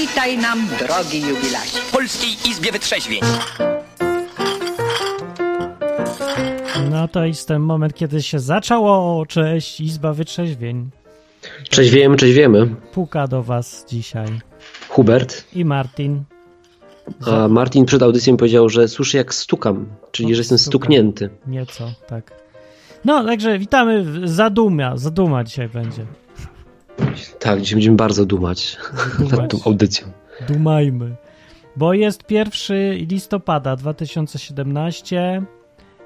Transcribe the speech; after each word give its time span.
Witaj 0.00 0.38
nam, 0.38 0.68
drogi 0.78 1.20
jubilacie. 1.20 1.78
W 1.78 1.92
Polskiej 1.92 2.30
Izbie 2.50 2.72
Wytrzeźwień. 2.72 3.20
No 6.90 7.08
to 7.08 7.24
jest 7.24 7.48
ten 7.48 7.62
moment, 7.62 7.94
kiedy 7.94 8.22
się 8.22 8.38
zaczęło. 8.38 9.26
Cześć, 9.26 9.80
Izba 9.80 10.12
Wytrzeźwień. 10.12 10.90
Cześć 11.68 11.90
wiemy, 11.90 12.16
cześć 12.16 12.34
wiemy. 12.34 12.66
Puka 12.92 13.28
do 13.28 13.42
was 13.42 13.86
dzisiaj. 13.88 14.26
Hubert. 14.88 15.44
I 15.54 15.64
Martin. 15.64 16.24
A 17.26 17.48
Martin 17.48 17.84
przed 17.84 18.02
audycją 18.02 18.36
powiedział, 18.36 18.68
że 18.68 18.88
słyszy 18.88 19.16
jak 19.16 19.34
stukam, 19.34 19.86
czyli 20.12 20.32
O, 20.32 20.34
że 20.34 20.40
jestem 20.40 20.58
stukam. 20.58 20.70
stuknięty. 20.70 21.30
Nieco, 21.46 21.92
tak. 22.08 22.32
No, 23.04 23.24
także 23.24 23.58
witamy. 23.58 24.04
Zaduma. 24.24 24.96
Zaduma 24.96 25.44
dzisiaj 25.44 25.68
będzie. 25.68 26.06
Tak, 27.38 27.60
dzisiaj 27.60 27.76
będziemy 27.76 27.96
bardzo 27.96 28.26
dumać 28.26 28.76
Dumać. 29.18 29.38
nad 29.38 29.50
tą 29.50 29.58
audycją. 29.64 30.06
Dumajmy. 30.48 31.16
Bo 31.76 31.92
jest 31.92 32.30
1 32.30 32.52
listopada 32.94 33.76
2017 33.76 35.42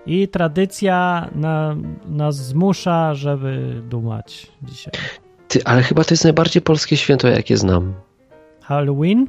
i 0.07 0.29
tradycja 0.29 1.29
na, 1.35 1.77
nas 2.07 2.37
zmusza, 2.37 3.15
żeby 3.15 3.83
dumać 3.89 4.47
dzisiaj. 4.63 4.93
Ty, 5.49 5.65
ale 5.65 5.83
chyba 5.83 6.05
to 6.05 6.15
jest 6.15 6.25
najbardziej 6.25 6.63
polskie 6.63 6.97
święto, 6.97 7.29
jakie 7.29 7.57
znam. 7.57 7.95
Halloween? 8.63 9.27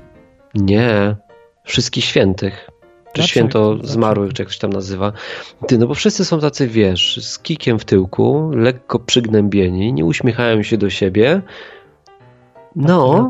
Nie, 0.53 1.15
wszystkich 1.63 2.05
świętych. 2.05 2.69
Czy 3.15 3.27
święto 3.27 3.77
zmarłych, 3.83 4.33
czy 4.33 4.41
jak 4.41 4.51
się 4.51 4.59
tam 4.59 4.73
nazywa. 4.73 5.11
Ty, 5.67 5.77
no 5.77 5.87
bo 5.87 5.93
wszyscy 5.93 6.25
są 6.25 6.39
tacy, 6.39 6.67
wiesz, 6.67 7.25
z 7.25 7.39
kikiem 7.39 7.79
w 7.79 7.85
tyłku, 7.85 8.51
lekko 8.53 8.99
przygnębieni, 8.99 9.93
nie 9.93 10.05
uśmiechają 10.05 10.63
się 10.63 10.77
do 10.77 10.89
siebie. 10.89 11.41
No, 12.75 13.29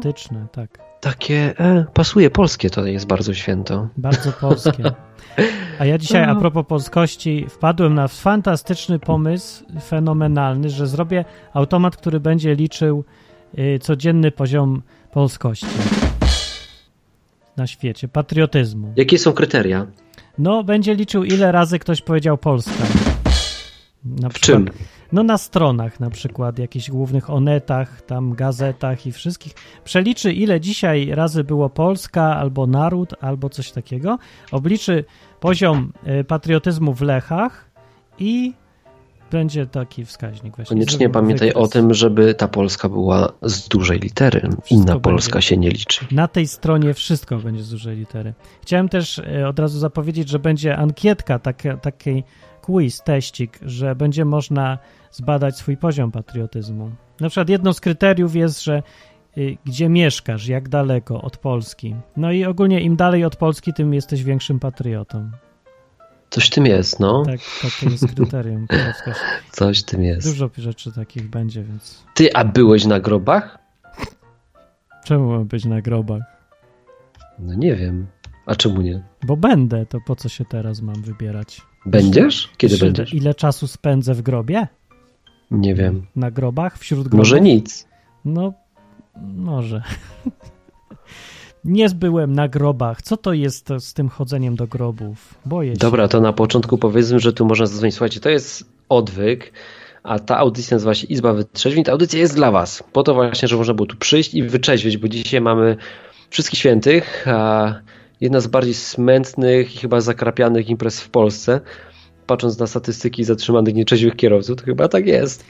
tak. 0.52 0.70
takie, 1.02 1.54
e, 1.60 1.86
pasuje, 1.94 2.30
polskie 2.30 2.70
to 2.70 2.86
jest 2.86 3.08
bardzo 3.08 3.34
święto. 3.34 3.88
Bardzo 3.98 4.32
polskie. 4.32 4.84
A 5.80 5.86
ja 5.86 5.98
dzisiaj, 5.98 6.24
a 6.24 6.36
propos 6.36 6.66
polskości, 6.68 7.46
wpadłem 7.50 7.94
na 7.94 8.08
fantastyczny 8.08 9.00
pomysł, 9.00 9.64
fenomenalny, 9.84 10.70
że 10.70 10.88
zrobię 10.88 11.26
automat, 11.54 11.98
który 11.98 12.20
będzie 12.20 12.56
liczył 12.56 13.04
y, 13.60 13.80
codzienny 13.80 14.32
poziom 14.32 14.82
polskości 15.12 15.68
na 17.58 17.68
świecie, 17.68 18.08
patriotyzmu. 18.08 18.94
Jakie 18.96 19.18
są 19.18 19.34
kryteria? 19.34 19.88
No, 20.38 20.64
będzie 20.64 20.96
liczył, 20.96 21.24
ile 21.24 21.52
razy 21.52 21.80
ktoś 21.80 22.02
powiedział 22.02 22.38
Polska. 22.38 22.84
Na 24.06 24.30
W 24.30 24.34
przykład- 24.34 24.66
czym? 24.66 24.70
No 25.12 25.24
na 25.24 25.38
stronach 25.38 26.00
na 26.00 26.10
przykład, 26.10 26.60
jakichś 26.60 26.90
głównych 26.90 27.30
onetach, 27.30 28.02
tam 28.02 28.34
gazetach 28.34 29.06
i 29.08 29.12
wszystkich. 29.12 29.54
Przeliczy 29.84 30.34
ile 30.34 30.62
dzisiaj 30.62 31.10
razy 31.12 31.44
było 31.44 31.70
Polska, 31.70 32.36
albo 32.36 32.68
naród, 32.68 33.14
albo 33.22 33.50
coś 33.50 33.72
takiego. 33.72 34.18
Obliczy 34.52 35.06
poziom 35.40 35.92
y, 36.20 36.24
patriotyzmu 36.24 36.94
w 36.94 37.02
Lechach 37.02 37.70
i 38.20 38.54
będzie 39.32 39.66
taki 39.66 40.06
wskaźnik 40.06 40.56
właśnie. 40.56 40.76
Koniecznie 40.76 41.10
pamiętaj 41.10 41.48
wykres. 41.48 41.64
o 41.64 41.68
tym, 41.68 41.94
żeby 41.94 42.34
ta 42.34 42.48
Polska 42.48 42.90
była 42.90 43.32
z 43.42 43.68
dużej 43.68 44.00
litery. 44.00 44.50
Inna 44.72 44.86
będzie. 44.86 45.00
Polska 45.00 45.42
się 45.42 45.58
nie 45.58 45.70
liczy. 45.70 46.06
Na 46.12 46.28
tej 46.28 46.48
stronie 46.48 46.94
wszystko 46.94 47.38
będzie 47.38 47.64
z 47.64 47.70
dużej 47.70 47.98
litery. 47.98 48.34
Chciałem 48.62 48.90
też 48.90 49.20
e, 49.20 49.48
od 49.48 49.60
razu 49.60 49.80
zapowiedzieć, 49.80 50.30
że 50.30 50.40
będzie 50.40 50.78
ankietka, 50.78 51.40
taka, 51.40 51.78
taki 51.78 52.24
quiz, 52.62 53.02
teścik, 53.02 53.60
że 53.62 53.96
będzie 53.96 54.26
można 54.26 54.78
zbadać 55.12 55.58
swój 55.58 55.78
poziom 55.78 56.12
patriotyzmu. 56.12 56.92
Na 57.20 57.30
przykład 57.30 57.50
jedno 57.50 57.74
z 57.74 57.82
kryteriów 57.82 58.36
jest, 58.36 58.64
że 58.64 58.84
y, 59.38 59.58
gdzie 59.66 59.90
mieszkasz, 59.90 60.48
jak 60.48 60.70
daleko 60.70 61.22
od 61.22 61.38
Polski. 61.38 61.96
No 62.18 62.32
i 62.32 62.46
ogólnie 62.46 62.82
im 62.82 62.96
dalej 62.96 63.26
od 63.26 63.36
Polski, 63.36 63.74
tym 63.74 63.94
jesteś 63.94 64.24
większym 64.24 64.60
patriotą. 64.60 65.32
Coś 66.30 66.50
tym 66.50 66.66
jest, 66.66 67.00
no. 67.00 67.24
Tak, 67.26 67.40
takie 67.62 67.92
jest 67.92 68.08
kryterium. 68.16 68.68
Coś 69.52 69.84
tym 69.84 70.04
jest. 70.04 70.28
Dużo 70.28 70.50
rzeczy 70.58 70.92
takich 70.92 71.30
będzie, 71.30 71.64
więc 71.64 72.04
Ty, 72.14 72.34
a 72.34 72.46
byłeś 72.46 72.86
na 72.86 73.00
grobach? 73.00 73.66
czemu 75.06 75.30
mam 75.30 75.46
być 75.46 75.66
na 75.66 75.82
grobach? 75.82 76.22
No 77.40 77.54
nie 77.54 77.76
wiem. 77.76 78.08
A 78.46 78.56
czemu 78.56 78.82
nie? 78.82 79.04
Bo 79.26 79.38
będę, 79.38 79.86
to 79.86 80.00
po 80.06 80.16
co 80.16 80.30
się 80.30 80.46
teraz 80.46 80.82
mam 80.82 81.02
wybierać? 81.02 81.62
Będziesz? 81.86 82.50
Kiedy 82.58 82.74
Wiesz, 82.74 82.82
będziesz? 82.82 83.14
Ile 83.14 83.34
czasu 83.34 83.68
spędzę 83.68 84.14
w 84.14 84.22
grobie? 84.22 84.68
Nie 85.52 85.76
wiem. 85.76 86.06
Na 86.16 86.32
grobach? 86.32 86.78
Wśród 86.78 87.02
grobów? 87.02 87.18
Może 87.18 87.42
nic. 87.42 87.88
No, 88.26 88.54
może. 89.36 89.84
Nie 91.66 91.90
byłem 91.90 92.34
na 92.34 92.48
grobach. 92.48 93.02
Co 93.02 93.18
to 93.18 93.34
jest 93.34 93.70
z 93.80 93.94
tym 93.94 94.10
chodzeniem 94.10 94.56
do 94.56 94.68
grobów? 94.68 95.36
Boję 95.46 95.72
się. 95.72 95.78
Dobra, 95.78 96.08
to 96.08 96.22
na 96.22 96.34
początku 96.34 96.78
powiedzmy, 96.78 97.20
że 97.20 97.34
tu 97.34 97.46
można 97.46 97.66
zadzwonić. 97.66 97.96
Słuchajcie, 97.96 98.20
to 98.20 98.30
jest 98.30 98.66
odwyk, 98.90 99.52
a 100.04 100.20
ta 100.20 100.38
audycja 100.38 100.76
nazywa 100.76 100.94
się 100.94 101.08
Izba 101.08 101.34
Wytrzeźwień. 101.34 101.84
Ta 101.84 101.92
audycja 101.92 102.20
jest 102.20 102.36
dla 102.36 102.52
was. 102.52 102.84
Po 102.94 103.04
to 103.04 103.14
właśnie, 103.14 103.48
że 103.48 103.58
można 103.58 103.74
było 103.74 103.86
tu 103.86 103.98
przyjść 103.98 104.34
i 104.34 104.44
wyczeźwieć, 104.44 104.98
bo 104.98 105.08
dzisiaj 105.08 105.42
mamy 105.42 105.78
wszystkich 106.30 106.60
świętych, 106.60 107.28
a 107.28 107.74
jedna 108.22 108.40
z 108.40 108.48
bardziej 108.48 108.74
smętnych 108.74 109.76
i 109.76 109.78
chyba 109.78 110.02
zakrapianych 110.02 110.70
imprez 110.70 111.02
w 111.02 111.10
Polsce. 111.10 111.62
Patrząc 112.28 112.60
na 112.60 112.68
statystyki 112.68 113.24
zatrzymanych 113.24 113.76
nieczeźwych 113.76 114.16
kierowców, 114.16 114.58
to 114.58 114.66
chyba 114.66 114.88
tak 114.88 115.08
jest. 115.08 115.46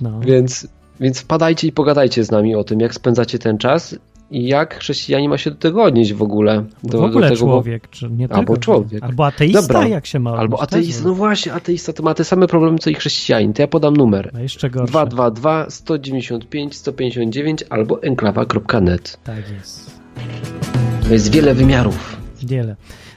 No. 0.00 0.20
Więc, 0.20 0.68
więc 1.00 1.20
wpadajcie 1.20 1.68
i 1.68 1.72
pogadajcie 1.72 2.24
z 2.24 2.30
nami 2.30 2.54
o 2.54 2.64
tym, 2.64 2.80
jak 2.80 2.94
spędzacie 2.94 3.38
ten 3.38 3.58
czas 3.58 3.96
i 4.32 4.46
jak 4.46 4.78
chrześcijanin 4.78 5.30
ma 5.30 5.38
się 5.38 5.50
do 5.50 5.56
tego 5.56 5.82
odnieść 5.82 6.12
w 6.12 6.22
ogóle. 6.22 6.64
Do, 6.84 6.98
w 6.98 7.02
ogóle 7.04 7.28
do 7.28 7.34
tego, 7.34 7.46
bo- 7.46 7.52
człowiek, 7.52 7.90
czy 7.90 8.10
nie 8.10 8.24
Albo 8.24 8.36
tylko 8.36 8.56
człowiek. 8.56 9.02
Albo 9.02 9.26
ateista, 9.26 9.60
Dobra. 9.62 9.88
jak 9.88 10.06
się 10.06 10.18
ma 10.18 10.30
Albo 10.30 10.56
odnieść, 10.56 10.72
ateista, 10.72 10.98
też. 10.98 11.04
no 11.06 11.14
właśnie, 11.14 11.52
ateista 11.52 11.92
to 11.92 12.02
ma 12.02 12.14
te 12.14 12.24
same 12.24 12.46
problemy 12.46 12.78
co 12.78 12.90
i 12.90 12.94
chrześcijanin. 12.94 13.52
To 13.52 13.62
ja 13.62 13.68
podam 13.68 13.96
numer. 13.96 14.30
A 14.34 14.40
jeszcze 14.40 14.70
gorsze. 14.70 14.86
222 14.92 15.66
195 15.70 16.76
159 16.76 17.64
albo 17.70 18.02
enklawa.net. 18.02 19.18
Tak 19.24 19.50
jest. 19.58 20.00
To 21.08 21.12
jest 21.12 21.32
wiele 21.32 21.54
wymiarów. 21.54 22.16
Wiele. 22.42 22.76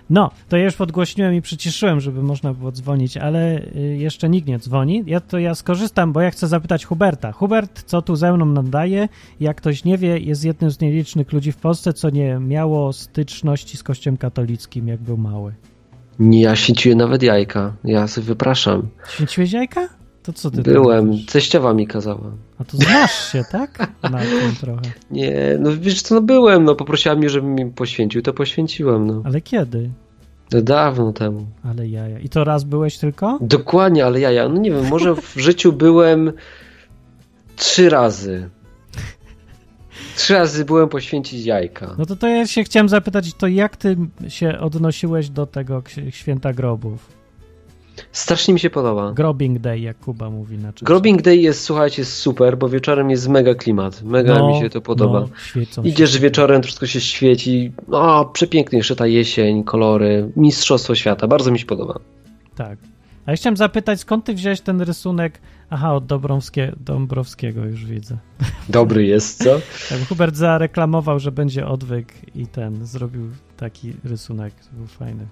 No, 0.10 0.32
to 0.50 0.58
ja 0.58 0.64
już 0.64 0.76
podgłośniłem 0.76 1.36
i 1.36 1.42
przyciszyłem, 1.42 2.00
żeby 2.00 2.24
można 2.24 2.54
było 2.54 2.72
dzwonić, 2.72 3.18
ale 3.18 3.62
y, 3.76 3.98
jeszcze 4.00 4.30
nikt 4.30 4.48
nie 4.48 4.60
dzwoni. 4.60 5.04
Ja 5.06 5.20
to 5.20 5.40
ja 5.40 5.56
skorzystam, 5.56 6.14
bo 6.14 6.22
ja 6.22 6.32
chcę 6.32 6.48
zapytać 6.48 6.86
Huberta. 6.86 7.32
Hubert, 7.32 7.84
co 7.84 8.02
tu 8.02 8.16
ze 8.16 8.34
mną 8.34 8.46
nadaje? 8.46 9.10
Jak 9.40 9.58
ktoś 9.58 9.84
nie 9.84 9.98
wie, 9.98 10.20
jest 10.20 10.46
jednym 10.46 10.72
z 10.72 10.80
nielicznych 10.80 11.34
ludzi 11.34 11.52
w 11.52 11.58
Polsce, 11.58 11.94
co 11.94 12.10
nie 12.10 12.40
miało 12.40 12.94
styczności 12.94 13.78
z 13.78 13.84
Kościołem 13.84 14.18
katolickim, 14.18 14.88
jak 14.88 15.02
był 15.02 15.18
mały. 15.18 15.54
Nie, 16.20 16.42
ja 16.42 16.56
święciłem 16.56 16.98
nawet 16.98 17.24
jajka. 17.24 17.74
Ja 17.84 18.08
sobie 18.08 18.28
wypraszam. 18.28 18.88
Święciłeś 19.10 19.52
jajka? 19.52 19.90
To 20.26 20.34
co 20.34 20.52
ty 20.52 20.62
Byłem, 20.62 21.08
robisz? 21.08 21.26
teściowa 21.26 21.74
mi 21.74 21.88
kazała. 21.88 22.32
A 22.60 22.64
to 22.64 22.78
znasz 22.78 23.32
się, 23.32 23.44
tak? 23.52 23.92
Na 24.12 24.20
tym 24.20 24.56
trochę. 24.62 24.82
Nie, 25.12 25.58
no 25.60 25.70
wiesz 25.80 26.02
co, 26.02 26.16
no 26.16 26.22
byłem, 26.22 26.64
no 26.64 26.76
poprosiła 26.76 27.16
mnie, 27.16 27.30
żebym 27.30 27.56
mi 27.56 27.66
poświęcił, 27.66 28.22
to 28.22 28.34
poświęciłem, 28.34 29.08
no. 29.08 29.22
Ale 29.26 29.42
kiedy? 29.42 29.90
To 30.50 30.62
dawno 30.62 31.14
temu. 31.14 31.46
Ale 31.64 31.88
jaja. 31.88 32.20
I 32.20 32.30
to 32.30 32.44
raz 32.44 32.64
byłeś 32.64 32.98
tylko? 32.98 33.38
Dokładnie, 33.42 34.06
ale 34.06 34.20
ja, 34.20 34.32
ja, 34.32 34.50
no 34.50 34.58
nie 34.58 34.72
wiem, 34.72 34.88
może 34.88 35.16
w 35.16 35.34
życiu 35.48 35.74
byłem 35.74 36.32
trzy 37.56 37.90
razy. 37.90 38.50
Trzy 40.16 40.34
razy 40.34 40.66
byłem 40.66 40.90
poświęcić 40.90 41.46
jajka. 41.46 41.96
No 41.98 42.06
to, 42.06 42.16
to 42.16 42.28
ja 42.28 42.48
się 42.48 42.64
chciałem 42.64 42.90
zapytać, 42.90 43.34
to 43.34 43.48
jak 43.48 43.78
ty 43.78 43.98
się 44.28 44.60
odnosiłeś 44.60 45.30
do 45.30 45.46
tego 45.46 45.84
święta 46.10 46.54
grobów? 46.54 47.25
Strasznie 48.12 48.54
mi 48.54 48.60
się 48.60 48.70
podoba. 48.70 49.12
Grobbing 49.14 49.60
Day, 49.60 49.80
jak 49.80 50.00
Kuba 50.00 50.30
mówi 50.30 50.58
na 50.58 50.74
czacie. 50.74 50.86
Grobbing 50.86 51.22
Day 51.22 51.38
jest, 51.38 51.64
słuchajcie, 51.64 52.02
jest 52.02 52.14
super, 52.14 52.58
bo 52.58 52.70
wieczorem 52.70 53.10
jest 53.10 53.28
mega 53.28 53.56
klimat. 53.56 54.04
Mega 54.04 54.40
No, 54.40 54.50
mi 54.50 54.60
się 54.60 54.70
to 54.70 54.82
podoba. 54.82 55.28
No, 55.78 55.84
Idziesz 55.84 56.14
się. 56.14 56.20
wieczorem, 56.20 56.64
wszystko 56.64 56.86
się 56.86 57.02
świeci. 57.02 57.72
O, 57.92 58.26
przepięknie 58.26 58.78
jeszcze 58.78 58.96
ta 58.96 59.08
jesień, 59.08 59.64
kolory, 59.64 60.32
mistrzostwo 60.36 60.96
świata. 60.96 61.28
Bardzo 61.28 61.52
mi 61.52 61.60
się 61.60 61.66
podoba. 61.66 62.00
Tak. 62.56 62.80
A 63.26 63.32
ja 63.32 63.38
chciałem 63.38 63.58
zapytać, 63.58 64.00
skąd 64.00 64.26
ty 64.26 64.34
wziąłeś 64.34 64.62
ten 64.62 64.82
rysunek? 64.82 65.42
Aha, 65.70 65.94
od 65.94 66.06
Dobrowskie, 66.06 66.72
Dąbrowskiego 66.80 67.66
już 67.66 67.86
widzę. 67.86 68.18
Dobry 68.70 69.06
jest, 69.06 69.44
co? 69.44 69.60
Tak, 69.90 70.08
Hubert 70.10 70.36
zareklamował, 70.36 71.20
że 71.20 71.32
będzie 71.32 71.68
odwyk 71.68 72.14
i 72.36 72.48
ten, 72.48 72.86
zrobił 72.86 73.30
taki 73.58 73.94
rysunek. 74.04 74.54
To 74.56 74.78
był 74.78 74.88
fajny. 74.88 75.28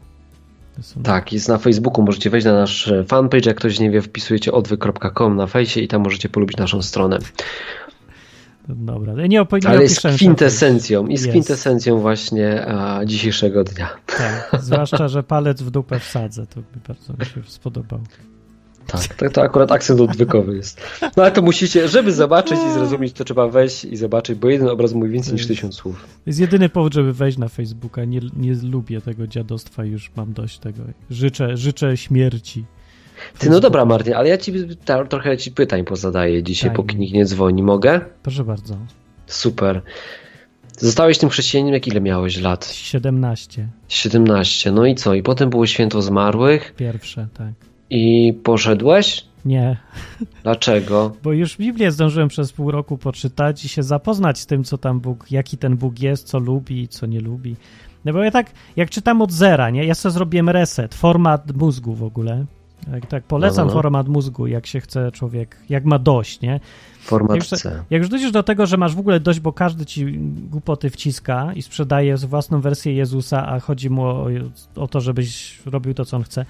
Tak, 1.03 1.33
jest 1.33 1.47
na 1.49 1.57
Facebooku. 1.57 2.05
Możecie 2.05 2.29
wejść 2.29 2.45
na 2.45 2.53
nasz 2.53 2.87
e, 2.87 3.03
fanpage. 3.03 3.49
Jak 3.49 3.57
ktoś 3.57 3.79
nie 3.79 3.91
wie, 3.91 4.01
wpisujecie 4.01 4.51
odwyk.com 4.51 5.35
na 5.35 5.47
fejsie 5.47 5.81
i 5.81 5.87
tam 5.87 6.01
możecie 6.03 6.29
polubić 6.29 6.57
naszą 6.57 6.81
stronę. 6.81 7.19
Dobra, 8.69 9.13
nie, 9.27 9.41
opo- 9.41 9.63
nie 9.63 9.69
Ale 9.69 9.81
jest 9.81 10.01
kwintesencją 10.15 11.07
i 11.07 11.17
z 11.17 11.21
Jest. 11.21 11.29
kwintesencją 11.29 11.99
właśnie 11.99 12.65
a, 12.67 13.05
dzisiejszego 13.05 13.63
dnia. 13.63 13.89
Tak, 14.05 14.49
zwłaszcza, 14.61 15.07
że 15.07 15.23
palec 15.23 15.61
w 15.61 15.71
dupę 15.71 15.99
wsadzę. 15.99 16.47
To 16.47 16.59
mi 16.59 16.65
bardzo 16.87 17.13
mi 17.13 17.25
się 17.25 17.51
spodobało. 17.51 18.03
Tak, 18.87 19.15
to, 19.15 19.29
to 19.29 19.41
akurat 19.41 19.71
akcent 19.71 20.01
odwykowy 20.01 20.55
jest. 20.55 20.81
No 21.01 21.23
ale 21.23 21.31
to 21.31 21.41
musicie, 21.41 21.87
żeby 21.87 22.11
zobaczyć 22.11 22.57
i 22.69 22.73
zrozumieć, 22.73 23.13
to 23.13 23.23
trzeba 23.23 23.47
wejść 23.47 23.85
i 23.85 23.97
zobaczyć, 23.97 24.39
bo 24.39 24.49
jeden 24.49 24.67
obraz 24.67 24.93
mówi 24.93 25.09
więcej 25.11 25.33
niż 25.33 25.47
tysiąc 25.47 25.75
słów. 25.75 26.01
To 26.01 26.09
jest 26.25 26.39
jedyny 26.39 26.69
powód, 26.69 26.93
żeby 26.93 27.13
wejść 27.13 27.37
na 27.37 27.47
Facebooka. 27.47 28.05
Nie, 28.05 28.19
nie 28.37 28.53
lubię 28.53 29.01
tego 29.01 29.27
dziadostwa, 29.27 29.85
już 29.85 30.11
mam 30.15 30.33
dość 30.33 30.59
tego. 30.59 30.83
Życzę, 31.09 31.57
życzę 31.57 31.97
śmierci. 31.97 32.65
Ty, 33.39 33.49
no 33.49 33.59
dobra, 33.59 33.85
Martin, 33.85 34.13
ale 34.13 34.29
ja 34.29 34.37
ci 34.37 34.53
ta, 34.85 35.05
trochę 35.05 35.37
ci 35.37 35.51
pytań 35.51 35.83
pozadaję 35.85 36.43
dzisiaj, 36.43 36.69
Daj 36.69 36.75
póki 36.75 36.95
mi. 36.95 37.01
nikt 37.01 37.13
nie 37.13 37.25
dzwoni. 37.25 37.63
Mogę? 37.63 38.01
Proszę 38.23 38.43
bardzo. 38.43 38.77
Super. 39.27 39.81
Zostałeś 40.77 41.17
tym 41.17 41.29
chrześcijaninem, 41.29 41.73
jak 41.73 41.87
ile 41.87 42.01
miałeś 42.01 42.37
lat? 42.41 42.65
17. 42.73 43.67
17. 43.87 44.71
No 44.71 44.85
i 44.85 44.95
co? 44.95 45.13
I 45.13 45.23
potem 45.23 45.49
było 45.49 45.67
święto 45.67 46.01
zmarłych 46.01 46.73
Pierwsze, 46.77 47.27
tak. 47.33 47.53
I 47.93 48.33
poszedłeś? 48.43 49.25
Nie, 49.45 49.77
Dlaczego? 50.43 51.15
bo 51.23 51.31
już 51.33 51.57
Biblię 51.57 51.91
zdążyłem 51.91 52.27
przez 52.29 52.53
pół 52.53 52.71
roku 52.71 52.97
poczytać 52.97 53.65
i 53.65 53.69
się 53.69 53.83
zapoznać 53.83 54.39
z 54.39 54.45
tym, 54.45 54.63
co 54.63 54.77
tam 54.77 54.99
Bóg, 54.99 55.31
jaki 55.31 55.57
ten 55.57 55.77
Bóg 55.77 55.99
jest, 55.99 56.27
co 56.27 56.39
lubi, 56.39 56.87
co 56.87 57.05
nie 57.05 57.19
lubi. 57.19 57.55
No 58.05 58.13
bo 58.13 58.23
ja 58.23 58.31
tak, 58.31 58.51
jak 58.75 58.89
czytam 58.89 59.21
od 59.21 59.31
zera, 59.31 59.69
nie? 59.69 59.85
Ja 59.85 59.95
sobie 59.95 60.13
zrobiłem 60.13 60.49
reset, 60.49 60.95
format 60.95 61.55
mózgu 61.57 61.93
w 61.93 62.03
ogóle. 62.03 62.45
Tak, 62.91 63.05
tak 63.05 63.23
polecam 63.23 63.67
No, 63.67 63.73
no. 63.73 63.81
format 63.81 64.07
mózgu, 64.07 64.47
jak 64.47 64.67
się 64.67 64.79
chce 64.79 65.11
człowiek, 65.11 65.57
jak 65.69 65.85
ma 65.85 65.99
dość, 65.99 66.41
nie? 66.41 66.59
Format 66.99 67.35
Jak 67.35 67.51
już, 67.51 67.61
C. 67.61 67.83
jak 67.89 68.01
już 68.01 68.09
dojdziesz 68.09 68.31
do 68.31 68.43
tego, 68.43 68.65
że 68.65 68.77
masz 68.77 68.95
w 68.95 68.99
ogóle 68.99 69.19
dość, 69.19 69.39
bo 69.39 69.53
każdy 69.53 69.85
ci 69.85 70.05
głupoty 70.49 70.89
wciska 70.89 71.53
i 71.55 71.61
sprzedaje 71.61 72.17
własną 72.17 72.61
wersję 72.61 72.93
Jezusa, 72.93 73.47
a 73.47 73.59
chodzi 73.59 73.89
mu 73.89 74.03
o, 74.03 74.27
o 74.75 74.87
to, 74.87 75.01
żebyś 75.01 75.59
robił 75.65 75.93
to, 75.93 76.05
co 76.05 76.17
on 76.17 76.23
chce, 76.23 76.45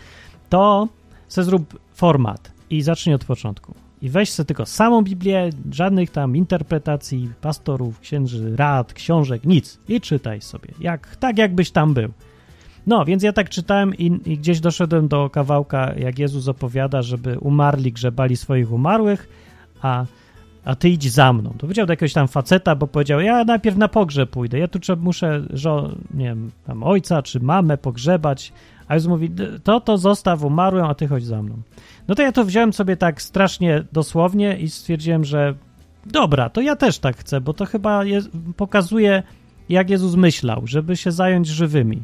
to 0.50 0.88
se 1.34 1.44
zrób 1.44 1.80
format 1.94 2.52
i 2.70 2.82
zacznij 2.82 3.16
od 3.16 3.26
początku. 3.26 3.76
I 4.02 4.10
weź 4.10 4.30
sobie 4.30 4.48
tylko 4.48 4.66
samą 4.66 5.02
Biblię, 5.02 5.50
żadnych 5.72 6.12
tam 6.12 6.36
interpretacji 6.36 7.30
pastorów, 7.42 8.00
księży, 8.00 8.56
rad, 8.56 8.94
książek, 8.94 9.44
nic. 9.46 9.80
I 9.88 10.02
czytaj 10.02 10.42
sobie, 10.42 10.70
jak, 10.80 11.16
tak 11.16 11.38
jakbyś 11.38 11.72
tam 11.72 11.94
był. 11.94 12.12
No, 12.88 13.06
więc 13.06 13.24
ja 13.24 13.34
tak 13.34 13.50
czytałem 13.50 13.96
i, 13.96 14.06
i 14.26 14.38
gdzieś 14.38 14.60
doszedłem 14.60 15.08
do 15.08 15.30
kawałka, 15.30 15.94
jak 15.94 16.20
Jezus 16.20 16.48
opowiada, 16.48 17.02
żeby 17.02 17.40
umarli 17.40 17.92
grzebali 17.92 18.38
swoich 18.38 18.72
umarłych, 18.72 19.30
a 19.82 20.06
a 20.66 20.76
ty 20.76 20.90
idź 20.90 21.12
za 21.12 21.34
mną. 21.34 21.50
To 21.50 21.58
powiedział 21.58 21.86
do 21.86 21.94
jakiegoś 21.94 22.14
tam 22.14 22.28
faceta, 22.28 22.76
bo 22.76 22.88
powiedział, 22.88 23.20
ja 23.20 23.44
najpierw 23.44 23.78
na 23.78 23.88
pogrzeb 23.88 24.30
pójdę, 24.30 24.60
ja 24.60 24.68
tu 24.68 24.80
muszę, 24.98 25.42
żo, 25.50 25.90
nie 26.14 26.26
wiem, 26.26 26.52
tam 26.68 26.84
ojca 26.84 27.22
czy 27.22 27.40
mamę 27.40 27.78
pogrzebać, 27.78 28.54
a 28.88 28.94
Jezus 28.94 29.10
mówi, 29.10 29.30
"D- 29.30 29.60
to 29.60 29.82
to 29.82 29.98
zostaw 29.98 30.44
umarłym, 30.44 30.86
a 30.86 30.94
ty 30.96 31.08
chodź 31.08 31.26
za 31.26 31.42
mną. 31.42 31.56
No 32.08 32.16
to 32.16 32.22
ja 32.22 32.32
to 32.32 32.46
wziąłem 32.46 32.74
sobie 32.74 32.98
tak 32.98 33.22
strasznie 33.22 33.84
dosłownie 33.92 34.58
i 34.60 34.70
stwierdziłem, 34.70 35.26
że 35.26 35.56
dobra, 36.06 36.50
to 36.50 36.62
ja 36.62 36.76
też 36.76 37.00
tak 37.00 37.18
chcę, 37.18 37.42
bo 37.42 37.54
to 37.54 37.66
chyba 37.66 38.04
jest, 38.06 38.30
pokazuje, 38.58 39.24
jak 39.70 39.90
Jezus 39.90 40.16
myślał, 40.16 40.68
żeby 40.68 40.98
się 40.98 41.12
zająć 41.12 41.48
żywymi. 41.48 42.02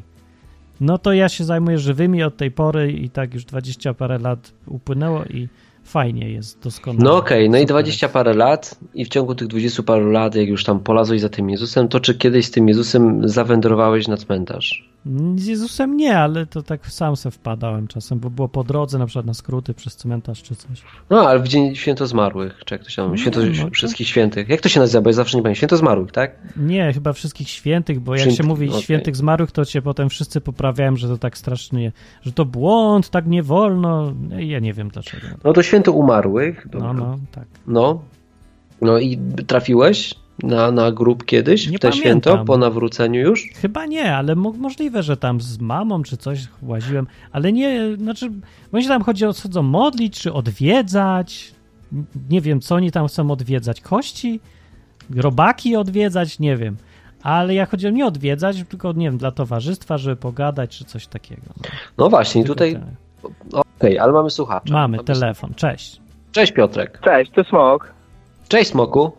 No 0.82 0.98
to 0.98 1.14
ja 1.14 1.30
się 1.30 1.44
zajmuję 1.44 1.78
żywymi 1.78 2.24
od 2.24 2.38
tej 2.38 2.52
pory 2.52 2.92
i 2.92 3.10
tak 3.10 3.34
już 3.34 3.46
20 3.46 3.94
parę 3.94 4.18
lat 4.20 4.52
upłynęło 4.68 5.24
i 5.26 5.48
fajnie 5.90 6.30
jest, 6.30 6.64
doskonale. 6.64 7.04
No 7.04 7.16
okej, 7.18 7.50
no 7.50 7.58
i 7.58 7.62
Super. 7.62 7.74
20 7.74 8.10
parę 8.10 8.34
lat 8.34 8.80
i 8.94 9.06
w 9.06 9.10
ciągu 9.10 9.36
tych 9.36 9.48
20 9.48 9.84
paru 9.84 10.12
lat, 10.12 10.36
jak 10.36 10.48
już 10.48 10.64
tam 10.64 10.80
polazłeś 10.80 11.22
za 11.22 11.30
tym 11.30 11.50
Jezusem, 11.50 11.88
to 11.88 12.00
czy 12.00 12.16
kiedyś 12.16 12.46
z 12.46 12.52
tym 12.52 12.68
Jezusem 12.68 13.30
zawędrowałeś 13.30 14.08
na 14.08 14.18
cmentarz? 14.18 14.90
Z 15.36 15.46
Jezusem 15.48 15.98
nie, 15.98 16.18
ale 16.18 16.46
to 16.46 16.64
tak 16.64 16.88
sam 16.88 17.16
se 17.16 17.32
wpadałem 17.32 17.88
czasem, 17.88 18.20
bo 18.20 18.30
było 18.30 18.48
po 18.50 18.64
drodze, 18.64 18.98
na 19.00 19.06
przykład 19.06 19.26
na 19.26 19.34
skróty 19.34 19.74
przez 19.74 19.96
cmentarz 19.96 20.44
czy 20.44 20.56
coś. 20.56 20.82
No, 21.10 21.30
ale 21.30 21.40
w 21.40 21.48
dzień 21.48 21.76
święto 21.76 22.08
zmarłych, 22.08 22.62
czy 22.66 22.76
jak 22.76 22.84
to 22.84 22.90
się 22.90 23.02
nazywa? 23.02 23.18
Święto 23.18 23.40
no 23.40 23.66
to- 23.66 23.72
wszystkich 23.72 24.08
świętych. 24.08 24.50
Jak 24.50 24.62
to 24.62 24.70
się 24.70 24.80
nazywa? 24.80 25.02
Bo 25.02 25.10
ja 25.10 25.14
zawsze 25.14 25.38
nie 25.38 25.44
pamiętam. 25.44 25.56
Święto 25.56 25.78
zmarłych, 25.78 26.12
tak? 26.12 26.36
Nie, 26.58 26.94
chyba 26.94 27.14
wszystkich 27.14 27.50
świętych, 27.50 28.00
bo 28.00 28.16
jak 28.16 28.22
Święty- 28.22 28.38
się 28.38 28.44
mówi 28.44 28.70
okej. 28.70 28.82
świętych 28.82 29.16
zmarłych, 29.16 29.52
to 29.52 29.66
cię 29.66 29.82
potem 29.82 30.10
wszyscy 30.10 30.42
poprawiają, 30.42 30.96
że 30.96 31.08
to 31.08 31.18
tak 31.18 31.38
strasznie, 31.38 31.92
że 32.22 32.32
to 32.32 32.46
błąd, 32.46 33.10
tak 33.10 33.28
nie 33.28 33.44
wolno. 33.44 34.14
Ja 34.40 34.60
nie 34.60 34.74
wiem 34.74 34.90
dlaczego. 34.90 35.28
No 35.44 35.54
to 35.54 35.64
święto 35.64 35.79
umarłych. 35.88 36.68
Dobra. 36.70 36.94
No, 36.94 37.06
no, 37.06 37.18
tak. 37.32 37.46
No. 37.68 38.02
No 38.82 38.98
i 39.00 39.20
trafiłeś 39.48 40.16
na, 40.44 40.72
na 40.72 40.92
grób 40.92 41.26
kiedyś 41.26 41.68
Nie 41.70 41.78
w 41.78 41.82
te 41.82 41.90
pamiętam. 41.90 42.00
święto 42.02 42.46
po 42.46 42.58
nawróceniu 42.58 43.22
już? 43.22 43.50
Chyba 43.56 43.86
nie, 43.86 44.16
ale 44.16 44.36
mo 44.36 44.52
możliwe, 44.52 45.04
że 45.04 45.18
tam 45.18 45.42
z 45.42 45.60
mamą 45.60 46.04
czy 46.04 46.18
coś 46.18 46.48
łaziłem, 46.62 47.08
ale 47.32 47.52
nie, 47.54 47.96
znaczy, 47.98 48.32
bo 48.72 48.82
się 48.82 48.88
tam 48.88 49.04
chodzi 49.04 49.26
o 49.26 49.34
chodzą 49.34 49.64
modlić, 49.64 50.20
czy 50.20 50.34
odwiedzać, 50.34 51.54
nie 52.30 52.42
wiem, 52.42 52.62
co 52.62 52.76
oni 52.76 52.92
tam 52.92 53.08
chcą 53.08 53.32
odwiedzać, 53.32 53.82
kości, 53.82 54.40
robaki 55.16 55.76
odwiedzać, 55.76 56.40
nie 56.40 56.58
wiem, 56.58 56.78
ale 57.24 57.54
ja 57.54 57.66
chodziłem 57.66 57.96
nie 57.96 58.06
odwiedzać, 58.06 58.64
tylko, 58.70 58.94
nie 58.94 59.06
wiem, 59.06 59.18
dla 59.18 59.32
towarzystwa, 59.32 59.98
żeby 59.98 60.16
pogadać, 60.16 60.78
czy 60.78 60.86
coś 60.86 61.08
takiego. 61.08 61.42
No, 61.58 61.64
No 61.98 62.10
właśnie, 62.10 62.44
tutaj. 62.44 62.74
te- 62.74 63.62
Okej, 63.80 64.00
ale 64.00 64.12
mamy 64.14 64.30
słuchacza. 64.30 64.74
Mamy 64.74 64.98
Mamy- 64.98 65.04
telefon, 65.08 65.54
cześć. 65.56 66.02
Cześć 66.32 66.52
Piotrek. 66.52 67.00
Cześć, 67.04 67.32
to 67.32 67.44
Smok. 67.44 67.94
Cześć 68.48 68.70
Smoku. 68.70 69.12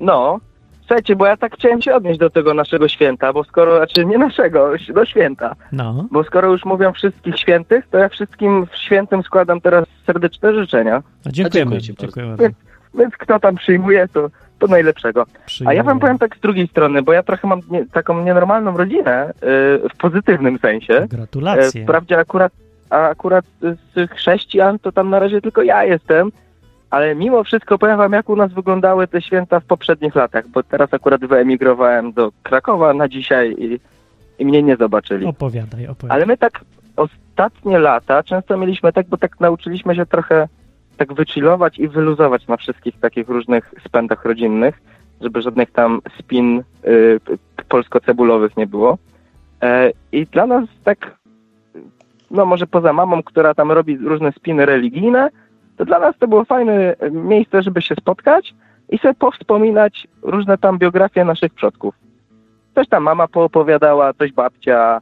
No, 0.00 0.38
słuchajcie, 0.80 1.16
bo 1.16 1.26
ja 1.26 1.36
tak 1.36 1.54
chciałem 1.54 1.82
się 1.82 1.94
odnieść 1.94 2.18
do 2.20 2.30
tego 2.30 2.54
naszego 2.54 2.88
święta, 2.88 3.32
bo 3.32 3.44
skoro, 3.44 3.76
znaczy 3.76 4.04
nie 4.04 4.18
naszego, 4.18 4.70
do 4.94 5.04
święta, 5.04 5.54
No, 5.72 6.06
bo 6.10 6.24
skoro 6.24 6.52
już 6.52 6.64
mówią 6.64 6.92
wszystkich 6.92 7.38
świętych, 7.38 7.84
to 7.90 7.98
ja 7.98 8.08
wszystkim 8.08 8.66
świętym 8.74 9.22
składam 9.22 9.60
teraz 9.60 9.84
serdeczne 10.06 10.54
życzenia. 10.54 11.02
no 11.24 11.32
dziękujemy, 11.32 11.70
dziękuję 11.70 11.80
ci 11.80 11.92
bardzo. 11.92 12.06
dziękujemy. 12.06 12.36
Więc, 12.36 12.54
więc 12.94 13.14
kto 13.16 13.40
tam 13.40 13.56
przyjmuje, 13.56 14.08
to, 14.08 14.30
to 14.58 14.66
najlepszego. 14.66 15.26
A 15.66 15.72
ja 15.72 15.82
wam 15.82 15.98
powiem 16.00 16.18
tak 16.18 16.36
z 16.36 16.40
drugiej 16.40 16.68
strony, 16.68 17.02
bo 17.02 17.12
ja 17.12 17.22
trochę 17.22 17.48
mam 17.48 17.60
nie, 17.70 17.86
taką 17.86 18.24
nienormalną 18.24 18.76
rodzinę, 18.76 19.32
yy, 19.42 19.88
w 19.94 19.96
pozytywnym 19.98 20.58
sensie. 20.58 21.06
Gratulacje. 21.10 21.82
Wprawdzie 21.82 22.18
akurat, 22.18 22.52
a 22.90 23.08
akurat 23.08 23.44
z 23.94 24.10
chrześcijan 24.10 24.78
to 24.78 24.92
tam 24.92 25.10
na 25.10 25.18
razie 25.18 25.40
tylko 25.40 25.62
ja 25.62 25.84
jestem, 25.84 26.32
ale 26.90 27.14
mimo 27.14 27.44
wszystko 27.44 27.78
powiem 27.78 27.98
wam, 27.98 28.12
jak 28.12 28.28
u 28.28 28.36
nas 28.36 28.52
wyglądały 28.52 29.06
te 29.06 29.22
święta 29.22 29.60
w 29.60 29.64
poprzednich 29.64 30.14
latach, 30.14 30.48
bo 30.48 30.62
teraz 30.62 30.94
akurat 30.94 31.24
wyemigrowałem 31.24 32.12
do 32.12 32.32
Krakowa 32.42 32.94
na 32.94 33.08
dzisiaj 33.08 33.54
i, 33.58 33.80
i 34.38 34.46
mnie 34.46 34.62
nie 34.62 34.76
zobaczyli. 34.76 35.26
Opowiadaj, 35.26 35.86
opowiadaj. 35.86 36.16
Ale 36.16 36.26
my 36.26 36.36
tak 36.36 36.60
ostatnie 36.96 37.78
lata 37.78 38.22
często 38.22 38.56
mieliśmy 38.56 38.92
tak, 38.92 39.06
bo 39.06 39.16
tak 39.16 39.40
nauczyliśmy 39.40 39.94
się 39.94 40.06
trochę 40.06 40.48
tak 40.96 41.12
wychillować 41.12 41.78
i 41.78 41.88
wyluzować 41.88 42.46
na 42.46 42.56
wszystkich 42.56 43.00
takich 43.00 43.28
różnych 43.28 43.74
spędach 43.86 44.24
rodzinnych, 44.24 44.82
żeby 45.20 45.42
żadnych 45.42 45.70
tam 45.70 46.00
spin 46.18 46.62
y, 46.84 47.20
polsko-cebulowych 47.68 48.56
nie 48.56 48.66
było. 48.66 48.98
E, 49.62 49.90
I 50.12 50.26
dla 50.26 50.46
nas 50.46 50.64
tak, 50.84 51.16
no 52.30 52.46
może 52.46 52.66
poza 52.66 52.92
mamą, 52.92 53.22
która 53.22 53.54
tam 53.54 53.72
robi 53.72 53.96
różne 53.96 54.32
spiny 54.32 54.66
religijne, 54.66 55.28
to 55.76 55.84
dla 55.84 55.98
nas 55.98 56.18
to 56.18 56.28
było 56.28 56.44
fajne 56.44 56.96
e, 56.98 57.10
miejsce, 57.10 57.62
żeby 57.62 57.82
się 57.82 57.94
spotkać 57.94 58.54
i 58.88 58.98
sobie 58.98 59.14
powspominać 59.14 60.08
różne 60.22 60.58
tam 60.58 60.78
biografie 60.78 61.24
naszych 61.24 61.54
przodków. 61.54 61.94
Coś 62.74 62.88
tam 62.88 63.02
mama 63.02 63.28
poopowiadała, 63.28 64.12
coś 64.12 64.32
babcia 64.32 65.00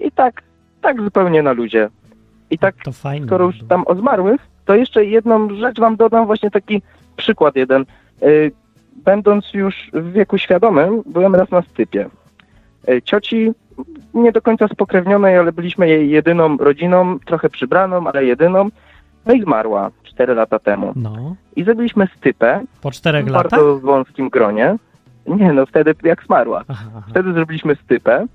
i 0.00 0.12
tak, 0.12 0.42
tak 0.80 1.02
zupełnie 1.02 1.42
na 1.42 1.52
ludzie. 1.52 1.88
I 2.50 2.58
tak 2.58 2.74
to 2.84 2.92
fajnie. 2.92 3.26
skoro 3.26 3.44
już 3.44 3.56
tam 3.68 3.84
o 3.86 3.94
zmarłych, 3.94 4.40
to 4.64 4.74
jeszcze 4.74 5.04
jedną 5.04 5.54
rzecz 5.54 5.80
wam 5.80 5.96
dodam, 5.96 6.26
właśnie 6.26 6.50
taki 6.50 6.82
przykład 7.16 7.56
jeden. 7.56 7.84
Y, 8.22 8.52
Będąc 9.04 9.54
już 9.54 9.90
w 9.92 10.12
wieku 10.12 10.38
świadomym, 10.38 11.02
byłem 11.06 11.34
raz 11.34 11.50
na 11.50 11.62
stypie. 11.62 12.08
Y, 12.88 13.02
Cioci 13.02 13.52
nie 14.14 14.32
do 14.32 14.42
końca 14.42 14.68
spokrewnionej, 14.68 15.38
ale 15.38 15.52
byliśmy 15.52 15.88
jej 15.88 16.10
jedyną 16.10 16.56
rodziną, 16.56 17.18
trochę 17.18 17.50
przybraną, 17.50 18.06
ale 18.06 18.24
jedyną. 18.24 18.68
No 19.26 19.34
i 19.34 19.42
zmarła 19.42 19.90
4 20.02 20.34
lata 20.34 20.58
temu. 20.58 20.92
No, 20.96 21.36
I 21.56 21.64
zrobiliśmy 21.64 22.08
stypę 22.16 22.60
po 22.82 22.90
czterech 22.90 23.24
w 23.24 23.28
latach? 23.28 23.50
bardzo 23.50 23.78
wąskim 23.78 24.28
gronie. 24.28 24.76
Nie, 25.26 25.52
no 25.52 25.66
wtedy 25.66 25.94
jak 26.02 26.24
zmarła. 26.24 26.62
Aha, 26.68 26.84
aha. 26.96 27.06
Wtedy 27.10 27.32
zrobiliśmy 27.32 27.74
stypę. 27.74 28.26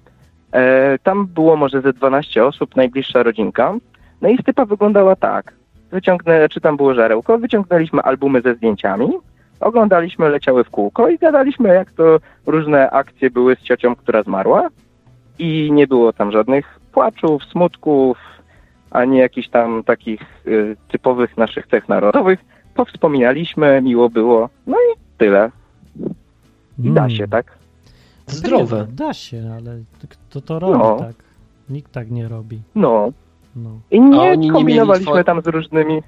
E, 0.52 0.98
tam 1.00 1.28
było 1.28 1.56
może 1.56 1.82
ze 1.82 1.94
12 1.94 2.46
osób, 2.46 2.76
najbliższa 2.76 3.24
rodzinka. 3.24 3.74
No 4.22 4.30
i 4.30 4.38
stypa 4.38 4.66
wyglądała 4.66 5.16
tak. 5.16 5.54
Wyciągnę, 5.92 6.50
czy 6.50 6.62
tam 6.62 6.78
było 6.78 6.94
żarełko, 6.94 7.38
wyciągnęliśmy 7.38 8.02
albumy 8.02 8.42
ze 8.42 8.56
zdjęciami, 8.56 9.10
oglądaliśmy, 9.60 10.30
leciały 10.30 10.64
w 10.64 10.70
kółko 10.70 11.10
i 11.10 11.18
gadaliśmy, 11.18 11.70
jak 11.70 11.92
to 11.92 12.20
różne 12.46 12.92
akcje 12.92 13.30
były 13.30 13.56
z 13.56 13.60
ciocią, 13.60 13.96
która 13.96 14.24
zmarła. 14.24 14.70
I 15.42 15.72
nie 15.72 15.88
było 15.88 16.14
tam 16.14 16.32
żadnych 16.32 16.80
płaczów, 16.92 17.44
smutków, 17.46 18.18
ani 18.92 19.18
jakichś 19.18 19.48
tam 19.50 19.84
takich 19.84 20.22
y, 20.48 20.76
typowych 20.88 21.38
naszych 21.38 21.68
cech 21.68 21.90
narodowych. 21.90 22.40
Powspominaliśmy, 22.76 23.82
miło 23.82 24.10
było. 24.10 24.50
No 24.68 24.78
i 24.78 25.00
tyle. 25.18 25.52
I 26.84 26.90
da 26.92 27.02
Mm. 27.02 27.10
się, 27.10 27.28
tak? 27.28 27.58
Zdrowe. 28.28 28.88
Da 28.92 29.14
się, 29.14 29.42
ale 29.58 29.80
kto 30.10 30.42
to 30.42 30.60
robi 30.60 30.78
No. 30.80 30.96
tak? 31.00 31.16
Nikt 31.70 31.92
tak 31.92 32.12
nie 32.12 32.28
robi. 32.28 32.62
No. 32.76 33.12
No. 33.56 33.70
I 33.92 34.02
nie 34.02 34.38
nie 34.38 34.52
kombinowaliśmy 34.52 35.14
two- 35.14 35.24
tam 35.24 35.42
z 35.42 35.48
różnymi. 35.48 36.02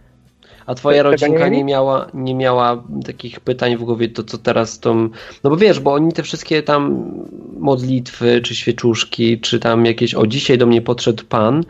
A 0.65 0.75
twoja 0.75 0.97
nie 0.97 1.03
rodzinka 1.03 1.47
nie 1.47 1.63
miała, 1.63 2.07
nie 2.13 2.35
miała 2.35 2.83
takich 3.05 3.39
pytań 3.39 3.77
w 3.77 3.83
głowie, 3.83 4.09
to 4.09 4.23
co 4.23 4.37
teraz 4.37 4.79
tą... 4.79 5.09
No 5.43 5.49
bo 5.49 5.57
wiesz, 5.57 5.79
bo 5.79 5.93
oni 5.93 6.11
te 6.11 6.23
wszystkie 6.23 6.63
tam 6.63 7.11
modlitwy, 7.59 8.41
czy 8.41 8.55
świeczuszki, 8.55 9.39
czy 9.39 9.59
tam 9.59 9.85
jakieś... 9.85 10.15
O, 10.15 10.27
dzisiaj 10.27 10.57
do 10.57 10.65
mnie 10.65 10.81
podszedł 10.81 11.23
pan 11.29 11.63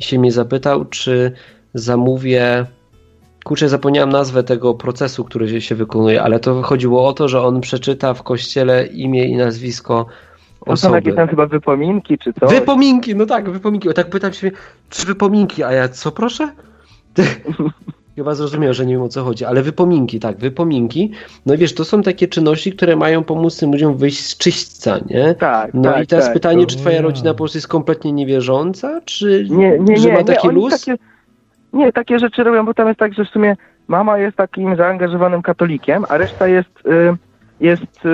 i 0.00 0.04
się 0.04 0.18
mnie 0.18 0.32
zapytał, 0.32 0.84
czy 0.84 1.32
zamówię... 1.74 2.66
Kurczę, 3.44 3.68
zapomniałem 3.68 4.10
nazwę 4.10 4.42
tego 4.42 4.74
procesu, 4.74 5.24
który 5.24 5.60
się 5.60 5.74
wykonuje, 5.74 6.22
ale 6.22 6.40
to 6.40 6.62
chodziło 6.62 7.08
o 7.08 7.12
to, 7.12 7.28
że 7.28 7.42
on 7.42 7.60
przeczyta 7.60 8.14
w 8.14 8.22
kościele 8.22 8.86
imię 8.86 9.24
i 9.24 9.36
nazwisko 9.36 10.06
To 10.66 10.76
są 10.76 10.94
jakieś 10.94 11.14
tam 11.14 11.28
chyba 11.28 11.46
wypominki, 11.46 12.18
czy 12.18 12.32
co? 12.32 12.46
Wypominki, 12.46 13.16
no 13.16 13.26
tak, 13.26 13.50
wypominki. 13.50 13.88
O, 13.88 13.92
tak 13.92 14.10
pytam 14.10 14.32
się, 14.32 14.50
czy 14.90 15.06
wypominki, 15.06 15.62
a 15.62 15.72
ja 15.72 15.88
co 15.88 16.12
proszę? 16.12 16.52
Chyba 18.16 18.34
zrozumiał, 18.34 18.74
że 18.74 18.86
nie 18.86 18.92
wiem 18.94 19.02
o 19.02 19.08
co 19.08 19.24
chodzi, 19.24 19.44
ale 19.44 19.62
wypominki, 19.62 20.20
tak, 20.20 20.36
wypominki. 20.36 21.12
No 21.46 21.54
i 21.54 21.56
wiesz, 21.58 21.74
to 21.74 21.84
są 21.84 22.02
takie 22.02 22.28
czynności, 22.28 22.72
które 22.72 22.96
mają 22.96 23.24
pomóc 23.24 23.58
tym 23.58 23.72
ludziom 23.72 23.96
wyjść 23.96 24.26
z 24.26 24.36
czyśćca, 24.38 24.98
nie? 25.10 25.34
Tak, 25.34 25.74
No 25.74 25.82
tak, 25.82 26.04
i 26.04 26.06
teraz 26.06 26.24
tak, 26.24 26.34
pytanie, 26.34 26.66
czy 26.66 26.76
twoja 26.76 26.96
Ja. 26.96 27.02
rodzina 27.02 27.30
po 27.30 27.38
prostu 27.38 27.58
jest 27.58 27.68
kompletnie 27.68 28.12
niewierząca, 28.12 29.00
czy 29.04 29.46
Nie, 29.50 29.78
nie, 29.78 29.96
że 29.96 30.06
nie, 30.08 30.12
ma 30.12 30.18
nie, 30.18 30.24
taki 30.24 30.48
oni 30.48 30.56
luz? 30.56 30.80
Takie, 30.80 31.02
nie, 31.72 31.92
takie 31.92 32.18
rzeczy 32.18 32.44
robią, 32.44 32.64
bo 32.66 32.74
tam 32.74 32.88
jest 32.88 33.00
tak, 33.00 33.14
że 33.14 33.24
w 33.24 33.28
sumie 33.28 33.56
mama 33.88 34.18
jest 34.18 34.36
takim 34.36 34.76
zaangażowanym 34.76 35.42
katolikiem, 35.42 36.04
a 36.08 36.16
reszta 36.18 36.48
jest, 36.48 36.86
y, 36.86 37.16
jest 37.60 38.06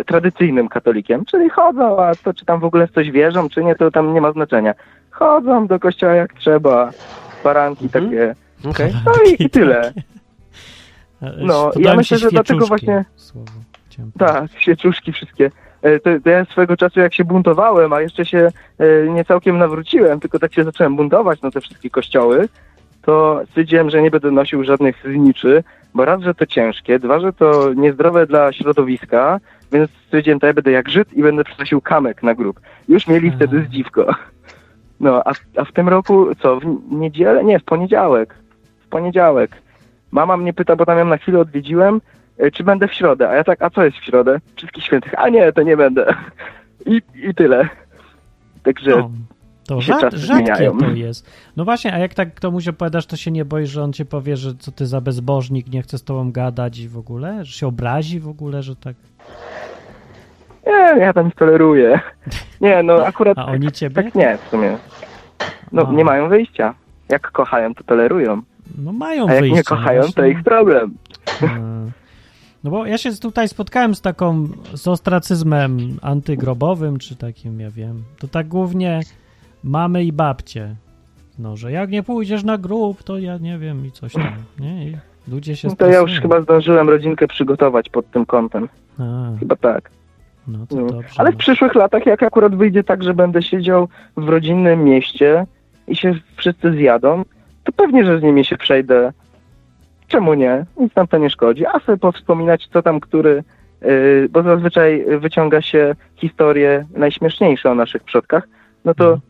y, 0.00 0.04
tradycyjnym 0.06 0.68
katolikiem, 0.68 1.24
czyli 1.24 1.50
chodzą, 1.50 1.98
a 2.02 2.14
to 2.24 2.34
czy 2.34 2.44
tam 2.44 2.60
w 2.60 2.64
ogóle 2.64 2.86
w 2.86 2.90
coś 2.92 3.10
wierzą, 3.10 3.48
czy 3.48 3.64
nie, 3.64 3.74
to 3.74 3.90
tam 3.90 4.14
nie 4.14 4.20
ma 4.20 4.32
znaczenia. 4.32 4.74
Chodzą 5.10 5.66
do 5.66 5.78
kościoła 5.80 6.14
jak 6.14 6.32
trzeba, 6.32 6.90
baranki 7.44 7.84
Mhm. 7.84 8.04
takie. 8.04 8.34
Okej. 8.64 8.92
No 9.06 9.12
i, 9.30 9.42
i 9.44 9.50
tyle. 9.58 9.92
No, 11.38 11.64
Podoba 11.66 11.90
ja 11.90 11.96
myślę, 11.96 12.18
że 12.18 12.30
dlatego 12.30 12.66
właśnie- 12.66 13.04
Słowo. 13.16 13.50
Tak, 14.18 14.50
świeczuszki 14.58 15.12
wszystkie. 15.12 15.50
E, 15.82 16.00
To, 16.00 16.10
to 16.24 16.30
ja 16.30 16.44
swego 16.44 16.76
czasu 16.76 17.00
jak 17.00 17.14
się 17.14 17.24
buntowałem, 17.24 17.92
a 17.92 18.00
jeszcze 18.00 18.24
się 18.26 18.48
e, 18.78 19.08
nie 19.08 19.24
całkiem 19.24 19.58
nawróciłem, 19.58 20.20
tylko 20.20 20.38
tak 20.38 20.54
się 20.54 20.64
zacząłem 20.64 20.96
buntować 20.96 21.42
na 21.42 21.50
te 21.50 21.60
wszystkie 21.60 21.90
kościoły, 21.90 22.48
to 23.02 23.40
stwierdziłem, 23.48 23.90
że 23.90 24.02
nie 24.02 24.10
będę 24.10 24.30
nosił 24.30 24.64
żadnych 24.64 25.02
zniczy, 25.14 25.64
bo 25.94 26.04
raz, 26.04 26.22
że 26.22 26.34
to 26.34 26.46
ciężkie, 26.46 26.98
dwa, 26.98 27.20
że 27.20 27.32
to 27.32 27.74
niezdrowe 27.74 28.26
dla 28.26 28.52
środowiska, 28.52 29.40
więc 29.72 29.90
stwierdziłem, 30.06 30.40
to 30.40 30.46
ja 30.46 30.52
będę 30.54 30.70
jak 30.70 30.88
Żyd 30.88 31.12
i 31.14 31.22
będę 31.22 31.44
przynosił 31.44 31.80
kamek 31.80 32.22
na 32.22 32.34
grób. 32.34 32.60
Już 32.88 33.06
mieli 33.06 33.30
wtedy 33.30 33.62
zdziwko. 33.68 34.14
No, 35.00 35.22
a, 35.24 35.32
a 35.56 35.64
w 35.64 35.72
tym 35.72 35.88
roku, 35.88 36.26
co, 36.42 36.60
w 36.60 36.64
niedzielę? 36.90 37.44
Nie, 37.44 37.58
w 37.58 37.64
poniedziałek. 37.64 38.34
W 38.88 38.90
poniedziałek. 38.90 39.50
Mama 40.10 40.36
mnie 40.36 40.52
pyta, 40.52 40.76
bo 40.76 40.86
tam 40.86 40.98
ją 40.98 41.04
na 41.04 41.16
chwilę 41.16 41.38
odwiedziłem, 41.38 42.00
e, 42.38 42.50
czy 42.50 42.64
będę 42.64 42.88
w 42.88 42.94
środę. 42.94 43.28
A 43.28 43.34
ja 43.34 43.44
tak, 43.44 43.62
a 43.62 43.70
co 43.70 43.84
jest 43.84 43.96
w 43.96 44.04
środę? 44.04 44.40
Wszystkich 44.56 44.84
świętych. 44.84 45.14
A 45.16 45.28
nie, 45.28 45.52
to 45.52 45.62
nie 45.62 45.76
będę. 45.76 46.14
I, 46.86 47.02
i 47.14 47.34
tyle. 47.34 47.68
Także 48.62 48.90
No, 48.90 49.10
to 49.66 49.80
rzad, 49.80 50.00
rzadkie 50.00 50.18
zmieniają. 50.18 50.78
to 50.78 50.86
jest. 50.90 51.30
No 51.56 51.64
właśnie, 51.64 51.92
a 51.94 51.98
jak 51.98 52.14
tak 52.14 52.40
komuś 52.40 52.68
opowiadasz, 52.68 53.06
to 53.06 53.16
się 53.16 53.30
nie 53.30 53.44
boisz, 53.44 53.70
że 53.70 53.82
on 53.82 53.92
cię 53.92 54.04
powie, 54.04 54.36
że 54.36 54.54
co 54.54 54.72
ty 54.72 54.86
za 54.86 55.00
bezbożnik, 55.00 55.72
nie 55.72 55.82
chce 55.82 55.98
z 55.98 56.04
tobą 56.04 56.32
gadać 56.32 56.78
i 56.78 56.88
w 56.88 56.98
ogóle? 56.98 57.44
Że 57.44 57.52
się 57.52 57.66
obrazi 57.66 58.20
w 58.20 58.28
ogóle, 58.28 58.62
że 58.62 58.76
tak... 58.76 58.96
nie, 60.66 61.00
ja 61.00 61.12
tam 61.12 61.30
toleruję. 61.30 62.00
Nie, 62.60 62.82
no 62.82 62.94
akurat 63.06 63.38
A 63.38 63.46
oni 63.46 63.72
ciebie? 63.72 64.02
tak 64.02 64.14
nie 64.14 64.38
w 64.46 64.50
sumie. 64.50 64.76
No 65.72 65.86
A. 65.88 65.92
nie 65.92 66.04
mają 66.04 66.28
wyjścia. 66.28 66.74
Jak 67.08 67.30
kochają, 67.30 67.74
to 67.74 67.84
tolerują. 67.84 68.42
No 68.78 68.92
mają 68.92 69.28
A 69.28 69.32
jak 69.32 69.40
wyjście. 69.40 69.56
nie 69.56 69.64
kochają, 69.64 70.02
to 70.02 70.06
właśnie. 70.12 70.28
ich 70.30 70.42
problem. 70.42 70.94
E, 71.42 71.90
No 72.64 72.70
bo 72.70 72.86
ja 72.86 72.98
się 72.98 73.12
tutaj 73.12 73.48
spotkałem 73.48 73.94
z 73.94 74.00
taką, 74.00 74.48
z 74.74 74.88
ostracyzmem 74.88 75.78
antygrobowym, 76.02 76.98
czy 76.98 77.16
takim, 77.16 77.60
ja 77.60 77.70
wiem. 77.70 78.02
To 78.18 78.28
tak 78.28 78.48
głównie 78.48 79.00
mamy 79.64 80.04
i 80.04 80.12
babcie. 80.12 80.74
No, 81.38 81.56
że 81.56 81.72
jak 81.72 81.90
nie 81.90 82.02
pójdziesz 82.02 82.44
na 82.44 82.58
grób, 82.58 83.02
to 83.02 83.18
ja 83.18 83.38
nie 83.38 83.58
wiem 83.58 83.86
i 83.86 83.92
coś 83.92 84.12
tam, 84.12 84.32
nie? 84.60 84.88
I 84.88 84.96
ludzie 85.28 85.56
się 85.56 85.68
No 85.68 85.76
to 85.76 85.86
ja 85.86 85.98
już 85.98 86.10
chyba 86.20 86.40
zdążyłem 86.40 86.88
rodzinkę 86.88 87.26
przygotować 87.28 87.88
pod 87.88 88.10
tym 88.10 88.26
kątem. 88.26 88.68
A, 88.98 89.02
Chyba 89.38 89.56
tak. 89.56 89.90
no 90.48 90.66
to 90.66 90.76
No. 90.76 90.86
dobrze. 90.86 91.14
Ale 91.18 91.30
w 91.30 91.34
no. 91.34 91.38
przyszłych 91.38 91.74
latach, 91.74 92.06
jak 92.06 92.22
akurat 92.22 92.54
wyjdzie 92.56 92.84
tak, 92.84 93.02
że 93.02 93.14
będę 93.14 93.42
siedział 93.42 93.88
w 94.16 94.28
rodzinnym 94.28 94.84
mieście 94.84 95.46
i 95.88 95.96
się 95.96 96.14
wszyscy 96.36 96.72
zjadą, 96.72 97.24
to 97.68 97.72
pewnie, 97.72 98.04
że 98.06 98.20
z 98.20 98.22
nimi 98.22 98.44
się 98.44 98.56
przejdę. 98.56 99.12
Czemu 100.08 100.34
nie? 100.34 100.64
Nic 100.80 100.94
nam 100.96 101.06
to 101.06 101.18
nie 101.18 101.30
szkodzi. 101.30 101.66
A 101.66 101.80
sobie 101.80 101.98
powspominać, 101.98 102.68
co 102.72 102.82
tam 102.82 103.00
który, 103.00 103.42
yy, 103.82 104.28
bo 104.30 104.42
zazwyczaj 104.42 105.04
wyciąga 105.18 105.62
się 105.62 105.94
historie 106.16 106.86
najśmieszniejsze 106.96 107.70
o 107.70 107.74
naszych 107.74 108.02
przodkach, 108.04 108.48
no 108.84 108.94
to 108.94 109.04
Mhm. 109.04 109.20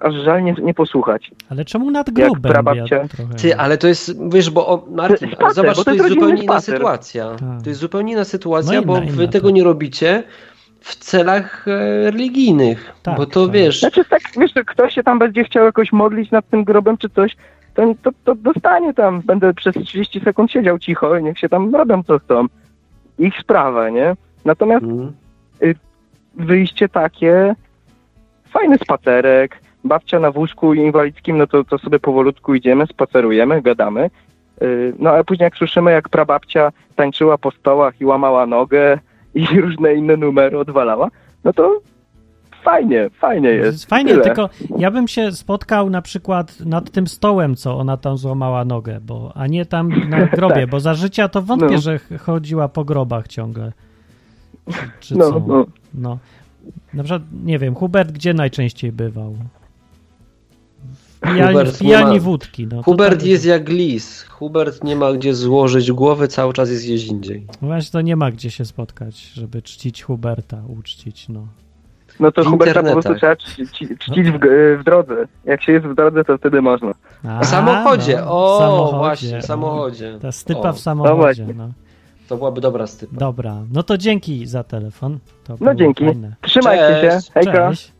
aż 0.00 0.14
żal 0.24 0.44
nie, 0.44 0.54
nie 0.62 0.74
posłuchać. 0.74 1.30
Ale 1.50 1.64
czemu 1.64 1.90
nad 1.90 2.10
grobem? 2.10 2.42
prababcia. 2.42 2.96
Ja 2.96 3.08
trochę... 3.08 3.34
Ty, 3.34 3.56
ale 3.56 3.78
to 3.78 3.88
jest, 3.88 4.28
wiesz, 4.32 4.50
bo 4.50 4.66
o, 4.66 4.86
Martin, 4.90 5.28
Spacer, 5.32 5.54
zobacz, 5.54 5.76
bo 5.76 5.84
to 5.84 5.84
to 5.84 5.90
jest 5.90 6.04
jest 6.04 6.14
zupełnie 6.14 6.42
inna 6.42 6.52
spacer. 6.52 6.74
sytuacja. 6.74 7.30
Tak. 7.30 7.62
To 7.64 7.68
jest 7.70 7.80
zupełnie 7.80 8.12
inna 8.12 8.24
sytuacja, 8.24 8.80
No 8.80 8.86
bo 8.86 8.94
wy 8.94 9.06
inna, 9.06 9.32
tego 9.32 9.48
tak. 9.48 9.54
nie 9.54 9.64
robicie 9.64 10.22
w 10.80 10.96
celach 10.96 11.68
e, 11.68 12.10
religijnych, 12.10 12.92
Tak, 13.02 13.16
bo 13.16 13.26
to 13.26 13.44
tak. 13.46 13.54
wiesz, 13.54 13.80
Znaczy 13.80 14.04
tak, 14.04 14.20
wiesz, 14.40 14.52
ktoś 14.66 14.94
się 14.94 15.02
tam 15.02 15.18
będzie 15.18 15.44
chciał 15.44 15.64
jakoś 15.64 15.92
modlić 15.92 16.30
nad 16.30 16.48
tym 16.50 16.64
grobem 16.64 16.96
czy 16.98 17.08
coś, 17.10 17.36
to, 17.76 17.94
to, 18.02 18.10
to 18.24 18.34
dostanie 18.34 18.94
tam, 18.94 19.20
będę 19.20 19.54
przez 19.54 19.74
30 19.74 20.20
sekund 20.20 20.50
siedział 20.52 20.78
cicho 20.78 21.16
i 21.16 21.24
niech 21.24 21.38
się 21.38 21.48
tam 21.48 21.74
robią 21.74 22.02
co 22.02 22.18
chcą. 22.18 22.46
Ich 23.18 23.38
sprawa, 23.38 23.90
nie? 23.90 24.16
Natomiast 24.44 24.84
Mm. 24.84 25.12
wyjście 26.34 26.88
takie, 26.88 27.54
fajny 28.50 28.78
spacerek, 28.78 29.60
babcia 29.84 30.20
na 30.20 30.30
wózku 30.30 30.74
inwalidzkim, 30.74 31.38
no 31.38 31.46
to, 31.46 31.64
to 31.64 31.78
sobie 31.78 31.98
powolutku 31.98 32.54
idziemy, 32.54 32.86
spacerujemy, 32.86 33.62
gadamy. 33.62 34.10
Yy, 34.60 34.92
No 34.98 35.10
a 35.10 35.24
później 35.24 35.44
jak 35.44 35.56
słyszymy, 35.56 35.90
jak 35.92 36.08
prababcia 36.08 36.72
tańczyła 36.96 37.38
po 37.38 37.50
stołach 37.50 38.00
i 38.00 38.04
łamała 38.04 38.46
nogę 38.46 38.98
i 39.34 39.46
różne 39.60 39.94
inne 39.94 40.16
numery 40.16 40.58
odwalała, 40.58 41.08
no 41.44 41.52
to 41.52 41.80
fajnie, 42.70 43.10
fajnie 43.10 43.48
To 43.48 43.54
jest. 43.66 43.84
fajnie, 43.86 44.10
Tyle. 44.10 44.24
tylko 44.24 44.48
ja 44.78 44.90
bym 44.90 45.08
się 45.08 45.32
spotkał 45.32 45.90
na 45.90 46.02
przykład 46.02 46.60
nad 46.60 46.90
tym 46.90 47.06
stołem, 47.06 47.56
co 47.56 47.78
ona 47.78 47.96
tam 47.96 48.18
złamała 48.18 48.64
nogę, 48.64 49.00
bo, 49.00 49.32
a 49.34 49.46
nie 49.46 49.66
tam 49.66 50.08
na 50.10 50.26
grobie, 50.36 50.54
Tak. 50.60 50.70
bo 50.70 50.80
za 50.80 50.94
życia 50.94 51.28
to 51.28 51.42
wątpię, 51.42 51.70
No. 51.74 51.78
że 51.80 51.98
ch- 51.98 52.20
chodziła 52.20 52.68
po 52.68 52.84
grobach 52.84 53.28
ciągle. 53.28 53.72
Czy, 54.70 54.90
czy 55.00 55.16
No, 55.18 55.30
co? 55.32 55.40
no. 55.48 55.66
No. 55.94 56.18
Na 56.94 57.02
przykład, 57.02 57.22
nie 57.44 57.58
wiem, 57.58 57.74
Hubert 57.74 58.12
gdzie 58.12 58.34
najczęściej 58.34 58.92
bywał? 58.92 59.36
Pijani, 61.20 61.52
Hubert 61.52 61.78
pijani 61.78 62.20
wódki. 62.20 62.66
No, 62.66 62.76
to 62.76 62.82
Hubert 62.82 63.18
tak- 63.20 63.26
jest 63.28 63.44
jak 63.44 63.68
lis. 63.68 64.22
Hubert 64.22 64.84
nie 64.84 64.96
ma 64.96 65.12
gdzie 65.12 65.34
złożyć 65.34 65.92
głowy, 65.92 66.28
cały 66.28 66.52
czas 66.52 66.70
jest 66.70 66.84
gdzieś 66.84 67.06
indziej. 67.06 67.46
Właśnie 67.62 67.92
to 67.92 68.00
nie 68.00 68.16
ma 68.16 68.30
gdzie 68.30 68.50
się 68.50 68.64
spotkać, 68.64 69.16
żeby 69.34 69.62
czcić 69.62 70.02
Huberta, 70.02 70.62
uczcić, 70.78 71.28
no. 71.28 71.46
No 72.20 72.32
to 72.32 72.44
Huberta 72.44 72.82
po 72.82 72.92
prostu 72.92 73.14
trzeba 73.14 73.36
czci, 73.36 73.66
czci, 73.68 73.88
czcić 73.98 74.30
w, 74.30 74.38
w 74.80 74.84
drodze. 74.84 75.14
Jak 75.44 75.62
się 75.62 75.72
jest 75.72 75.86
w 75.86 75.94
drodze, 75.94 76.24
to 76.24 76.38
wtedy 76.38 76.62
można. 76.62 76.92
A, 77.28 77.40
W 77.40 77.46
samochodzie, 77.46 78.16
no, 78.24 78.54
o 78.54 78.58
samochodzie, 78.58 78.96
właśnie, 78.98 79.40
w 79.40 79.44
o. 79.44 79.46
samochodzie. 79.46 80.18
Ta 80.22 80.32
stypa 80.32 80.68
O, 80.70 80.72
w 80.72 80.78
samochodzie, 80.80 81.14
właśnie. 81.44 81.54
no. 81.54 81.68
To 82.28 82.36
byłaby 82.36 82.60
dobra 82.60 82.86
stypa. 82.86 83.16
Dobra, 83.16 83.54
no 83.72 83.82
to 83.82 83.98
dzięki 83.98 84.46
za 84.46 84.64
telefon. 84.64 85.18
To 85.44 85.56
No 85.60 85.74
dzięki. 85.74 86.04
Fajne. 86.04 86.36
Trzymajcie 86.42 87.00
Cześć. 87.00 87.26
się. 87.26 87.32
Hejka. 87.32 87.70
Cześć. 87.70 87.92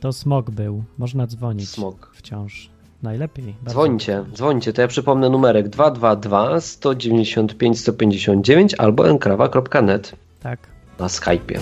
To 0.00 0.12
smog 0.12 0.50
był. 0.50 0.82
Można 0.98 1.26
dzwonić. 1.26 1.68
Smok. 1.68 2.10
Wciąż. 2.14 2.70
Najlepiej. 3.02 3.54
Dzwońcie, 3.68 4.24
dzwońcie, 4.34 4.72
to 4.72 4.82
ja 4.82 4.88
przypomnę 4.88 5.28
numerek 5.30 5.68
222 5.68 6.60
195 6.60 7.80
159 7.80 8.74
albo 8.78 9.08
enkrawa.net 9.08 10.12
Tak. 10.42 10.58
na 10.98 11.06
Skype'ie. 11.06 11.58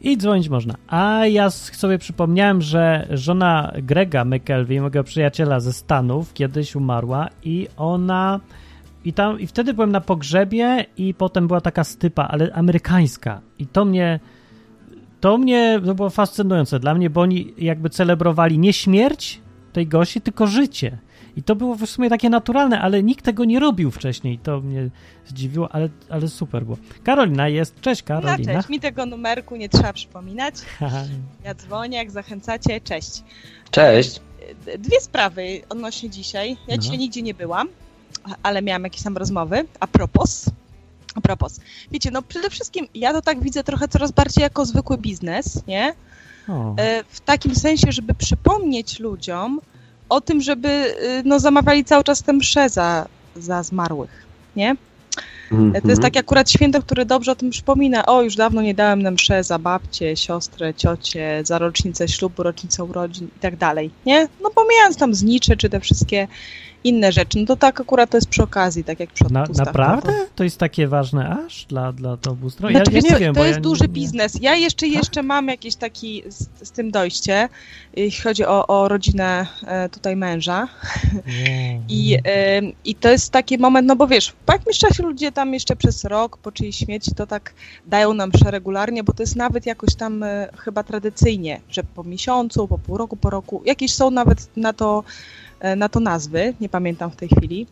I 0.00 0.16
dzwonić 0.16 0.48
można. 0.48 0.74
A 0.88 1.26
ja 1.26 1.50
sobie 1.50 1.98
przypomniałem, 1.98 2.62
że 2.62 3.06
żona 3.10 3.72
Grega 3.82 4.24
McKelvey, 4.24 4.80
mojego 4.80 5.04
przyjaciela 5.04 5.60
ze 5.60 5.72
Stanów, 5.72 6.34
kiedyś 6.34 6.76
umarła 6.76 7.28
i 7.44 7.68
ona. 7.76 8.40
I, 9.04 9.12
tam, 9.12 9.40
I 9.40 9.46
wtedy 9.46 9.74
byłem 9.74 9.92
na 9.92 10.00
pogrzebie, 10.00 10.86
i 10.96 11.14
potem 11.14 11.46
była 11.46 11.60
taka 11.60 11.84
stypa, 11.84 12.24
ale 12.24 12.52
amerykańska. 12.52 13.40
I 13.58 13.66
to 13.66 13.84
mnie. 13.84 14.20
To 15.20 15.38
mnie 15.38 15.80
to 15.84 15.94
było 15.94 16.10
fascynujące 16.10 16.80
dla 16.80 16.94
mnie, 16.94 17.10
bo 17.10 17.20
oni 17.20 17.54
jakby 17.58 17.90
celebrowali 17.90 18.58
nie 18.58 18.72
śmierć 18.72 19.40
tej 19.72 19.86
gości, 19.86 20.20
tylko 20.20 20.46
życie. 20.46 20.98
I 21.36 21.42
to 21.42 21.56
było 21.56 21.74
w 21.74 21.86
sumie 21.86 22.10
takie 22.10 22.30
naturalne, 22.30 22.80
ale 22.80 23.02
nikt 23.02 23.24
tego 23.24 23.44
nie 23.44 23.60
robił 23.60 23.90
wcześniej. 23.90 24.38
To 24.38 24.60
mnie 24.60 24.88
zdziwiło, 25.26 25.72
ale, 25.74 25.88
ale 26.10 26.28
super 26.28 26.64
było. 26.64 26.76
Karolina 27.04 27.48
jest. 27.48 27.80
Cześć 27.80 28.02
No 28.02 28.06
Karolina. 28.08 28.52
cześć, 28.54 28.68
mi 28.68 28.80
tego 28.80 29.06
numerku 29.06 29.56
nie 29.56 29.68
trzeba 29.68 29.92
przypominać. 29.92 30.54
Ja 31.44 31.54
dzwonię, 31.54 31.98
jak 31.98 32.10
zachęcacie. 32.10 32.80
Cześć. 32.80 33.22
Cześć. 33.70 34.20
Dwie 34.78 35.00
sprawy 35.00 35.42
odnośnie 35.68 36.10
dzisiaj. 36.10 36.50
Ja 36.68 36.76
No. 36.76 36.82
dzisiaj 36.82 36.98
nigdzie 36.98 37.22
nie 37.22 37.34
byłam, 37.34 37.68
ale 38.42 38.62
miałam 38.62 38.84
jakieś 38.84 39.02
tam 39.02 39.16
rozmowy. 39.16 39.64
A 39.80 39.86
propos. 39.86 40.44
A 41.14 41.20
propos. 41.20 41.60
Wiecie, 41.90 42.10
no 42.10 42.22
przede 42.22 42.50
wszystkim 42.50 42.86
ja 42.94 43.12
to 43.12 43.22
tak 43.22 43.40
widzę 43.40 43.64
trochę 43.64 43.88
coraz 43.88 44.12
bardziej 44.12 44.42
jako 44.42 44.66
zwykły 44.66 44.98
biznes, 44.98 45.66
nie? 45.66 45.94
o. 46.48 46.74
E, 46.78 47.04
W 47.08 47.20
takim 47.20 47.54
sensie, 47.54 47.92
żeby 47.92 48.14
przypomnieć 48.14 49.00
ludziom 49.00 49.60
o 50.08 50.20
tym, 50.20 50.40
żeby 50.40 50.68
y, 50.68 51.22
no, 51.24 51.40
zamawiali 51.40 51.84
cały 51.84 52.04
czas 52.04 52.22
tę 52.22 52.32
mszę 52.32 52.68
za, 52.68 53.06
za 53.36 53.62
zmarłych, 53.62 54.26
nie? 54.56 54.76
Mhm. 55.52 55.82
To 55.82 55.88
jest 55.88 56.02
takie 56.02 56.20
akurat 56.20 56.50
święto, 56.50 56.82
które 56.82 57.06
dobrze 57.06 57.32
o 57.32 57.34
tym 57.34 57.50
przypomina. 57.50 58.06
O, 58.06 58.22
już 58.22 58.36
dawno 58.36 58.62
nie 58.62 58.74
dałem 58.74 59.02
na 59.02 59.10
mszę 59.10 59.44
za 59.44 59.58
babcię, 59.58 60.16
siostrę, 60.16 60.74
ciocię, 60.74 61.40
za 61.44 61.58
rocznicę 61.58 62.08
ślubu, 62.08 62.42
rocznicę 62.42 62.84
urodzin 62.84 63.28
i 63.36 63.40
tak 63.40 63.56
dalej, 63.56 63.90
nie? 64.06 64.28
No 64.42 64.50
pomijając 64.50 64.96
tam 64.96 65.14
znicze, 65.14 65.56
czy 65.56 65.70
te 65.70 65.80
wszystkie 65.80 66.28
inne 66.86 67.12
rzeczy, 67.12 67.38
no 67.38 67.46
to 67.46 67.56
tak 67.56 67.80
akurat 67.80 68.10
to 68.10 68.16
jest 68.16 68.28
przy 68.28 68.42
okazji, 68.42 68.84
tak 68.84 69.00
jak 69.00 69.10
przy 69.10 69.24
Na, 69.30 69.42
odpustach. 69.42 69.66
naprawdę? 69.66 70.12
To 70.34 70.44
jest 70.44 70.58
takie 70.58 70.88
ważne 70.88 71.36
aż 71.46 71.64
dla, 71.64 71.92
dla 71.92 72.16
to 72.16 72.34
bustro? 72.34 72.70
Ja, 72.70 72.76
Znaczy, 72.76 72.90
ja 72.90 72.94
wiesz 72.94 73.04
nie 73.04 73.10
co, 73.10 73.18
wiem, 73.18 73.34
to 73.34 73.44
jest 73.44 73.56
ja 73.56 73.62
duży 73.62 73.84
nie, 73.84 73.88
biznes. 73.88 74.38
Ja 74.40 74.54
jeszcze, 74.54 74.86
jeszcze 74.86 75.22
mam 75.22 75.48
jakiś 75.48 75.74
taki 75.76 76.22
z, 76.28 76.68
z 76.68 76.70
tym 76.70 76.90
dojście, 76.90 77.48
jeśli 77.96 78.22
chodzi 78.22 78.44
o, 78.44 78.66
o 78.66 78.88
rodzinę 78.88 79.46
e, 79.66 79.88
tutaj 79.88 80.16
męża. 80.16 80.68
I, 81.88 82.18
e, 82.24 82.60
I 82.84 82.94
to 82.94 83.08
jest 83.08 83.32
taki 83.32 83.58
moment, 83.58 83.88
no 83.88 83.96
bo 83.96 84.06
wiesz, 84.06 84.32
po 84.46 84.52
jakimś 84.52 84.78
czasie 84.78 85.02
ludzie 85.02 85.32
tam 85.32 85.54
jeszcze 85.54 85.76
przez 85.76 86.04
rok 86.04 86.36
po 86.36 86.52
czyjejś 86.52 86.76
śmierci 86.76 87.14
to 87.14 87.26
tak 87.26 87.54
dają 87.86 88.14
nam 88.14 88.30
regularnie, 88.44 89.04
bo 89.04 89.12
to 89.12 89.22
jest 89.22 89.36
nawet 89.36 89.66
jakoś 89.66 89.94
tam 89.94 90.22
e, 90.22 90.48
chyba 90.58 90.82
tradycyjnie, 90.82 91.60
że 91.70 91.82
po 91.82 92.04
miesiącu, 92.04 92.68
po 92.68 92.78
pół 92.78 92.98
roku, 92.98 93.16
po 93.16 93.30
roku, 93.30 93.62
jakieś 93.64 93.94
są 93.94 94.10
nawet 94.10 94.56
na 94.56 94.72
to, 94.72 95.04
na 95.76 95.88
to 95.88 96.00
nazwy, 96.00 96.54
nie 96.60 96.68
pamiętam 96.68 97.10
w 97.10 97.16
tej 97.16 97.28
chwili. 97.28 97.66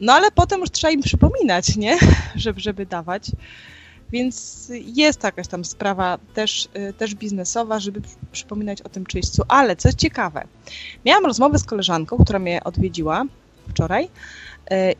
No 0.00 0.12
ale 0.12 0.30
potem 0.30 0.60
już 0.60 0.70
trzeba 0.70 0.90
im 0.90 1.02
przypominać, 1.02 1.76
nie? 1.76 1.98
Żeby, 2.34 2.60
żeby 2.60 2.86
dawać. 2.86 3.30
Więc 4.12 4.66
jest 4.70 5.24
jakaś 5.24 5.48
tam 5.48 5.64
sprawa 5.64 6.18
też, 6.34 6.68
y, 6.90 6.92
też 6.92 7.14
biznesowa, 7.14 7.80
żeby 7.80 8.00
przy- 8.00 8.16
przypominać 8.32 8.82
o 8.82 8.88
tym 8.88 9.06
czyśćcu. 9.06 9.42
Ale 9.48 9.76
co 9.76 9.92
ciekawe, 9.92 10.44
miałam 11.04 11.26
rozmowę 11.26 11.58
z 11.58 11.64
koleżanką, 11.64 12.16
która 12.18 12.38
mnie 12.38 12.64
odwiedziła 12.64 13.24
wczoraj 13.68 14.04
y, 14.04 14.08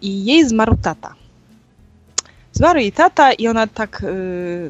i 0.03 0.25
jej 0.25 0.49
zmarł 0.49 0.77
tata. 0.83 1.15
Zmarł 2.53 2.79
jej 2.79 2.93
tata 2.93 3.33
i 3.33 3.49
ona 3.49 3.67
tak 3.67 4.05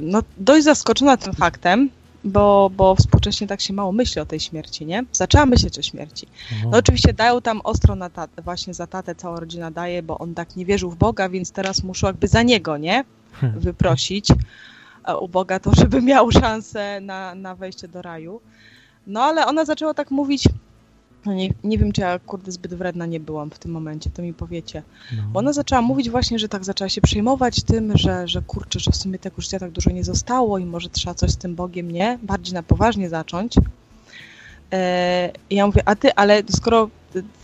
no, 0.00 0.22
dość 0.36 0.64
zaskoczona 0.64 1.16
tym 1.16 1.32
faktem, 1.32 1.90
bo, 2.26 2.70
bo 2.76 2.94
współcześnie 2.94 3.46
tak 3.46 3.60
się 3.60 3.72
mało 3.72 3.92
myśli 3.92 4.20
o 4.20 4.26
tej 4.26 4.40
śmierci, 4.40 4.86
nie? 4.86 5.04
Zaczęła 5.12 5.46
myśleć 5.46 5.78
o 5.78 5.82
śmierci. 5.82 6.26
O. 6.66 6.70
No 6.70 6.78
oczywiście 6.78 7.12
dają 7.12 7.42
tam 7.42 7.60
ostro 7.64 7.94
na 7.94 8.10
tatę, 8.10 8.42
właśnie 8.42 8.74
za 8.74 8.86
tatę 8.86 9.14
cała 9.14 9.40
rodzina 9.40 9.70
daje, 9.70 10.02
bo 10.02 10.18
on 10.18 10.34
tak 10.34 10.56
nie 10.56 10.66
wierzył 10.66 10.90
w 10.90 10.96
Boga, 10.96 11.28
więc 11.28 11.52
teraz 11.52 11.82
muszą 11.82 12.06
jakby 12.06 12.28
za 12.28 12.42
niego, 12.42 12.76
nie? 12.76 13.04
Wyprosić 13.56 14.28
e, 15.04 15.16
u 15.16 15.28
Boga 15.28 15.60
to, 15.60 15.74
żeby 15.74 16.02
miał 16.02 16.30
szansę 16.30 17.00
na, 17.00 17.34
na 17.34 17.54
wejście 17.54 17.88
do 17.88 18.02
raju. 18.02 18.40
No 19.06 19.22
ale 19.22 19.46
ona 19.46 19.64
zaczęła 19.64 19.94
tak 19.94 20.10
mówić, 20.10 20.48
no 21.26 21.34
nie, 21.34 21.48
nie 21.64 21.78
wiem, 21.78 21.92
czy 21.92 22.00
ja 22.00 22.18
kurde 22.18 22.52
zbyt 22.52 22.74
wredna 22.74 23.06
nie 23.06 23.20
byłam 23.20 23.50
w 23.50 23.58
tym 23.58 23.70
momencie, 23.72 24.10
to 24.10 24.22
mi 24.22 24.34
powiecie. 24.34 24.82
No. 25.16 25.22
Bo 25.32 25.38
ona 25.38 25.52
zaczęła 25.52 25.82
mówić 25.82 26.10
właśnie, 26.10 26.38
że 26.38 26.48
tak 26.48 26.64
zaczęła 26.64 26.88
się 26.88 27.00
przejmować 27.00 27.62
tym, 27.62 27.98
że, 27.98 28.28
że 28.28 28.42
kurczę, 28.42 28.80
że 28.80 28.90
w 28.90 28.96
sumie 28.96 29.18
tego 29.18 29.42
życia 29.42 29.58
tak 29.58 29.70
dużo 29.70 29.90
nie 29.90 30.04
zostało 30.04 30.58
i 30.58 30.64
może 30.64 30.88
trzeba 30.88 31.14
coś 31.14 31.30
z 31.30 31.36
tym 31.36 31.54
Bogiem, 31.54 31.90
nie? 31.90 32.18
Bardziej 32.22 32.54
na 32.54 32.62
poważnie 32.62 33.08
zacząć. 33.08 33.54
E, 34.72 35.32
I 35.50 35.54
ja 35.54 35.66
mówię, 35.66 35.82
a 35.84 35.96
ty, 35.96 36.14
ale 36.14 36.42
skoro 36.50 36.90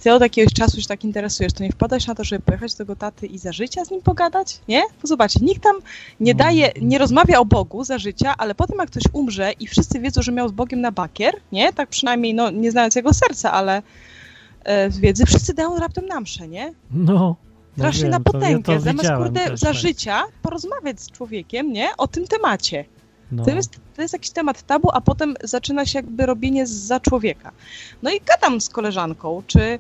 ty 0.03 0.13
od 0.13 0.23
jakiegoś 0.23 0.53
czasu 0.53 0.81
się 0.81 0.87
tak 0.87 1.05
interesujesz, 1.05 1.53
to 1.53 1.63
nie 1.63 1.73
wpadać 1.73 2.07
na 2.07 2.15
to, 2.15 2.25
żeby 2.25 2.43
pojechać 2.43 2.73
do 2.73 2.79
tego 2.79 2.97
taty 2.97 3.27
i 3.27 3.39
za 3.39 3.53
życia 3.53 3.85
z 3.85 3.91
nim 3.91 4.03
pogadać, 4.03 4.61
nie? 4.69 4.83
Bo 5.03 5.09
zobaczcie, 5.09 5.41
nikt 5.43 5.63
tam 5.63 5.77
nie 6.21 6.35
daje, 6.35 6.73
nie 6.81 6.99
rozmawia 6.99 7.39
o 7.39 7.45
Bogu 7.45 7.85
za 7.85 7.99
życia, 7.99 8.35
ale 8.39 8.55
potem 8.55 8.79
jak 8.79 8.91
ktoś 8.91 9.03
umrze 9.13 9.53
i 9.53 9.67
wszyscy 9.67 10.01
wiedzą, 10.01 10.23
że 10.23 10.33
miał 10.33 10.49
z 10.49 10.53
Bogiem 10.53 10.81
na 10.81 10.93
bakier, 10.93 11.35
nie? 11.53 11.73
Tak 11.73 11.89
przynajmniej, 11.89 12.35
no 12.35 12.51
nie 12.51 12.71
znając 12.71 12.97
jego 12.97 13.15
serca, 13.15 13.53
ale 13.53 13.83
e, 14.65 14.91
z 14.91 14.99
wiedzy, 14.99 15.27
wszyscy 15.27 15.55
dają 15.55 15.79
raptem 15.79 16.07
na 16.07 16.21
mszę, 16.21 16.49
nie? 16.49 16.73
No. 16.91 17.13
no 17.15 17.37
Strasznie 17.77 18.03
wiem, 18.03 18.11
na 18.11 18.21
to- 18.21 18.23
ja 18.27 18.41
potęgę, 18.41 18.63
to 18.63 18.81
zamiast 18.81 19.03
widziałem 19.03 19.23
kurde 19.23 19.57
za 19.57 19.67
tak. 19.67 19.77
życia 19.77 20.23
porozmawiać 20.43 21.01
z 21.01 21.11
człowiekiem, 21.11 21.73
nie? 21.73 21.89
O 21.99 22.09
tym 22.09 22.27
temacie. 22.27 22.85
No. 23.33 23.45
To 23.45 23.51
jest, 23.51 23.71
to 23.97 24.03
jest 24.03 24.13
jakiś 24.13 24.31
temat 24.31 24.63
tabu, 24.63 24.91
a 24.93 25.01
potem 25.01 25.35
zaczyna 25.45 25.87
się 25.87 25.99
jakby 25.99 26.27
robienie 26.27 26.67
za 26.67 27.01
człowieka. 27.01 27.53
No 28.03 28.11
i 28.11 28.21
gadam 28.21 28.61
z 28.61 28.69
koleżanką, 28.69 29.43
czy 29.47 29.79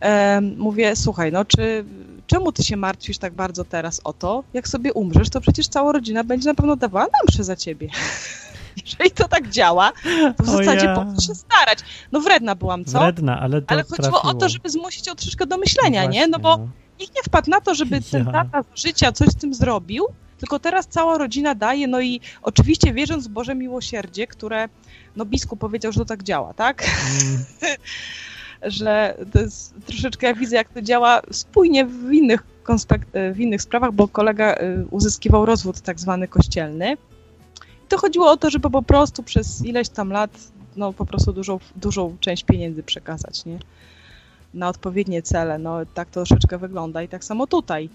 em, 0.00 0.54
mówię, 0.58 0.96
słuchaj, 0.96 1.32
no 1.32 1.44
czy 1.44 1.84
czemu 2.26 2.52
ty 2.52 2.62
się 2.64 2.76
martwisz 2.76 3.18
tak 3.18 3.32
bardzo 3.34 3.64
teraz 3.64 4.00
o 4.04 4.12
to? 4.12 4.44
Jak 4.52 4.68
sobie 4.68 4.92
umrzesz, 4.92 5.30
to 5.30 5.40
przecież 5.40 5.68
cała 5.68 5.92
rodzina 5.92 6.24
będzie 6.24 6.48
na 6.48 6.54
pewno 6.54 6.76
dawała 6.76 7.04
nam 7.04 7.20
mszę 7.28 7.44
za 7.44 7.56
ciebie. 7.56 7.88
Jeżeli 8.86 9.10
to 9.10 9.28
tak 9.28 9.48
działa, 9.50 9.92
to 10.36 10.44
w 10.44 10.48
O 10.48 10.52
zasadzie 10.52 10.86
ja. 10.86 10.94
po 10.94 11.12
co 11.14 11.22
się 11.26 11.34
starać? 11.34 11.78
No 12.12 12.20
wredna 12.20 12.54
byłam, 12.54 12.84
co? 12.84 12.98
Wredna, 13.00 13.40
ale 13.40 13.62
to 13.62 13.70
Ale 13.70 13.82
chodziło 13.82 14.08
o 14.08 14.20
trafiło. 14.20 14.34
to, 14.40 14.48
żeby 14.48 14.70
zmusić 14.70 15.06
ją 15.06 15.14
troszeczkę 15.14 15.46
do 15.46 15.56
myślenia, 15.58 16.04
nie? 16.04 16.28
No 16.28 16.38
Właśnie, 16.38 16.64
bo 16.64 16.70
nikt 17.00 17.16
nie 17.16 17.22
wpadł 17.22 17.50
na 17.50 17.60
to, 17.60 17.74
żeby 17.74 18.00
ten 18.00 18.24
tata 18.26 18.62
z 18.74 18.80
życia 18.82 19.12
coś 19.12 19.28
z 19.28 19.34
tym 19.36 19.54
zrobił, 19.54 20.04
tylko 20.40 20.58
teraz 20.58 20.86
cała 20.86 21.18
rodzina 21.18 21.54
daje, 21.54 21.88
no 21.88 22.00
i 22.00 22.20
oczywiście 22.42 22.92
wierząc 22.92 23.28
w 23.28 23.30
Boże 23.30 23.54
miłosierdzie, 23.54 24.26
które, 24.26 24.68
no 25.16 25.24
biskup 25.24 25.60
powiedział, 25.60 25.92
że 25.92 26.00
to 26.00 26.04
tak 26.04 26.22
działa, 26.22 26.54
tak? 26.54 26.84
Mm, 27.22 27.44
Że 28.62 29.16
to 29.32 29.40
jest 29.40 29.74
troszeczkę, 29.86 30.26
ja 30.26 30.34
widzę, 30.34 30.56
jak 30.56 30.68
to 30.68 30.82
działa 30.82 31.22
spójnie 31.30 31.86
w 31.86 32.12
innych, 32.12 32.42
w 33.34 33.40
innych 33.40 33.62
sprawach, 33.62 33.92
bo 33.92 34.08
kolega 34.08 34.54
y, 34.54 34.86
uzyskiwał 34.90 35.46
rozwód 35.46 35.80
tak 35.80 36.00
zwany 36.00 36.28
kościelny. 36.28 36.92
I 37.84 37.88
to 37.88 37.98
chodziło 37.98 38.30
o 38.30 38.36
to, 38.36 38.50
żeby 38.50 38.70
po 38.70 38.82
prostu 38.82 39.22
przez 39.22 39.64
ileś 39.64 39.88
tam 39.88 40.10
lat, 40.10 40.30
no 40.76 40.92
po 40.92 41.06
prostu 41.06 41.32
dużą, 41.32 41.58
dużą 41.76 42.16
część 42.20 42.44
pieniędzy 42.44 42.82
przekazać, 42.82 43.44
nie? 43.44 43.58
na 44.54 44.68
odpowiednie 44.68 45.22
cele. 45.22 45.58
No 45.58 45.78
tak 45.94 46.10
to 46.10 46.24
troszeczkę 46.24 46.58
wygląda 46.58 47.02
i 47.02 47.08
tak 47.08 47.24
samo 47.24 47.46
tutaj. 47.46 47.88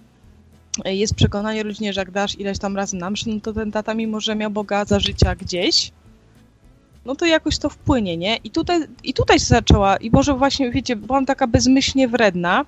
Jest 0.85 1.15
przekonanie 1.15 1.63
rodzinie, 1.63 1.93
że 1.93 2.01
jak 2.01 2.11
dasz 2.11 2.39
ileś 2.39 2.59
tam 2.59 2.75
razy 2.75 2.95
na 2.95 3.09
mszę, 3.09 3.29
no 3.29 3.39
to 3.41 3.53
ten 3.53 3.71
tata, 3.71 3.93
mimo 3.93 4.19
że 4.19 4.35
miał 4.35 4.51
Boga 4.51 4.85
za 4.85 4.99
życia 4.99 5.35
gdzieś, 5.35 5.91
no 7.05 7.15
to 7.15 7.25
jakoś 7.25 7.57
to 7.57 7.69
wpłynie, 7.69 8.17
nie? 8.17 8.35
I 8.35 8.51
tutaj, 8.51 8.79
i 9.03 9.13
tutaj 9.13 9.39
się 9.39 9.45
zaczęła, 9.45 9.97
i 9.97 10.11
może 10.11 10.33
właśnie, 10.33 10.71
wiecie, 10.71 10.95
byłam 10.95 11.25
taka 11.25 11.47
bezmyślnie 11.47 12.07
wredna. 12.07 12.65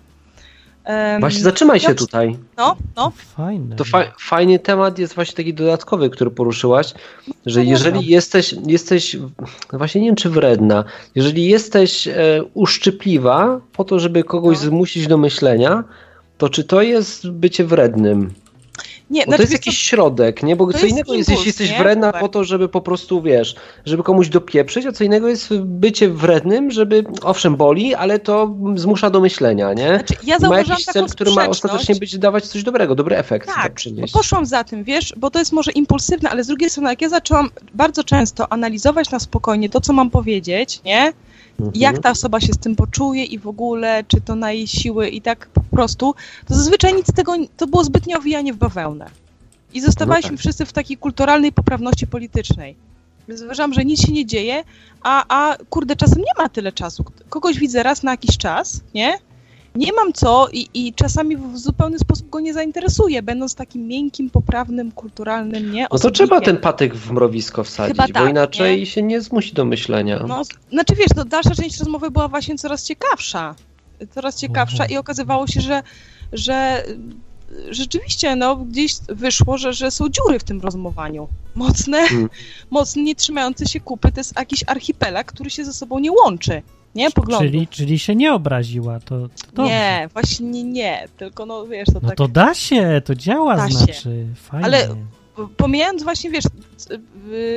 Em, 0.83 1.19
Właśnie 1.19 1.41
zatrzymaj 1.41 1.79
się 1.79 1.89
ja- 1.89 1.95
tutaj. 1.95 2.37
No, 2.57 2.75
no, 2.95 3.11
Fajne. 3.37 3.75
To 3.75 3.83
fa- 3.83 4.13
fajny 4.19 4.59
temat 4.59 4.99
jest 4.99 5.15
właśnie 5.15 5.35
taki 5.35 5.53
dodatkowy, 5.53 6.09
który 6.09 6.31
poruszyłaś, 6.31 6.93
że 7.45 7.59
no, 7.63 7.69
jeżeli 7.69 7.95
no. 7.95 8.01
jesteś, 8.05 8.55
jesteś, 8.67 9.15
no 9.73 9.77
właśnie 9.77 10.01
nie 10.01 10.07
wiem 10.07 10.15
czy 10.15 10.29
wredna, 10.29 10.83
jeżeli 11.15 11.45
jesteś 11.45 12.07
e, 12.07 12.13
uszczypliwa 12.53 13.59
po 13.73 13.83
to, 13.83 13.99
żeby 13.99 14.23
kogoś 14.23 14.57
No. 14.57 14.63
zmusić 14.65 15.07
do 15.07 15.17
myślenia, 15.17 15.83
to 16.37 16.49
czy 16.49 16.63
to 16.63 16.81
jest 16.81 17.29
bycie 17.29 17.65
wrednym? 17.65 18.33
nie, 19.09 19.25
Bo 19.25 19.31
to 19.31 19.41
jest 19.41 19.53
jakiś 19.53 19.77
środek, 19.77 20.43
nie? 20.43 20.55
Bo 20.55 20.65
to 20.65 20.71
co 20.71 20.77
jest 20.77 20.89
innego 20.89 21.13
jest, 21.13 21.29
impuls, 21.29 21.37
jeśli 21.37 21.49
jesteś 21.49 21.71
nie? 21.71 21.83
wredna 21.83 22.07
Super. 22.07 22.21
po 22.21 22.27
to, 22.27 22.43
żeby 22.43 22.69
po 22.69 22.81
prostu, 22.81 23.21
wiesz, 23.21 23.55
żeby 23.85 24.03
komuś 24.03 24.29
dopieprzyć, 24.29 24.85
a 24.85 24.91
co 24.91 25.03
innego 25.03 25.27
jest 25.27 25.57
bycie 25.57 26.09
wrednym, 26.09 26.71
żeby, 26.71 27.03
owszem, 27.23 27.55
boli, 27.55 27.95
ale 27.95 28.19
to 28.19 28.55
zmusza 28.75 29.09
do 29.09 29.19
myślenia, 29.19 29.73
nie? 29.73 29.87
znaczy, 29.87 30.13
ja 30.23 30.37
ma 30.49 30.57
jakiś 30.57 30.85
cel, 30.85 31.07
który 31.07 31.31
ma 31.31 31.47
ostatecznie 31.47 31.95
być 31.95 32.17
dawać 32.17 32.47
coś 32.47 32.63
dobrego, 32.63 32.95
dobry 32.95 33.17
efekt 33.17 33.47
Tak, 33.47 33.55
tak, 33.55 33.73
przynieść. 33.73 34.13
poszłam 34.13 34.45
za 34.45 34.63
tym, 34.63 34.83
wiesz, 34.83 35.13
bo 35.17 35.31
to 35.31 35.39
jest 35.39 35.51
może 35.51 35.71
impulsywne, 35.71 36.29
ale 36.29 36.43
z 36.43 36.47
drugiej 36.47 36.69
strony, 36.69 36.89
jak 36.89 37.01
ja 37.01 37.09
zaczęłam 37.09 37.49
bardzo 37.73 38.03
często 38.03 38.51
analizować 38.51 39.11
na 39.11 39.19
spokojnie 39.19 39.69
to, 39.69 39.81
co 39.81 39.93
mam 39.93 40.09
powiedzieć, 40.09 40.81
nie? 40.85 41.13
Mhm. 41.59 41.71
Jak 41.75 41.99
ta 41.99 42.11
osoba 42.11 42.39
się 42.39 42.53
z 42.53 42.57
tym 42.57 42.75
poczuje 42.75 43.23
i 43.25 43.39
w 43.39 43.47
ogóle, 43.47 44.03
czy 44.07 44.21
to 44.21 44.35
na 44.35 44.51
jej 44.51 44.67
siły 44.67 45.09
i 45.09 45.21
tak 45.21 45.47
po 45.47 45.61
prostu, 45.61 46.15
to 46.47 46.55
zazwyczaj 46.55 46.93
nic 46.93 47.07
z 47.07 47.13
tego, 47.13 47.33
to 47.57 47.67
było 47.67 47.83
zbytnie 47.83 48.17
owijanie 48.17 48.53
w 48.53 48.57
bawełnę. 48.57 49.09
I 49.73 49.81
zostawaliśmy 49.81 50.31
No 50.31 50.37
tak. 50.37 50.39
wszyscy 50.39 50.65
w 50.65 50.73
takiej 50.73 50.97
kulturalnej 50.97 51.51
poprawności 51.51 52.07
politycznej. 52.07 52.75
Więc 53.27 53.41
Uważam, 53.41 53.73
że 53.73 53.85
nic 53.85 54.01
się 54.01 54.11
nie 54.11 54.25
dzieje, 54.25 54.63
a, 55.03 55.25
a 55.29 55.57
kurde, 55.69 55.95
czasem 55.95 56.17
nie 56.17 56.43
ma 56.43 56.49
tyle 56.49 56.71
czasu. 56.71 57.05
Kogoś 57.29 57.59
widzę 57.59 57.83
raz 57.83 58.03
na 58.03 58.11
jakiś 58.11 58.37
czas, 58.37 58.81
nie? 58.93 59.19
Nie 59.77 59.93
mam 59.93 60.13
co 60.13 60.47
i, 60.53 60.67
i 60.73 60.93
czasami 60.93 61.37
w 61.37 61.57
zupełny 61.57 61.99
sposób 61.99 62.29
go 62.29 62.39
nie 62.39 62.53
zainteresuje, 62.53 63.21
będąc 63.23 63.55
takim 63.55 63.87
miękkim, 63.87 64.29
poprawnym, 64.29 64.91
kulturalnym, 64.91 65.71
nie? 65.71 65.87
No 65.91 65.99
to 65.99 66.11
trzeba 66.11 66.41
ten 66.41 66.57
patyk 66.57 66.95
w 66.95 67.11
mrowisko 67.11 67.63
wsadzić, 67.63 67.97
Chyba 67.97 68.07
bo 68.07 68.13
tak, 68.13 68.29
inaczej 68.29 68.85
się 68.85 69.03
nie 69.03 69.21
zmusi 69.21 69.53
do 69.53 69.65
myślenia. 69.65 70.23
No, 70.27 70.41
znaczy 70.71 70.95
wiesz, 70.95 71.07
to 71.15 71.25
dalsza 71.25 71.55
część 71.55 71.79
rozmowy 71.79 72.11
była 72.11 72.27
właśnie 72.27 72.55
coraz 72.57 72.83
ciekawsza. 72.83 73.55
coraz 74.15 74.39
ciekawsza 74.39 74.83
Mhm. 74.83 74.91
i 74.91 74.97
okazywało 74.97 75.47
się, 75.47 75.61
że, 75.61 75.83
że 76.33 76.83
rzeczywiście 77.69 78.35
no, 78.35 78.55
gdzieś 78.55 78.93
wyszło, 79.09 79.57
że, 79.57 79.73
że 79.73 79.91
są 79.91 80.05
dziury 80.09 80.39
w 80.39 80.43
tym 80.43 80.61
rozmowaniu. 80.61 81.27
Mocne, 81.55 81.97
Mm. 81.97 82.29
mocne, 82.71 83.01
nie 83.01 83.15
trzymające 83.15 83.65
się 83.65 83.79
kupy. 83.79 84.11
To 84.11 84.19
jest 84.19 84.35
jakiś 84.35 84.63
archipelag, 84.67 85.27
który 85.31 85.49
się 85.49 85.65
ze 85.65 85.73
sobą 85.73 85.99
nie 85.99 86.11
łączy. 86.11 86.61
Nie? 86.97 87.11
Poglądu. 87.11 87.45
Czyli, 87.45 87.67
czyli 87.67 87.99
się 87.99 88.15
nie 88.15 88.33
obraziła, 88.33 88.99
to, 88.99 89.29
to 89.55 89.65
Nie, 89.65 90.09
właśnie 90.13 90.63
nie, 90.63 91.07
tylko 91.17 91.45
no 91.45 91.67
wiesz, 91.67 91.87
to 91.93 91.99
No 92.01 92.07
tak... 92.09 92.17
to 92.17 92.27
da 92.27 92.53
się, 92.53 93.01
to 93.05 93.15
działa 93.15 93.55
Da 93.57 93.69
się. 93.69 93.73
znaczy. 93.77 94.25
Fajnie. 94.35 94.65
Ale- 94.65 94.95
pomijając 95.57 96.03
właśnie, 96.03 96.29
wiesz, 96.29 96.43
c- 96.77 96.93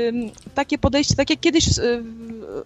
ym, 0.09 0.31
takie 0.55 0.79
podejście, 0.79 1.15
tak 1.15 1.31
jak 1.31 1.41
kiedyś 1.41 1.79
y, 1.79 2.03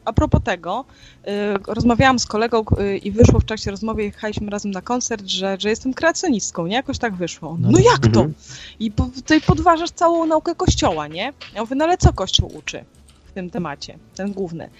a 0.04 0.12
propos 0.12 0.40
tego, 0.44 0.84
y, 1.28 1.30
rozmawiałam 1.74 2.18
z 2.18 2.26
kolegą 2.26 2.64
y, 2.80 2.96
i 2.98 3.10
wyszło 3.10 3.40
w 3.40 3.44
czasie 3.44 3.70
rozmowy, 3.70 4.02
jechaliśmy 4.04 4.50
razem 4.50 4.70
na 4.70 4.82
koncert, 4.82 5.26
że, 5.26 5.56
że 5.60 5.68
jestem 5.68 5.94
kreacjonistką, 5.94 6.66
nie? 6.66 6.74
Jakoś 6.76 6.98
tak 6.98 7.14
wyszło. 7.14 7.56
No 7.60 7.70
No, 7.70 7.78
tak. 7.78 7.86
jak 7.86 8.00
to? 8.12 8.20
Mhm. 8.20 8.34
I 8.80 8.90
tutaj 8.92 9.40
podważasz 9.40 9.90
całą 9.90 10.26
naukę 10.26 10.54
Kościoła, 10.54 11.08
nie? 11.08 11.32
Ja 11.54 11.60
mówię, 11.60 11.76
no 11.76 11.84
ale 11.84 11.98
co 11.98 12.12
Kościół 12.12 12.52
uczy 12.56 12.84
tym 13.34 13.50
temacie, 13.50 13.98
ten 14.14 14.32
główny? 14.32 14.70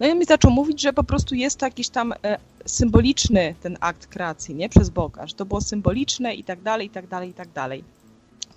No 0.00 0.06
i 0.06 0.10
on 0.10 0.18
mi 0.18 0.24
zaczął 0.24 0.50
mówić, 0.50 0.80
że 0.82 0.92
po 0.92 1.04
prostu 1.04 1.34
jest 1.34 1.58
to 1.58 1.66
jakiś 1.66 1.88
tam 1.88 2.14
e, 2.24 2.38
symboliczny 2.66 3.54
ten 3.62 3.76
akt 3.80 4.06
kreacji, 4.06 4.54
nie? 4.54 4.68
Przez 4.68 4.90
Boga, 4.90 5.26
że 5.26 5.34
to 5.34 5.44
było 5.44 5.60
symboliczne 5.60 6.34
i 6.34 6.44
tak 6.44 6.62
dalej, 6.62 6.86
i 6.86 6.90
tak 6.90 7.06
dalej, 7.06 7.30
i 7.30 7.34
tak 7.34 7.52
dalej. 7.52 7.84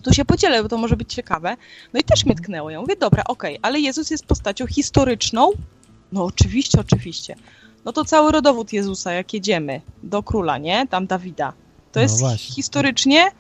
Tu 0.03 0.13
się 0.13 0.25
podzielę, 0.25 0.63
bo 0.63 0.69
to 0.69 0.77
może 0.77 0.97
być 0.97 1.13
ciekawe. 1.13 1.57
No 1.93 1.99
i 1.99 2.03
też 2.03 2.25
mnie 2.25 2.35
tknęło. 2.35 2.69
Ja 2.69 2.81
mówię, 2.81 2.95
dobra, 2.95 3.23
okej, 3.27 3.59
ale 3.61 3.79
Jezus 3.79 4.09
jest 4.09 4.25
postacią 4.25 4.67
historyczną? 4.67 5.51
No 6.11 6.25
oczywiście, 6.25 6.79
oczywiście. 6.79 7.35
No 7.85 7.93
to 7.93 8.05
cały 8.05 8.31
rodowód 8.31 8.73
Jezusa, 8.73 9.13
jak 9.13 9.33
jedziemy 9.33 9.81
do 10.03 10.23
króla, 10.23 10.57
nie? 10.57 10.87
Tam 10.87 11.07
Dawida. 11.07 11.53
To 11.91 11.99
No 11.99 12.01
jest 12.01 12.19
właśnie. 12.19 12.55
historycznie 12.55 13.31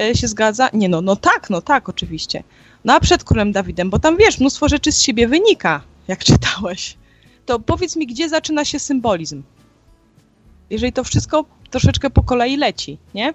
e, 0.00 0.14
się 0.14 0.28
zgadza? 0.28 0.68
Nie 0.72 0.88
no, 0.88 1.00
no 1.00 1.16
tak, 1.16 1.50
no 1.50 1.60
tak, 1.60 1.88
oczywiście. 1.88 2.42
No 2.84 2.94
a 2.94 3.00
przed 3.00 3.24
królem 3.24 3.52
Dawidem, 3.52 3.90
bo 3.90 3.98
tam 3.98 4.16
wiesz, 4.16 4.40
mnóstwo 4.40 4.68
rzeczy 4.68 4.92
z 4.92 5.00
siebie 5.00 5.28
wynika, 5.28 5.82
jak 6.08 6.24
czytałeś. 6.30 6.96
To 7.46 7.60
powiedz 7.60 7.96
mi, 7.96 8.06
gdzie 8.06 8.28
zaczyna 8.28 8.64
się 8.64 8.78
symbolizm? 8.78 9.42
Jeżeli 10.70 10.92
to 10.92 11.04
wszystko 11.04 11.44
troszeczkę 11.70 12.10
po 12.10 12.22
kolei 12.22 12.56
leci, 12.56 12.98
nie? 13.14 13.34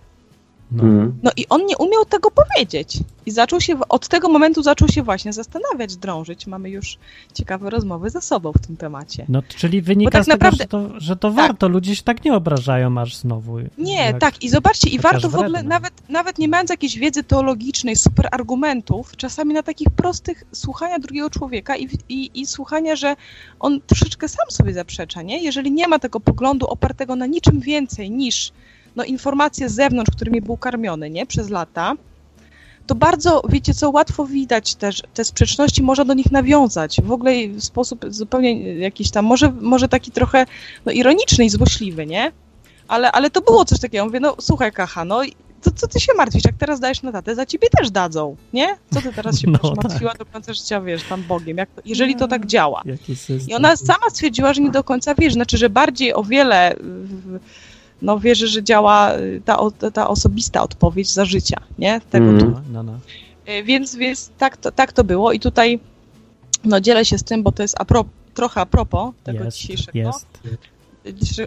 No. 0.71 0.83
Mm. 0.83 1.19
No 1.23 1.31
i 1.37 1.45
on 1.49 1.65
nie 1.65 1.77
umiał 1.77 2.05
tego 2.05 2.31
powiedzieć. 2.31 2.97
I 3.25 3.31
zaczął 3.31 3.61
się, 3.61 3.79
od 3.89 4.07
tego 4.07 4.29
momentu 4.29 4.63
zaczął 4.63 4.87
się 4.87 5.03
właśnie 5.03 5.33
zastanawiać, 5.33 5.95
drążyć. 5.95 6.47
Mamy 6.47 6.69
już 6.69 6.97
ciekawe 7.33 7.69
rozmowy 7.69 8.09
ze 8.09 8.21
sobą 8.21 8.51
w 8.51 8.67
tym 8.67 8.77
temacie. 8.77 9.25
No, 9.29 9.41
czyli 9.57 9.81
wynika 9.81 10.11
tak 10.11 10.23
z 10.23 10.25
tego, 10.25 10.35
naprawdę- 10.37 10.63
że 10.63 10.67
to, 10.67 10.99
że 10.99 11.15
to 11.15 11.27
Tak. 11.27 11.35
warto. 11.37 11.67
Ludzie 11.67 11.95
się 11.95 12.03
tak 12.03 12.25
nie 12.25 12.33
obrażają 12.33 12.97
aż 12.97 13.15
znowu. 13.15 13.57
Nie, 13.77 13.95
jak- 13.95 14.19
tak, 14.19 14.43
i 14.43 14.49
zobaczcie, 14.49 14.89
i 14.89 14.99
warto 14.99 15.29
w 15.29 15.35
ogóle, 15.35 15.63
nawet, 15.63 15.93
nawet 16.09 16.37
nie 16.39 16.47
mając 16.47 16.69
jakiejś 16.69 16.97
wiedzy 16.97 17.23
teologicznej, 17.23 17.95
super 17.95 18.27
argumentów, 18.31 19.17
czasami 19.17 19.53
na 19.53 19.63
takich 19.63 19.89
prostych 19.89 20.43
słuchania 20.51 20.99
drugiego 20.99 21.29
człowieka 21.29 21.77
i, 21.77 21.87
i, 22.09 22.31
i 22.41 22.45
słuchania, 22.45 22.95
że 22.95 23.15
on 23.59 23.81
troszeczkę 23.87 24.27
sam 24.27 24.45
sobie 24.51 24.73
zaprzecza, 24.73 25.21
nie? 25.21 25.43
Jeżeli 25.43 25.71
nie 25.71 25.87
ma 25.87 25.99
tego 25.99 26.19
poglądu 26.19 26.67
opartego 26.67 27.15
na 27.15 27.25
niczym 27.25 27.59
więcej 27.59 28.11
niż 28.11 28.51
no, 28.95 29.03
informacje 29.03 29.69
z 29.69 29.73
zewnątrz, 29.75 30.11
którymi 30.15 30.41
był 30.41 30.57
karmiony, 30.57 31.09
nie? 31.09 31.25
Przez 31.25 31.49
lata, 31.49 31.93
to 32.87 32.95
bardzo, 32.95 33.41
wiecie 33.49 33.73
co, 33.73 33.89
łatwo 33.89 34.25
widać 34.25 34.75
też 34.75 35.01
te 35.13 35.25
sprzeczności, 35.25 35.83
można 35.83 36.05
do 36.05 36.13
nich 36.13 36.31
nawiązać. 36.31 37.01
W 37.03 37.11
ogóle 37.11 37.31
w 37.47 37.63
sposób 37.63 38.05
zupełnie 38.07 38.73
jakiś 38.73 39.11
tam, 39.11 39.25
może, 39.25 39.51
może 39.61 39.87
taki 39.87 40.11
trochę 40.11 40.45
no, 40.85 40.91
ironiczny 40.91 41.45
i 41.45 41.49
złośliwy, 41.49 42.05
nie? 42.05 42.31
Ale, 42.87 43.11
ale 43.11 43.29
to 43.29 43.41
było 43.41 43.65
coś 43.65 43.79
takiego. 43.79 44.05
Mówię, 44.05 44.19
no 44.19 44.35
słuchaj, 44.41 44.71
Kacha, 44.71 45.05
no 45.05 45.21
to 45.61 45.71
co 45.71 45.87
ty 45.87 45.99
się 45.99 46.13
martwisz? 46.17 46.45
Jak 46.45 46.55
teraz 46.57 46.79
dajesz 46.79 47.01
na 47.01 47.11
tatę, 47.11 47.35
za 47.35 47.45
ciebie 47.45 47.67
też 47.77 47.91
dadzą, 47.91 48.35
nie? 48.53 48.77
Co 48.93 49.01
ty 49.01 49.13
teraz 49.13 49.39
się 49.39 49.47
No 49.51 49.59
będziesz 49.59 49.83
martwiła 49.83 50.13
do 50.13 50.25
końca 50.25 50.53
życia, 50.53 50.81
wiesz, 50.81 51.03
tam 51.03 51.23
Bogiem, 51.23 51.57
jak 51.57 51.69
to, 51.69 51.81
jeżeli 51.85 52.15
to 52.15 52.27
tak 52.27 52.45
działa. 52.45 52.81
I 53.47 53.53
ona 53.55 53.75
sama 53.75 54.09
stwierdziła, 54.09 54.53
że 54.53 54.61
nie 54.61 54.71
do 54.71 54.83
końca 54.83 55.15
wierzy, 55.15 55.33
znaczy, 55.33 55.57
że 55.57 55.69
bardziej 55.69 56.13
o 56.13 56.23
wiele 56.23 56.75
w- 56.79 57.39
no, 58.01 58.19
wierzy, 58.19 58.47
że 58.47 58.63
działa 58.63 59.13
y, 59.17 59.41
ta, 59.45 59.57
ta 59.93 60.07
osobista 60.07 60.61
odpowiedź 60.63 61.11
za 61.13 61.25
życia, 61.25 61.57
nie? 61.79 62.01
Tego 62.09 62.25
Mm. 62.25 62.39
tu. 62.39 62.45
No, 62.49 62.61
no, 62.71 62.83
no. 62.83 62.99
Y, 63.53 63.63
Więc, 63.63 63.95
więc 63.95 64.29
tak, 64.37 64.57
to, 64.57 64.71
tak 64.71 64.93
to 64.93 65.03
było 65.03 65.31
i 65.31 65.39
tutaj 65.39 65.79
no, 66.65 66.79
dzielę 66.81 67.05
się 67.05 67.17
z 67.17 67.23
tym, 67.23 67.43
bo 67.43 67.51
to 67.51 67.61
jest 67.61 67.75
a 67.79 67.85
pro, 67.85 68.05
trochę 68.33 68.61
a 68.61 68.65
propos 68.65 69.13
tego 69.23 69.43
Jest, 69.43 69.57
dzisiejszego. 69.57 69.97
jest. 69.99 70.27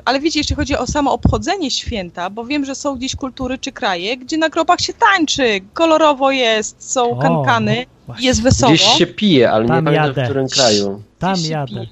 Ale 0.05 0.21
wiecie, 0.21 0.41
jeśli 0.41 0.57
chodzi 0.57 0.77
o 0.77 0.87
samo 0.87 1.13
obchodzenie 1.13 1.71
święta, 1.71 2.31
bo 2.31 2.45
wiem, 2.45 2.65
że 2.65 2.75
są 2.75 2.97
gdzieś 2.97 3.17
kultury 3.17 3.59
czy 3.59 3.73
kraje, 3.73 4.17
gdzie 4.17 4.39
na 4.39 4.49
grobach 4.49 4.81
się 4.81 4.93
tańczy, 4.93 5.61
kolorowo 5.75 6.31
jest, 6.31 6.93
są 6.93 7.11
O, 7.11 7.17
kankany, 7.17 7.87
właśnie. 8.07 8.27
jest 8.27 8.43
wesoło. 8.43 8.73
Gdzieś 8.73 8.87
się 8.87 9.07
pije, 9.07 9.51
ale 9.51 9.67
Tam 9.69 9.77
nie 9.77 9.83
pamiętam 9.83 10.09
jadę. 10.09 10.23
w 10.23 10.25
którym 10.25 10.49
kraju. 10.49 11.03
Tam 11.19 11.35
gdzieś 11.35 11.47
się 11.47 11.53
jadę. 11.53 11.67
pije. 11.75 11.87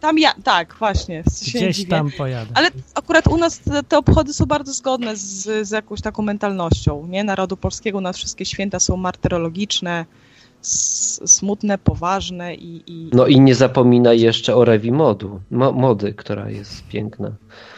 Tam 0.00 0.18
ja, 0.18 0.34
tak, 0.44 0.74
właśnie. 0.78 1.22
się 1.42 1.58
Gdzieś 1.58 1.76
dziwię. 1.76 1.90
tam 1.90 2.10
pojadę. 2.18 2.50
Ale 2.54 2.68
akurat 2.94 3.26
u 3.26 3.36
nas 3.36 3.58
te, 3.58 3.82
te 3.82 3.98
obchody 3.98 4.32
są 4.32 4.46
bardzo 4.46 4.72
zgodne 4.72 5.16
z, 5.16 5.68
z 5.68 5.70
jakąś 5.70 6.00
taką 6.00 6.22
mentalnością, 6.22 7.06
nie? 7.06 7.24
Narodu 7.24 7.56
polskiego, 7.56 7.98
u 7.98 8.00
nas 8.00 8.16
wszystkie 8.16 8.44
święta 8.44 8.80
są 8.80 8.96
martyrologiczne, 8.96 10.06
smutne, 11.26 11.78
poważne 11.78 12.54
i... 12.54 12.82
i 12.86 13.10
No 13.12 13.26
i 13.26 13.40
nie 13.40 13.54
zapominaj 13.54 14.20
jeszcze 14.20 14.56
o 14.56 14.64
Rewi 14.64 14.92
Modu, 14.92 15.40
mo, 15.50 15.72
mody, 15.72 16.14
która 16.14 16.50
jest 16.50 16.86
piękna. 16.88 17.32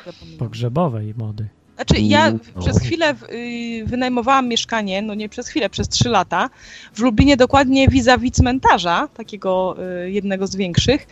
zapominam. 0.06 0.38
Pogrzebowej 0.38 1.14
mody. 1.18 1.48
Znaczy 1.86 2.02
ja 2.02 2.26
Mm, 2.26 2.40
no. 2.56 2.62
przez 2.62 2.78
chwilę 2.78 3.14
y, 3.32 3.84
wynajmowałam 3.86 4.48
mieszkanie, 4.48 5.02
no 5.02 5.14
nie 5.14 5.28
przez 5.28 5.48
chwilę, 5.48 5.70
przez 5.70 5.88
trzy 5.88 6.08
lata, 6.08 6.50
w 6.94 6.98
Lublinie 7.00 7.36
dokładnie 7.36 7.88
vis-a-vis 7.88 8.32
cmentarza, 8.32 9.08
takiego 9.16 9.76
y, 10.04 10.10
jednego 10.10 10.46
z 10.46 10.56
większych. 10.56 11.06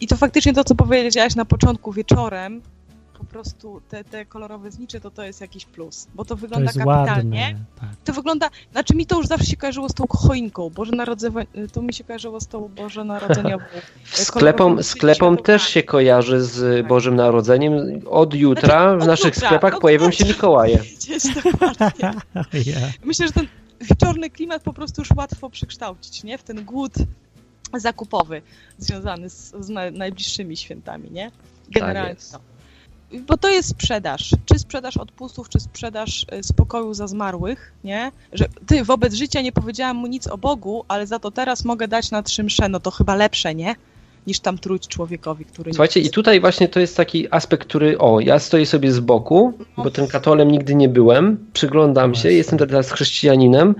I 0.00 0.06
to 0.06 0.16
faktycznie 0.16 0.52
to, 0.52 0.64
co 0.64 0.74
powiedziałaś 0.74 1.34
na 1.34 1.44
początku 1.44 1.92
wieczorem, 1.92 2.62
po 3.22 3.26
prostu 3.32 3.80
te, 3.88 4.04
te 4.04 4.26
kolorowe 4.26 4.70
znicze, 4.70 5.00
to 5.00 5.10
to 5.10 5.22
jest 5.22 5.40
jakiś 5.40 5.64
plus, 5.64 6.06
bo 6.14 6.24
to 6.24 6.28
To 6.28 6.36
wygląda 6.36 6.64
jest 6.64 6.78
kapitalnie. 6.78 7.40
ładne. 7.40 7.64
Tak. 7.80 7.88
To 8.04 8.12
wygląda, 8.12 8.50
znaczy 8.72 8.94
mi 8.94 9.06
to 9.06 9.16
już 9.16 9.26
zawsze 9.26 9.46
się 9.46 9.56
kojarzyło 9.56 9.88
z 9.88 9.94
tą 9.94 10.06
choinką, 10.06 10.70
Boże 10.70 10.92
Narodzenie, 10.92 11.46
to 11.72 11.82
mi 11.82 11.94
się 11.94 12.04
kojarzyło 12.04 12.40
z 12.40 12.46
tą 12.46 12.68
Boże 12.68 13.04
Narodzeniową. 13.04 13.64
Sklepom, 14.04 14.82
sklepom 14.82 15.36
też 15.36 15.62
się 15.62 15.82
kojarzy 15.82 16.40
z 16.40 16.86
Bożym 16.86 17.16
Narodzeniem. 17.16 18.02
Od 18.10 18.34
jutra 18.34 18.80
Znaczy, 18.80 18.98
w 18.98 19.02
od 19.02 19.06
naszych 19.06 19.34
jutra, 19.34 19.48
sklepach 19.48 19.78
pojawią 19.78 20.10
się 20.10 20.24
Mikołaje. 20.24 20.78
Myślę, 23.04 23.26
że 23.26 23.32
ten 23.32 23.46
wieczorny 23.80 24.30
klimat 24.30 24.62
po 24.62 24.72
prostu 24.72 25.00
już 25.00 25.10
łatwo 25.16 25.50
przekształcić, 25.50 26.24
nie? 26.24 26.38
W 26.38 26.42
ten 26.42 26.64
głód 26.64 26.92
zakupowy 27.74 28.42
związany 28.78 29.30
z, 29.30 29.54
z 29.60 29.68
na, 29.68 29.90
najbliższymi 29.90 30.56
świętami, 30.56 31.10
nie? 31.10 31.30
Generalnie 31.70 32.10
jest. 32.10 32.38
Bo 33.26 33.36
to 33.36 33.48
jest 33.48 33.68
sprzedaż. 33.68 34.30
Czy 34.44 34.58
sprzedaż 34.58 34.96
odpustów, 34.96 35.48
czy 35.48 35.60
sprzedaż 35.60 36.26
y, 36.38 36.42
spokoju 36.42 36.94
za 36.94 37.06
zmarłych, 37.06 37.72
nie? 37.84 38.12
Że 38.32 38.44
ty 38.66 38.84
wobec 38.84 39.14
życia 39.14 39.42
nie 39.42 39.52
powiedziałam 39.52 39.96
mu 39.96 40.06
nic 40.06 40.26
o 40.26 40.38
Bogu, 40.38 40.84
ale 40.88 41.06
za 41.06 41.18
to 41.18 41.30
teraz 41.30 41.64
mogę 41.64 41.88
dać 41.88 42.10
na 42.10 42.22
trzy 42.22 42.44
msze, 42.44 42.68
no 42.68 42.80
to 42.80 42.90
chyba 42.90 43.14
lepsze, 43.14 43.54
nie? 43.54 43.74
Niż 44.26 44.40
tam 44.40 44.58
trójć 44.58 44.88
człowiekowi, 44.88 45.44
który 45.44 45.70
nie 45.70 45.74
Słuchajcie, 45.74 46.00
i 46.00 46.10
tutaj 46.10 46.40
właśnie 46.40 46.68
to 46.68 46.80
jest 46.80 46.96
taki 46.96 47.34
aspekt, 47.34 47.68
który, 47.68 47.98
o, 47.98 48.20
ja 48.20 48.38
stoję 48.38 48.66
sobie 48.66 48.92
z 48.92 49.00
boku, 49.00 49.52
bo 49.76 49.90
tym 49.90 50.06
katolem 50.06 50.50
nigdy 50.50 50.74
nie 50.74 50.88
byłem, 50.88 51.46
przyglądam 51.52 52.14
się, 52.14 52.32
jestem 52.32 52.58
teraz 52.58 52.90
chrześcijaninem 52.90 53.74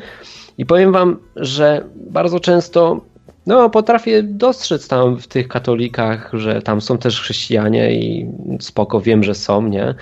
i 0.58 0.66
powiem 0.66 0.92
wam, 0.92 1.18
że 1.36 1.84
bardzo 1.96 2.40
często, 2.40 3.00
no, 3.46 3.70
potrafię 3.70 4.22
dostrzec 4.22 4.88
tam 4.88 5.18
w 5.18 5.26
tych 5.26 5.48
katolikach, 5.48 6.30
że 6.32 6.62
tam 6.62 6.80
są 6.80 6.98
też 6.98 7.20
chrześcijanie 7.20 7.94
i 7.94 8.26
spoko, 8.60 9.00
wiem, 9.00 9.24
że 9.24 9.34
są, 9.34 9.68
nie? 9.68 9.94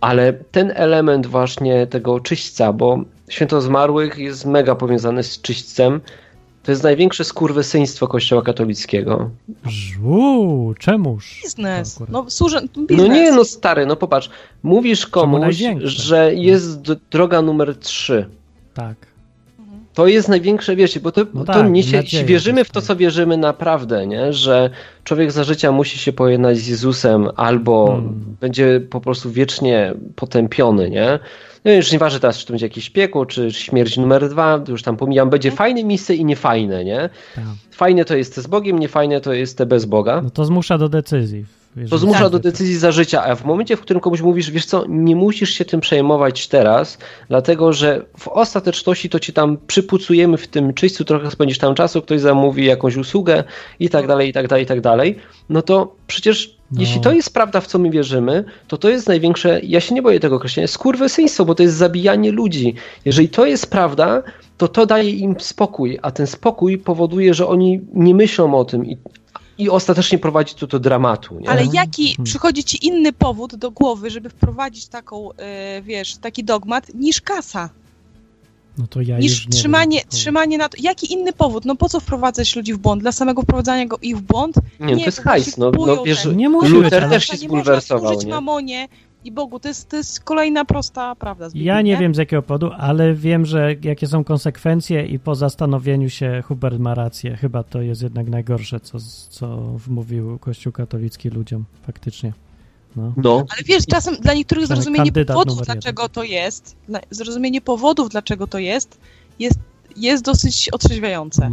Ale 0.00 0.32
ten 0.32 0.72
element 0.74 1.26
właśnie 1.26 1.86
tego 1.86 2.20
czyśćca, 2.20 2.72
bo 2.72 3.00
święto 3.28 3.60
zmarłych 3.60 4.18
jest 4.18 4.46
mega 4.46 4.74
powiązane 4.74 5.22
z 5.22 5.40
czyśćcem, 5.40 6.00
to 6.62 6.72
jest 6.72 6.82
największe 6.82 7.24
skurwysyństwo 7.24 8.08
kościoła 8.08 8.42
katolickiego. 8.42 9.30
Żu, 9.64 10.74
czemuż? 10.78 11.40
biznes. 11.42 12.00
No, 12.08 12.30
służy, 12.30 12.60
biznes. 12.60 13.08
No 13.08 13.14
nie, 13.14 13.32
no 13.32 13.44
stary, 13.44 13.86
no 13.86 13.96
popatrz, 13.96 14.30
mówisz 14.62 15.06
komuś, 15.06 15.62
że 15.82 16.34
jest 16.34 16.80
droga 17.10 17.42
numer 17.42 17.76
3. 17.76 18.26
Tak. 18.74 19.11
To 19.94 20.06
jest 20.06 20.28
największe, 20.28 20.76
wiecie, 20.76 21.00
bo 21.00 21.12
to, 21.12 21.20
No 21.34 21.44
to 21.44 21.52
tak, 21.52 21.70
niesie, 21.70 22.02
wierzymy 22.24 22.64
w 22.64 22.70
to, 22.70 22.82
co 22.82 22.96
wierzymy 22.96 23.36
naprawdę, 23.36 24.06
nie? 24.06 24.32
że 24.32 24.70
człowiek 25.04 25.32
za 25.32 25.44
życia 25.44 25.72
musi 25.72 25.98
się 25.98 26.12
pojednać 26.12 26.58
z 26.58 26.66
Jezusem 26.66 27.28
albo 27.36 27.86
Hmm. 27.86 28.36
będzie 28.40 28.80
po 28.90 29.00
prostu 29.00 29.30
wiecznie 29.30 29.94
potępiony, 30.16 30.90
nie? 30.90 31.18
No 31.64 31.72
już 31.72 31.92
nieważne 31.92 32.20
teraz, 32.20 32.38
czy 32.38 32.46
to 32.46 32.52
będzie 32.52 32.66
jakieś 32.66 32.90
piekło, 32.90 33.26
czy 33.26 33.52
śmierć 33.52 33.96
numer 33.96 34.28
dwa, 34.28 34.60
już 34.68 34.82
tam 34.82 34.96
pomijam, 34.96 35.30
będzie 35.30 35.50
fajne 35.50 35.84
miejsce 35.84 36.14
i 36.14 36.24
niefajne, 36.24 36.84
nie? 36.84 37.10
tak. 37.34 37.44
Fajne 37.70 38.04
to 38.04 38.16
jest 38.16 38.34
te 38.34 38.42
z 38.42 38.46
Bogiem, 38.46 38.78
niefajne 38.78 39.20
to 39.20 39.32
jest 39.32 39.58
te 39.58 39.66
bez 39.66 39.84
Boga. 39.84 40.20
No 40.22 40.30
to 40.30 40.44
zmusza 40.44 40.78
do 40.78 40.88
decyzji 40.88 41.44
w 41.76 41.76
Jeżeli 41.76 41.90
To 41.90 41.98
zmusza 41.98 42.20
tak, 42.20 42.32
do 42.32 42.38
decyzji 42.38 42.78
za 42.78 42.92
życia, 42.92 43.24
a 43.24 43.34
w 43.34 43.44
momencie, 43.44 43.76
w 43.76 43.80
którym 43.80 44.00
komuś 44.00 44.20
mówisz, 44.20 44.50
wiesz 44.50 44.66
co, 44.66 44.84
nie 44.88 45.16
musisz 45.16 45.50
się 45.50 45.64
tym 45.64 45.80
przejmować 45.80 46.48
teraz, 46.48 46.98
dlatego 47.28 47.72
że 47.72 48.04
w 48.18 48.28
ostateczności 48.28 49.08
to 49.08 49.20
ci 49.20 49.32
tam 49.32 49.58
przypucujemy 49.66 50.36
w 50.36 50.48
tym 50.48 50.74
czyśćcu, 50.74 51.04
trochę 51.04 51.30
spędzisz 51.30 51.58
tam 51.58 51.74
czasu, 51.74 52.02
ktoś 52.02 52.20
zamówi 52.20 52.64
jakąś 52.66 52.96
usługę 52.96 53.44
i 53.80 53.88
tak 53.88 54.06
dalej, 54.06 54.28
i 54.28 54.32
tak 54.32 54.48
dalej, 54.48 54.64
i 54.64 54.66
tak 54.66 54.80
dalej, 54.80 55.16
no 55.48 55.62
to 55.62 55.94
przecież 56.06 56.56
No. 56.72 56.80
jeśli 56.80 57.00
to 57.00 57.12
jest 57.12 57.34
prawda, 57.34 57.60
w 57.60 57.66
co 57.66 57.78
my 57.78 57.90
wierzymy, 57.90 58.44
to 58.68 58.78
to 58.78 58.88
jest 58.88 59.08
największe, 59.08 59.60
ja 59.62 59.80
się 59.80 59.94
nie 59.94 60.02
boję 60.02 60.20
tego 60.20 60.36
określenia, 60.36 60.68
skurwysyństwo, 60.68 61.44
bo 61.44 61.54
to 61.54 61.62
jest 61.62 61.74
zabijanie 61.74 62.32
ludzi. 62.32 62.74
Jeżeli 63.04 63.28
to 63.28 63.46
jest 63.46 63.70
prawda, 63.70 64.22
to 64.58 64.68
to 64.68 64.86
daje 64.86 65.10
im 65.10 65.34
spokój, 65.38 65.98
a 66.02 66.10
ten 66.10 66.26
spokój 66.26 66.78
powoduje, 66.78 67.34
że 67.34 67.46
oni 67.46 67.80
nie 67.94 68.14
myślą 68.14 68.54
o 68.54 68.64
tym 68.64 68.84
i, 69.58 69.70
ostatecznie 69.70 70.18
prowadzi 70.18 70.54
to 70.54 70.66
do 70.66 70.78
dramatu. 70.80 71.40
Nie? 71.40 71.50
Ale 71.50 71.64
jaki 71.72 72.08
Mhm. 72.10 72.24
przychodzi 72.24 72.64
ci 72.64 72.86
inny 72.86 73.12
powód 73.12 73.54
do 73.56 73.70
głowy, 73.70 74.10
żeby 74.10 74.28
wprowadzić 74.30 74.86
taką, 74.86 75.32
e, 75.32 75.82
wiesz, 75.82 76.16
taki 76.16 76.44
dogmat, 76.44 76.94
niż 76.94 77.20
kasa? 77.20 77.70
No 78.78 78.86
to 78.86 79.00
ja 79.00 79.18
niż 79.18 79.30
już 79.32 79.46
nie 79.46 79.52
trzymanie, 79.52 79.98
wiem. 79.98 80.08
trzymanie 80.08 80.58
na 80.58 80.68
to. 80.68 80.76
Jaki 80.80 81.12
inny 81.12 81.32
powód? 81.32 81.64
No 81.64 81.76
po 81.76 81.88
co 81.88 82.00
wprowadzać 82.00 82.56
ludzi 82.56 82.74
w 82.74 82.78
błąd? 82.78 83.02
Dla 83.02 83.12
samego 83.12 83.42
wprowadzania 83.42 83.86
go 83.86 83.98
ich 84.02 84.16
w 84.18 84.22
błąd? 84.22 84.56
Nie, 84.80 84.86
Nie, 84.86 84.96
to 84.96 85.06
jest 85.06 85.20
hajs. 85.20 85.56
No, 85.56 85.70
no 85.70 86.02
wiesz, 86.02 86.22
ten- 86.22 86.36
Nie 86.36 86.48
Luther 86.48 87.08
też 87.08 87.26
się 87.26 87.32
nie 87.32 87.48
można 87.48 87.62
zbulwersował, 87.62 88.12
służyć 88.12 88.26
nie? 88.26 88.32
mamonie 88.34 88.88
i 89.24 89.32
Bogu. 89.32 89.60
To 89.60 89.68
jest, 89.68 89.88
to 89.88 89.96
jest 89.96 90.20
kolejna 90.20 90.64
prosta 90.64 91.14
prawda. 91.14 91.48
z 91.48 91.52
Biblii, 91.52 91.66
Ja 91.66 91.82
nie 91.82 91.96
wiem 91.96 92.14
z 92.14 92.18
jakiego 92.18 92.42
powodu, 92.42 92.70
ale 92.78 93.14
wiem, 93.14 93.46
że 93.46 93.74
jakie 93.82 94.06
są 94.06 94.24
konsekwencje 94.24 95.06
i 95.06 95.18
po 95.18 95.34
zastanowieniu 95.34 96.10
się 96.10 96.42
Hubert 96.46 96.78
ma 96.78 96.94
rację. 96.94 97.36
Chyba 97.36 97.62
to 97.62 97.82
jest 97.82 98.02
jednak 98.02 98.28
najgorsze, 98.28 98.80
co, 98.80 98.98
co 99.28 99.56
wmówił 99.56 100.38
Kościół 100.38 100.72
katolicki 100.72 101.30
ludziom 101.30 101.64
faktycznie. 101.86 102.32
No. 102.96 103.12
No, 103.16 103.36
Ale 103.36 103.62
wiesz, 103.66 103.86
czasem 103.86 104.14
dla 104.14 104.34
niektórych 104.34 104.64
Przynajmniej 104.64 104.84
zrozumienie 104.84 105.24
powodów, 105.26 105.62
dlaczego 105.64 106.08
to 106.08 106.22
jest, 106.22 106.76
zrozumienie 107.10 107.60
powodów, 107.60 108.08
dlaczego 108.08 108.46
to 108.46 108.58
jest, 108.58 108.98
jest, 109.38 109.58
jest 109.96 110.24
dosyć 110.24 110.68
otrzeźwiające. 110.68 111.50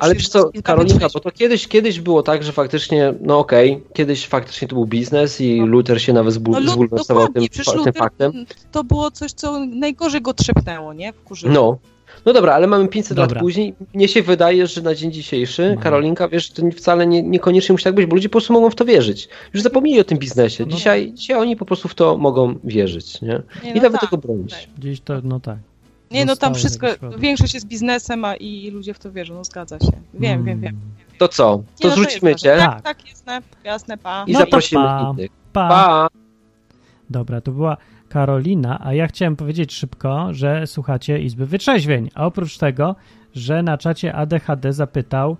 Ale 0.00 0.14
wiesz 0.14 0.28
co, 0.28 0.50
Karolinka, 0.64 1.06
bo 1.14 1.20
to 1.20 1.30
kiedyś, 1.30 1.68
kiedyś 1.68 2.00
było 2.00 2.22
tak, 2.22 2.42
że 2.44 2.52
faktycznie, 2.52 3.14
no 3.20 3.38
okej, 3.38 3.82
kiedyś 3.92 4.26
faktycznie 4.26 4.68
to 4.68 4.74
był 4.74 4.86
biznes 4.86 5.40
i 5.40 5.60
Luther 5.60 6.02
się 6.02 6.12
nawet 6.12 6.34
zbul- 6.34 6.64
No, 6.64 6.72
zbulwersował 6.72 7.28
tym, 7.28 7.44
tym 7.84 7.92
faktem. 7.92 8.32
To 8.72 8.84
było 8.84 9.10
coś, 9.10 9.32
co 9.32 9.66
najgorzej 9.66 10.22
go 10.22 10.34
trzepnęło, 10.34 10.92
nie? 10.92 11.12
Wkurzyło. 11.12 11.52
No. 11.52 11.78
No 12.26 12.32
dobra, 12.32 12.54
ale 12.54 12.66
mamy 12.66 12.88
500 12.88 13.16
Dobra. 13.16 13.34
lat 13.34 13.42
później. 13.42 13.74
Mnie 13.94 14.08
się 14.08 14.22
wydaje, 14.22 14.66
że 14.66 14.82
na 14.82 14.94
dzień 14.94 15.12
dzisiejszy, 15.12 15.72
No. 15.76 15.82
Karolinka, 15.82 16.28
wiesz, 16.28 16.50
to 16.50 16.62
wcale 16.76 17.06
nie, 17.06 17.22
niekoniecznie 17.22 17.72
musi 17.72 17.84
tak 17.84 17.94
być, 17.94 18.06
bo 18.06 18.14
ludzie 18.14 18.28
po 18.28 18.32
prostu 18.32 18.52
mogą 18.52 18.70
w 18.70 18.74
to 18.74 18.84
wierzyć. 18.84 19.28
Już 19.54 19.62
zapomnieli 19.62 20.00
o 20.00 20.04
tym 20.04 20.18
biznesie. 20.18 20.64
No. 20.66 20.76
Dzisiaj, 20.76 21.12
dzisiaj 21.12 21.36
oni 21.36 21.56
po 21.56 21.64
prostu 21.64 21.88
w 21.88 21.94
to 21.94 22.18
mogą 22.18 22.54
wierzyć, 22.64 23.22
nie? 23.22 23.42
Nie, 23.64 23.70
I 23.70 23.74
no 23.74 23.82
nawet 23.82 24.00
tak. 24.00 24.10
tego 24.10 24.18
bronić. 24.22 24.68
Gdzieś 24.78 25.00
to, 25.00 25.20
no 25.24 25.40
tak. 25.40 25.58
Nie, 26.10 26.24
no 26.24 26.36
tam 26.36 26.54
wszystko, 26.54 26.86
większość 27.18 27.54
jest 27.54 27.66
biznesem, 27.66 28.24
a 28.24 28.34
i 28.36 28.70
ludzie 28.70 28.94
w 28.94 28.98
to 28.98 29.12
wierzą, 29.12 29.34
no 29.34 29.44
zgadza 29.44 29.78
się. 29.78 29.92
Wiem, 30.14 30.32
Mm. 30.32 30.44
wiem, 30.44 30.60
wiem. 30.60 30.80
To 31.18 31.28
co? 31.28 31.56
Nie, 31.56 31.82
To 31.82 31.88
no 31.88 31.94
zrzucimy 31.94 32.30
jest 32.30 32.42
cię. 32.42 32.56
Tak. 32.56 32.82
Tak, 32.82 32.82
tak, 32.82 33.08
jasne, 33.08 33.40
jasne, 33.64 33.98
pa. 33.98 34.24
i 34.26 34.32
No 34.32 34.38
to 34.38 34.44
zaprosimy 34.44 34.82
pa. 34.84 35.10
innych. 35.14 35.30
Pa. 35.52 35.68
Pa! 35.68 36.08
Dobra, 37.10 37.40
to 37.40 37.52
była 37.52 37.76
Karolina, 38.08 38.80
a 38.86 38.94
ja 38.94 39.06
chciałem 39.06 39.36
powiedzieć 39.36 39.72
szybko, 39.74 40.28
że 40.34 40.66
słuchacie 40.66 41.18
Izby 41.18 41.46
Wytrzeźwień. 41.46 42.10
A 42.14 42.26
oprócz 42.26 42.58
tego, 42.58 42.96
że 43.34 43.62
na 43.62 43.78
czacie 43.78 44.14
ADHD 44.14 44.72
zapytał, 44.72 45.36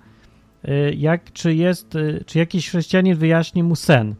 y, 0.69 0.95
jak, 0.97 1.33
czy 1.33 1.55
jest, 1.55 1.95
y, 1.95 2.25
czy 2.27 2.39
jakiś 2.39 2.69
chrześcijanin 2.69 3.15
wyjaśni 3.17 3.63
mu 3.63 3.77
sen. 3.77 4.15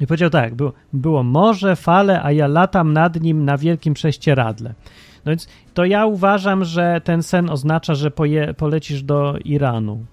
I 0.00 0.06
powiedział 0.06 0.30
tak, 0.30 0.54
było, 0.54 0.72
było 0.92 1.22
morze, 1.22 1.76
fale, 1.76 2.22
a 2.22 2.32
ja 2.32 2.46
latam 2.46 2.92
nad 2.92 3.20
nim 3.22 3.44
na 3.44 3.58
wielkim 3.58 3.94
prześcieradle. 3.94 4.74
No 5.24 5.30
więc 5.30 5.48
to 5.74 5.84
ja 5.84 6.06
uważam, 6.06 6.64
że 6.64 7.00
ten 7.04 7.22
sen 7.22 7.50
oznacza, 7.50 7.94
że 7.94 8.10
poje, 8.10 8.54
polecisz 8.54 9.02
do 9.02 9.38
Iranu. 9.44 10.04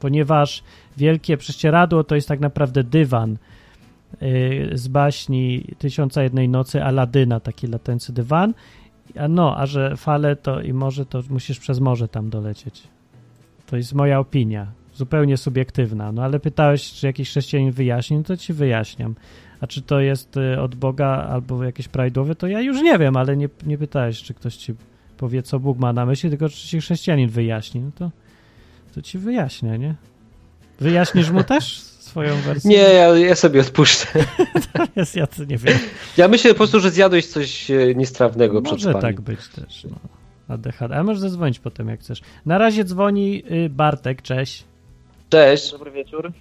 Ponieważ 0.00 0.62
wielkie 0.96 1.36
prześcieradło 1.36 2.04
to 2.04 2.14
jest 2.14 2.28
tak 2.28 2.40
naprawdę 2.40 2.84
dywan 2.84 3.36
y, 4.22 4.70
z 4.74 4.88
baśni 4.88 5.64
Tysiąca 5.78 6.22
Jednej 6.22 6.48
Nocy 6.48 6.84
Aladyna, 6.84 7.40
taki 7.40 7.66
latający 7.66 8.12
dywan. 8.12 8.54
A 9.18 9.28
no, 9.28 9.56
a 9.56 9.66
że 9.66 9.96
fale 9.96 10.36
to 10.36 10.60
i 10.60 10.72
morze, 10.72 11.06
to 11.06 11.22
musisz 11.30 11.58
przez 11.58 11.80
morze 11.80 12.08
tam 12.08 12.30
dolecieć. 12.30 12.82
To 13.66 13.76
jest 13.76 13.94
moja 13.94 14.18
opinia, 14.18 14.66
zupełnie 14.96 15.36
subiektywna. 15.36 16.12
No 16.12 16.22
ale 16.22 16.40
pytałeś, 16.40 16.92
czy 16.92 17.06
jakiś 17.06 17.28
chrześcijanin 17.28 17.72
wyjaśni, 17.72 18.16
no 18.16 18.22
to 18.22 18.36
ci 18.36 18.52
wyjaśniam. 18.52 19.14
A 19.60 19.66
czy 19.66 19.82
to 19.82 20.00
jest 20.00 20.36
y, 20.36 20.60
od 20.60 20.74
Boga 20.74 21.06
albo 21.06 21.64
jakieś 21.64 21.88
prawidłowe, 21.88 22.34
to 22.34 22.46
ja 22.46 22.60
już 22.60 22.82
nie 22.82 22.98
wiem, 22.98 23.16
ale 23.16 23.36
nie, 23.36 23.48
nie 23.66 23.78
pytałeś, 23.78 24.22
czy 24.22 24.34
ktoś 24.34 24.56
ci 24.56 24.74
powie, 25.16 25.42
co 25.42 25.60
Bóg 25.60 25.78
ma 25.78 25.92
na 25.92 26.06
myśli, 26.06 26.30
tylko 26.30 26.48
czy 26.48 26.68
ci 26.68 26.80
chrześcijanin 26.80 27.28
wyjaśni. 27.28 27.80
No 27.80 27.90
to, 27.94 28.10
to 28.94 29.02
ci 29.02 29.18
wyjaśnię, 29.18 29.78
nie? 29.78 29.94
Wyjaśnisz 30.80 31.30
mu 31.30 31.44
też 31.54 31.80
swoją 31.80 32.36
wersję? 32.36 32.70
Nie, 32.70 32.76
ja, 32.76 33.18
ja 33.18 33.34
sobie 33.34 33.60
odpuszczę. 33.60 34.06
Ja 35.14 35.26
to 35.26 35.44
nie 35.44 35.58
wiem. 35.58 35.78
Ja 36.16 36.28
myślę 36.28 36.50
po 36.50 36.56
prostu, 36.56 36.80
że 36.80 36.90
zjadłeś 36.90 37.26
coś 37.26 37.70
e, 37.70 37.94
niestrawnego 37.94 38.62
przed 38.62 38.72
Może 38.74 38.94
tak 38.94 39.20
być 39.20 39.48
też. 39.48 39.84
No. 39.84 39.96
ADHD. 40.48 40.96
A 40.96 41.02
możesz 41.02 41.20
zadzwonić 41.20 41.58
potem, 41.58 41.88
jak 41.88 42.00
chcesz. 42.00 42.20
Na 42.46 42.58
razie 42.58 42.84
dzwoni 42.84 43.42
y, 43.50 43.70
Bartek, 43.70 44.22
cześć. 44.22 44.64
Cześć. 45.28 45.72
Dobry 45.72 45.90
wieczór. 45.90 46.32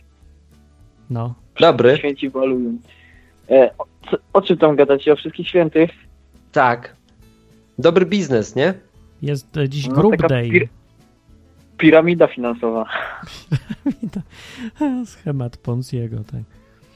No. 1.09 1.33
Dobry. 1.59 1.97
Święci 1.97 2.29
walują. 2.29 2.77
E, 3.49 3.71
o, 3.77 3.85
o 4.33 4.41
czym 4.41 4.57
tam 4.57 4.75
gadacie? 4.75 5.13
O 5.13 5.15
wszystkich 5.15 5.47
świętych? 5.47 5.91
Tak. 6.51 6.95
Dobry 7.79 8.05
biznes, 8.05 8.55
nie? 8.55 8.73
Jest 9.21 9.57
y, 9.57 9.69
dziś 9.69 9.87
No, 9.87 9.93
Group 9.95 10.27
Day. 10.27 10.49
pir- 10.49 10.67
Piramida 11.77 12.27
finansowa. 12.27 12.85
Schemat 15.05 15.57
Ponziego, 15.57 16.17
tak. 16.31 16.41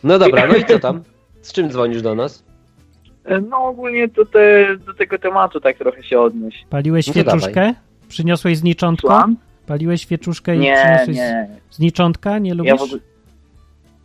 No 0.04 0.20
dobra, 0.20 0.48
no 0.48 0.56
i 0.56 0.66
co 0.66 0.80
tam? 0.80 1.04
Z 1.42 1.54
czym 1.54 1.70
dzwonisz 1.70 2.02
do 2.02 2.16
nas? 2.16 2.44
E, 3.26 3.42
No 3.42 3.58
ogólnie 3.58 4.10
to 4.10 4.26
te, 4.26 4.78
do 4.78 4.94
tego 4.94 5.18
tematu 5.20 5.60
tak 5.60 5.78
trochę 5.78 6.04
się 6.04 6.20
odnieść. 6.20 6.66
Paliłeś 6.70 7.08
No 7.08 7.14
świeczuszkę? 7.14 7.74
Przyniosłeś 8.08 8.58
zniczątko? 8.58 9.08
Słucham? 9.08 9.36
Paliłeś 9.70 10.02
świeczuszkę 10.02 10.56
i 10.56 10.60
Nie, 10.60 10.76
przyniosłeś 10.76 11.18
nie. 11.18 11.48
zniczątka? 11.72 12.40
Nie 12.40 12.54
lubisz? 12.54 12.74
Ja 12.74 12.84
ogóle... 12.84 13.00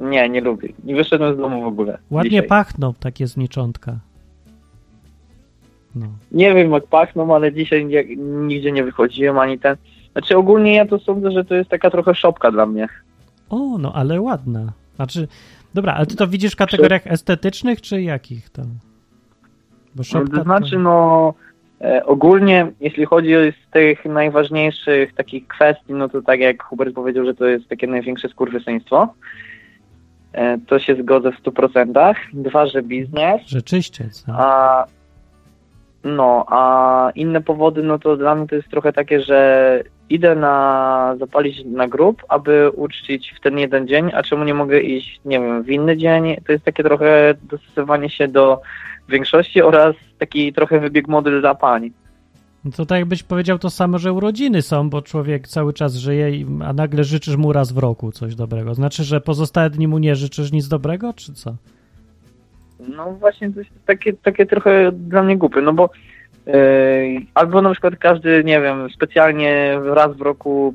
Nie, 0.01 0.29
nie 0.29 0.41
lubię. 0.41 0.69
Nie 0.85 0.95
wyszedłem 0.95 1.35
z 1.35 1.39
domu 1.39 1.63
w 1.63 1.67
ogóle. 1.67 1.99
Ładnie 2.11 2.31
dzisiaj. 2.31 2.47
pachną 2.47 2.95
takie 2.95 3.27
zniczątka. 3.27 3.99
No. 5.95 6.07
Nie 6.33 6.55
wiem 6.55 6.73
jak 6.73 6.87
pachną, 6.87 7.35
ale 7.35 7.53
dzisiaj 7.53 7.85
nie, 7.85 8.05
nigdzie 8.17 8.73
nie 8.73 8.85
wychodziłem 8.85 9.39
ani 9.39 9.59
ten. 9.59 9.77
Znaczy 10.13 10.37
ogólnie 10.37 10.75
ja 10.75 10.87
to 10.87 10.99
sądzę, 10.99 11.31
że 11.31 11.45
to 11.45 11.55
jest 11.55 11.71
taka 11.71 11.91
trochę 11.91 12.15
szopka 12.15 12.51
dla 12.51 12.67
mnie. 12.67 12.89
O, 13.51 13.79
no 13.79 13.93
ale 13.93 14.21
ładna. 14.21 14.73
Znaczy, 14.97 15.29
dobra, 15.75 15.95
ale 15.95 16.07
ty 16.07 16.17
to 16.17 16.27
widzisz 16.27 16.53
w 16.53 16.57
kategoriach 16.57 17.07
estetycznych, 17.07 17.81
czy 17.81 18.03
jakich 18.03 18.51
tam? 18.51 18.67
Bo 19.95 20.03
szopka 20.03 20.37
To 20.37 20.43
znaczy, 20.43 20.79
no 20.79 21.35
ogólnie, 22.05 22.73
jeśli 22.81 23.05
chodzi 23.05 23.37
o 23.37 23.41
z 23.41 23.71
tych 23.73 24.05
najważniejszych 24.05 25.15
takich 25.15 25.49
kwestii, 25.49 25.93
no 25.93 26.09
to 26.09 26.23
tak 26.23 26.41
jak 26.41 26.63
Hubert 26.63 26.95
powiedział, 26.95 27.25
że 27.25 27.35
to 27.35 27.47
jest 27.47 27.69
takie 27.69 27.87
największe 27.87 28.29
skurwysyństwo, 28.29 29.15
e, 30.33 30.59
to 30.67 30.79
się 30.79 30.97
zgodzę 31.03 31.33
w 31.33 31.43
100%. 31.43 32.15
Dwa, 32.33 32.67
że 32.67 32.83
biznes, 32.83 33.43
Rzeczywiście, 33.47 34.09
co? 34.11 34.33
a 34.33 34.87
no, 36.05 36.45
a 36.49 37.11
inne 37.15 37.41
powody, 37.41 37.83
no 37.83 37.99
to 37.99 38.17
dla 38.17 38.35
mnie 38.35 38.47
to 38.47 38.57
jest 38.57 38.69
trochę 38.69 38.93
takie, 38.93 39.21
że 39.21 39.83
idę 40.11 40.35
na 40.35 41.17
zapalić 41.19 41.65
na 41.65 41.89
grób, 41.89 42.23
aby 42.29 42.71
uczcić 42.71 43.35
w 43.37 43.41
ten 43.41 43.59
jeden 43.59 43.89
dzień, 43.89 44.11
a 44.15 44.23
czemu 44.23 44.45
nie 44.45 44.55
mogę 44.55 44.81
iść, 44.81 45.21
nie 45.25 45.41
wiem, 45.41 45.63
w 45.63 45.71
inny 45.71 45.97
dzień? 45.97 46.37
To 46.47 46.53
jest 46.53 46.65
takie 46.65 46.83
trochę 46.83 47.35
dostosowanie 47.43 48.11
się 48.11 48.29
do 48.29 48.61
większości 49.09 49.63
oraz 49.63 49.97
taki 50.19 50.53
trochę 50.53 50.81
wybieg 50.81 51.09
mody 51.09 51.41
dla 51.41 51.55
pań. 51.55 51.91
No 52.65 52.71
to 52.71 52.87
tak 52.87 52.99
jakbyś 52.99 53.23
powiedział 53.23 53.59
to 53.59 53.71
samo, 53.71 53.99
że 53.99 54.13
urodziny 54.13 54.63
są, 54.63 54.91
bo 54.91 55.03
człowiek 55.03 55.49
cały 55.49 55.73
czas 55.73 55.95
żyje, 55.95 56.47
a 56.65 56.73
nagle 56.73 57.05
życzysz 57.05 57.37
mu 57.37 57.53
raz 57.53 57.73
w 57.73 57.79
roku 57.79 58.13
coś 58.13 58.35
dobrego. 58.35 58.75
Znaczy, 58.75 59.05
że 59.05 59.21
pozostałe 59.21 59.71
dni 59.71 59.89
mu 59.89 59.99
nie 59.99 60.17
życzysz 60.17 60.53
nic 60.53 60.69
dobrego, 60.69 61.13
czy 61.13 61.33
co? 61.33 61.55
No 62.89 63.13
właśnie 63.13 63.53
to 63.53 63.59
jest 63.61 63.71
takie, 63.87 64.13
takie 64.13 64.47
trochę 64.47 64.93
dla 64.93 65.23
mnie 65.23 65.37
głupie, 65.37 65.61
no 65.61 65.73
bo 65.73 65.91
yy, 66.47 66.55
albo 67.35 67.63
na 67.63 67.73
przykład 67.73 67.97
każdy, 67.97 68.45
nie 68.45 68.61
wiem, 68.61 68.91
specjalnie 68.91 69.79
raz 69.85 70.17
w 70.17 70.21
roku 70.21 70.75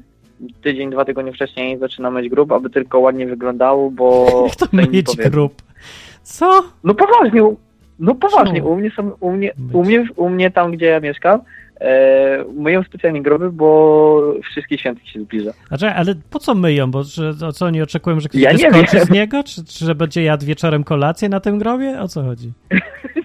tydzień, 0.61 0.89
dwa 0.89 1.05
tygodnie 1.05 1.33
wcześniej 1.33 1.77
zaczyna 1.77 2.11
myć 2.11 2.29
grób, 2.29 2.51
aby 2.51 2.69
tylko 2.69 2.99
ładnie 2.99 3.27
wyglądało, 3.27 3.91
bo 3.91 4.27
Jak 4.45 4.55
to 4.55 4.77
mieć 4.77 5.15
grób? 5.15 5.61
Co? 6.23 6.63
No 6.83 6.93
poważnie, 6.93 7.41
no 7.99 8.15
poważnie, 8.15 8.63
u 8.63 8.75
mnie 8.75 8.91
są, 8.91 9.11
u 9.19 9.31
mnie, 9.31 9.53
u 9.73 9.83
mnie, 9.83 10.05
u 10.15 10.29
mnie 10.29 10.51
tam, 10.51 10.71
gdzie 10.71 10.85
ja 10.85 10.99
mieszkam, 10.99 11.39
e, 11.79 12.43
myją 12.53 12.83
specjalnie 12.83 13.21
groby, 13.21 13.51
bo 13.51 14.33
wszystkich 14.51 14.79
świętych 14.79 15.09
się 15.09 15.21
zbliża. 15.21 15.51
Znaczy, 15.67 15.87
ale 15.87 16.15
po 16.29 16.39
co 16.39 16.55
myją? 16.55 16.91
Bo 16.91 17.03
że, 17.03 17.33
o 17.47 17.51
co 17.51 17.65
oni 17.65 17.81
oczekują, 17.81 18.19
że 18.19 18.29
ktoś 18.29 18.41
Ja 18.41 18.51
wyskoczy 18.51 18.99
z 19.05 19.09
niego? 19.09 19.43
Czy, 19.43 19.65
czy 19.65 19.85
że 19.85 19.95
będzie 19.95 20.23
jadł 20.23 20.45
wieczorem 20.45 20.83
kolację 20.83 21.29
na 21.29 21.39
tym 21.39 21.59
grobie? 21.59 22.01
O 22.01 22.07
co 22.07 22.23
chodzi? 22.23 22.51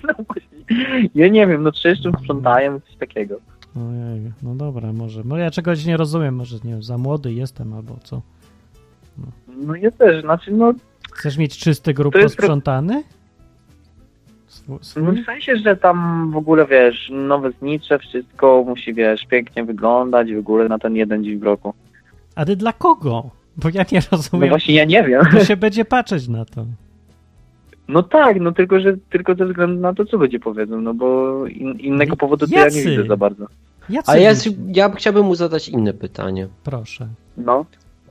No 0.08 0.24
właśnie. 0.24 1.08
Ja 1.14 1.28
nie 1.28 1.46
wiem, 1.46 1.62
no 1.62 1.72
czyszczą, 1.72 2.12
sprzątają, 2.22 2.80
coś 2.80 2.96
takiego. 2.96 3.36
Ojej, 3.76 4.32
no 4.42 4.54
dobra, 4.54 4.92
może. 4.92 5.22
No 5.24 5.36
ja 5.36 5.50
czegoś 5.50 5.84
nie 5.84 5.96
rozumiem, 5.96 6.34
może 6.34 6.56
nie 6.64 6.70
wiem, 6.70 6.82
za 6.82 6.98
młody 6.98 7.32
jestem 7.32 7.72
albo 7.72 7.96
co. 8.04 8.22
No 9.48 9.74
ja 9.74 9.90
też, 9.90 10.22
znaczy 10.22 10.50
no, 10.52 10.72
Chcesz 11.14 11.38
mieć 11.38 11.58
czysty 11.58 11.94
grób 11.94 12.12
To 12.12 12.18
jest 12.18 12.36
posprzątany? 12.36 13.02
Swój, 14.80 15.02
no 15.02 15.12
w 15.12 15.24
sensie, 15.26 15.56
że 15.56 15.76
tam 15.76 16.30
w 16.32 16.36
ogóle, 16.36 16.66
wiesz, 16.66 17.10
nowe 17.12 17.50
znicze, 17.50 17.98
wszystko 17.98 18.64
musi, 18.66 18.94
wiesz, 18.94 19.26
pięknie 19.26 19.64
wyglądać 19.64 20.34
w 20.34 20.38
ogóle 20.38 20.68
na 20.68 20.78
ten 20.78 20.96
jeden 20.96 21.24
dzień 21.24 21.38
w 21.38 21.42
roku. 21.42 21.74
Ale 22.34 22.56
dla 22.56 22.72
kogo? 22.72 23.30
Bo 23.56 23.68
ja 23.74 23.84
nie 23.92 23.98
No 23.98 24.06
rozumiem. 24.16 24.48
właśnie 24.48 24.74
ja 24.74 24.84
nie 24.84 25.02
wiem. 25.04 25.24
Kto 25.24 25.44
się 25.44 25.56
będzie 25.56 25.84
patrzeć 25.84 26.28
na 26.28 26.44
to? 26.44 26.66
No 27.88 28.02
tak, 28.02 28.40
no 28.40 28.52
tylko, 28.52 28.80
że 28.80 28.96
tylko 29.10 29.34
ze 29.34 29.46
względu 29.46 29.80
na 29.80 29.94
to, 29.94 30.04
co 30.04 30.16
ludzie 30.16 30.40
powiedzą, 30.40 30.80
no 30.80 30.94
bo 30.94 31.46
in, 31.46 31.72
innego 31.80 32.16
powodu 32.16 32.46
to 32.46 32.54
ja 32.54 32.64
Jacy? 32.64 32.76
nie 32.76 32.90
widzę 32.90 33.04
za 33.08 33.16
bardzo. 33.16 33.46
Jacy 33.90 34.10
A 34.12 34.16
ja, 34.16 34.30
ja 34.74 34.90
chciałbym 34.90 35.26
mu 35.26 35.34
zadać 35.34 35.68
inne 35.68 35.92
pytanie. 35.92 36.48
Proszę. 36.64 37.06
No. 37.36 37.64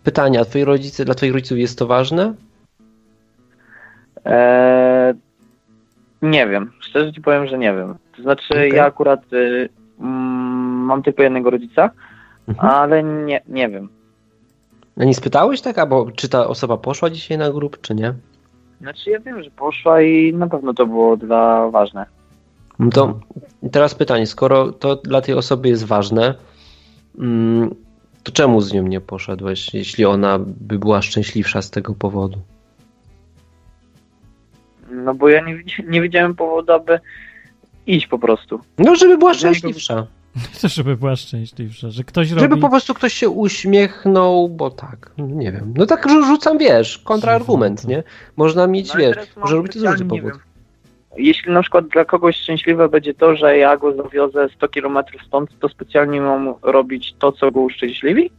Pytanie, 0.03 0.39
a 0.39 0.45
twoi 0.45 0.63
rodzice, 0.63 1.05
dla 1.05 1.15
twoich 1.15 1.33
rodziców 1.33 1.57
jest 1.57 1.79
to 1.79 1.87
ważne? 1.87 2.33
Eee, 4.25 5.13
nie 6.23 6.47
wiem, 6.47 6.71
szczerze 6.79 7.13
ci 7.13 7.21
powiem, 7.21 7.47
że 7.47 7.57
nie 7.57 7.73
wiem. 7.73 7.95
To 8.17 8.21
znaczy, 8.23 8.47
Okej. 8.53 8.71
ja 8.71 8.85
akurat 8.85 9.33
y, 9.33 9.69
mm, 9.99 10.09
mam 10.85 11.03
tylko 11.03 11.23
jednego 11.23 11.49
rodzica, 11.49 11.89
Mhm. 12.47 12.69
ale 12.69 13.03
nie, 13.03 13.41
nie 13.47 13.69
wiem. 13.69 13.89
A 14.99 15.03
nie 15.03 15.13
spytałeś 15.13 15.61
tak, 15.61 15.77
albo 15.77 16.11
czy 16.11 16.29
ta 16.29 16.47
osoba 16.47 16.77
poszła 16.77 17.09
dzisiaj 17.09 17.37
na 17.37 17.51
grób, 17.51 17.81
czy 17.81 17.95
nie? 17.95 18.13
Znaczy, 18.81 19.09
ja 19.09 19.19
wiem, 19.19 19.43
że 19.43 19.51
poszła 19.51 20.01
i 20.01 20.33
na 20.33 20.47
pewno 20.47 20.73
to 20.73 20.85
było 20.85 21.17
dla 21.17 21.69
ważne. 21.69 22.05
No 22.79 22.89
to 22.89 23.19
teraz 23.71 23.95
pytanie, 23.95 24.27
skoro 24.27 24.71
to 24.71 24.95
dla 24.95 25.21
tej 25.21 25.35
osoby 25.35 25.69
jest 25.69 25.85
ważne, 25.85 26.35
mm, 27.19 27.75
to 28.23 28.31
czemu 28.31 28.61
z 28.61 28.73
nią 28.73 28.83
nie 28.83 29.01
poszedłeś, 29.01 29.73
jeśli 29.73 30.05
ona 30.05 30.39
by 30.39 30.79
była 30.79 31.01
szczęśliwsza 31.01 31.61
z 31.61 31.69
tego 31.71 31.93
powodu? 31.93 32.37
No 34.91 35.13
bo 35.13 35.29
ja 35.29 35.41
nie, 35.41 35.63
nie 35.91 36.01
widziałem 36.01 36.35
powodu, 36.35 36.73
aby 36.73 36.99
iść 37.87 38.07
po 38.07 38.19
prostu. 38.19 38.59
No, 38.77 38.95
żeby 38.95 39.17
była 39.17 39.33
szczęśliwsza. 39.33 40.07
Chcę, 40.53 40.69
żeby 40.69 40.97
była 40.97 41.15
szczęśliwsza, 41.15 41.89
że 41.89 42.03
ktoś 42.03 42.27
Żeby 42.27 42.47
robi... 42.47 42.61
po 42.61 42.69
prostu 42.69 42.93
ktoś 42.93 43.13
się 43.13 43.29
uśmiechnął, 43.29 44.49
bo 44.49 44.71
tak, 44.71 45.11
nie 45.17 45.51
wiem. 45.51 45.73
No 45.77 45.85
tak 45.85 46.07
rzu- 46.07 46.25
rzucam, 46.25 46.57
wiesz, 46.57 46.97
kontrargument, 46.97 47.87
nie? 47.87 48.03
Można 48.35 48.67
mieć, 48.67 48.93
No 48.93 48.99
wiesz, 48.99 49.17
może 49.37 49.55
robić 49.55 49.73
to 49.73 49.79
z 49.79 49.83
różnych 49.83 50.07
powodów. 50.07 50.41
Jeśli 51.17 51.51
na 51.51 51.61
przykład 51.61 51.87
dla 51.87 52.05
kogoś 52.05 52.35
szczęśliwe 52.37 52.89
będzie 52.89 53.13
to, 53.13 53.35
że 53.35 53.57
ja 53.57 53.77
go 53.77 53.95
zawiozę 53.95 54.49
100 54.55 54.69
km 54.69 54.97
stąd, 55.27 55.59
to 55.59 55.69
specjalnie 55.69 56.21
mam 56.21 56.53
robić 56.61 57.13
to, 57.19 57.31
co 57.31 57.51
go 57.51 57.61
uszczęśliwi? 57.61 58.31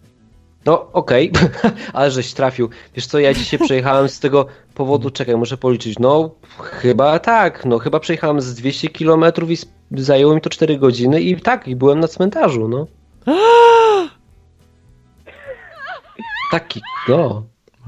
No 0.66 0.92
okej, 0.92 1.33
ale 1.92 2.11
żeś 2.11 2.33
trafił. 2.33 2.68
Wiesz 2.94 3.07
co, 3.07 3.18
ja 3.18 3.35
dzisiaj 3.35 3.59
przejechałem 3.61 4.09
z 4.09 4.20
tego 4.20 4.46
powodu, 4.74 5.11
czekaj, 5.11 5.37
muszę 5.37 5.57
policzyć. 5.57 5.98
No 5.98 6.31
chyba 6.61 7.18
tak, 7.18 7.64
no 7.64 7.79
chyba 7.79 8.00
przejechałem 8.00 8.40
z 8.40 8.55
200 8.55 8.88
km 8.88 9.24
i 9.48 9.57
zajęło 10.00 10.35
mi 10.35 10.40
to 10.40 10.50
4 10.50 10.79
godziny 10.79 11.20
i 11.20 11.40
tak, 11.40 11.68
i 11.68 11.77
byłem 11.77 12.00
na 12.00 12.09
cmentarzu, 12.09 12.68
no. 12.68 12.87
Taki, 16.50 16.81
no, 17.09 17.42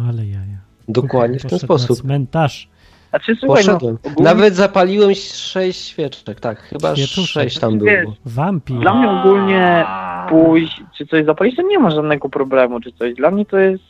Ale 0.08 0.26
jaja. 0.26 0.58
dokładnie 0.88 1.38
w 1.38 1.46
ten 1.46 1.58
sposób. 1.58 1.98
cmentarz. 2.00 2.68
Znaczy, 3.10 3.36
słuchaj, 3.40 3.64
Poszedłem. 3.64 3.98
no, 4.04 4.10
ogólnie 4.10 4.30
Nawet 4.30 4.54
zapaliłem 4.56 5.14
6 5.14 5.86
świeczek, 5.88 6.40
tak, 6.40 6.60
chyba 6.62 6.96
Świeczuszek. 6.96 7.42
6 7.42 7.58
tam 7.58 7.78
było. 7.78 8.14
Wampir. 8.24 8.80
dla 8.80 8.94
mnie 8.94 9.10
ogólnie 9.10 9.84
pójść, 10.28 10.82
czy 10.98 11.06
coś 11.06 11.24
zapalić, 11.24 11.56
to 11.56 11.62
nie 11.62 11.78
ma 11.78 11.90
żadnego 11.90 12.28
problemu, 12.28 12.80
czy 12.80 12.92
coś. 12.92 13.14
Dla 13.14 13.30
mnie 13.30 13.46
to 13.46 13.58
jest 13.58 13.84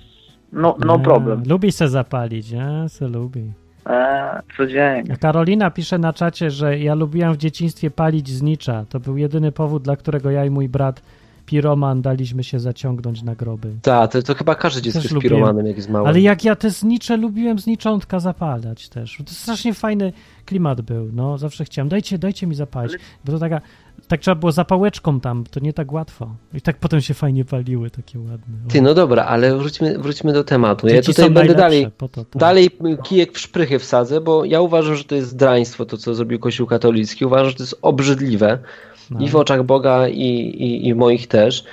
no, 0.52 0.76
no 0.86 0.94
A, 0.94 0.98
problem. 0.98 1.42
Lubi 1.48 1.72
se 1.72 1.88
zapalić, 1.88 2.50
ja 2.50 2.88
se 2.88 3.08
lubi. 3.08 3.52
Eee, 3.86 4.40
codziennie. 4.56 5.16
Karolina 5.16 5.70
pisze 5.70 5.98
na 5.98 6.12
czacie, 6.12 6.50
że 6.50 6.78
ja 6.78 6.94
lubiłam 6.94 7.34
w 7.34 7.36
dzieciństwie 7.36 7.90
palić 7.90 8.28
znicza. 8.28 8.84
To 8.88 9.00
był 9.00 9.16
jedyny 9.16 9.52
powód, 9.52 9.82
dla 9.82 9.96
którego 9.96 10.30
ja 10.30 10.44
i 10.44 10.50
mój 10.50 10.68
brat 10.68 11.02
Piroman 11.46 12.02
daliśmy 12.02 12.44
się 12.44 12.60
zaciągnąć 12.60 13.22
na 13.22 13.34
groby. 13.34 13.74
Tak, 13.82 14.12
to, 14.12 14.22
to 14.22 14.34
chyba 14.34 14.54
każde 14.54 14.82
dziecko 14.82 14.98
jest 14.98 15.12
lubiłem. 15.14 15.36
piromanem, 15.36 15.66
jak 15.66 15.76
jest 15.76 15.88
małe. 15.90 16.08
Ale 16.08 16.20
jak 16.20 16.44
ja 16.44 16.56
te 16.56 16.70
znicze 16.70 17.16
lubiłem 17.16 17.58
zniczątka 17.58 18.20
zapalać 18.20 18.88
też. 18.88 19.16
To 19.26 19.32
strasznie 19.34 19.74
fajny 19.74 20.12
klimat 20.46 20.80
był. 20.80 21.10
No, 21.12 21.38
zawsze 21.38 21.64
chciałem. 21.64 21.88
Dajcie, 21.88 22.18
dajcie 22.18 22.46
mi 22.46 22.54
zapalić. 22.54 22.92
Ale- 22.92 23.02
Bo 23.24 23.32
to 23.32 23.38
taka, 23.38 23.60
tak 24.08 24.20
trzeba 24.20 24.34
było 24.34 24.52
zapałeczką 24.52 25.20
tam, 25.20 25.44
to 25.50 25.60
nie 25.60 25.72
tak 25.72 25.92
łatwo. 25.92 26.34
I 26.54 26.60
tak 26.60 26.76
potem 26.78 27.00
się 27.00 27.14
fajnie 27.14 27.44
paliły, 27.44 27.90
takie 27.90 28.18
ładne. 28.18 28.54
Ty, 28.68 28.82
no 28.82 28.94
dobra, 28.94 29.24
ale 29.24 29.56
wróćmy, 29.56 29.98
wróćmy 29.98 30.32
do 30.32 30.44
tematu. 30.44 30.88
Ja 30.88 31.02
tutaj 31.02 31.30
będę 31.30 31.54
dalej, 31.54 31.88
to, 31.96 32.08
tak. 32.08 32.24
dalej 32.34 32.70
kijek 33.02 33.32
w 33.32 33.38
szprychy 33.38 33.78
wsadzę, 33.78 34.20
bo 34.20 34.44
ja 34.44 34.60
uważam, 34.60 34.96
że 34.96 35.04
to 35.04 35.14
jest 35.14 35.36
draństwo, 35.36 35.84
to 35.84 35.96
co 35.96 36.14
zrobił 36.14 36.38
Kościół 36.38 36.66
katolicki. 36.66 37.24
Uważam, 37.24 37.50
że 37.50 37.54
to 37.56 37.62
jest 37.62 37.78
obrzydliwe 37.82 38.58
No. 39.10 39.20
i 39.20 39.28
w 39.28 39.36
oczach 39.36 39.64
Boga, 39.64 40.08
i, 40.08 40.22
i, 40.22 40.88
i 40.88 40.94
moich 40.94 41.26
też. 41.26 41.64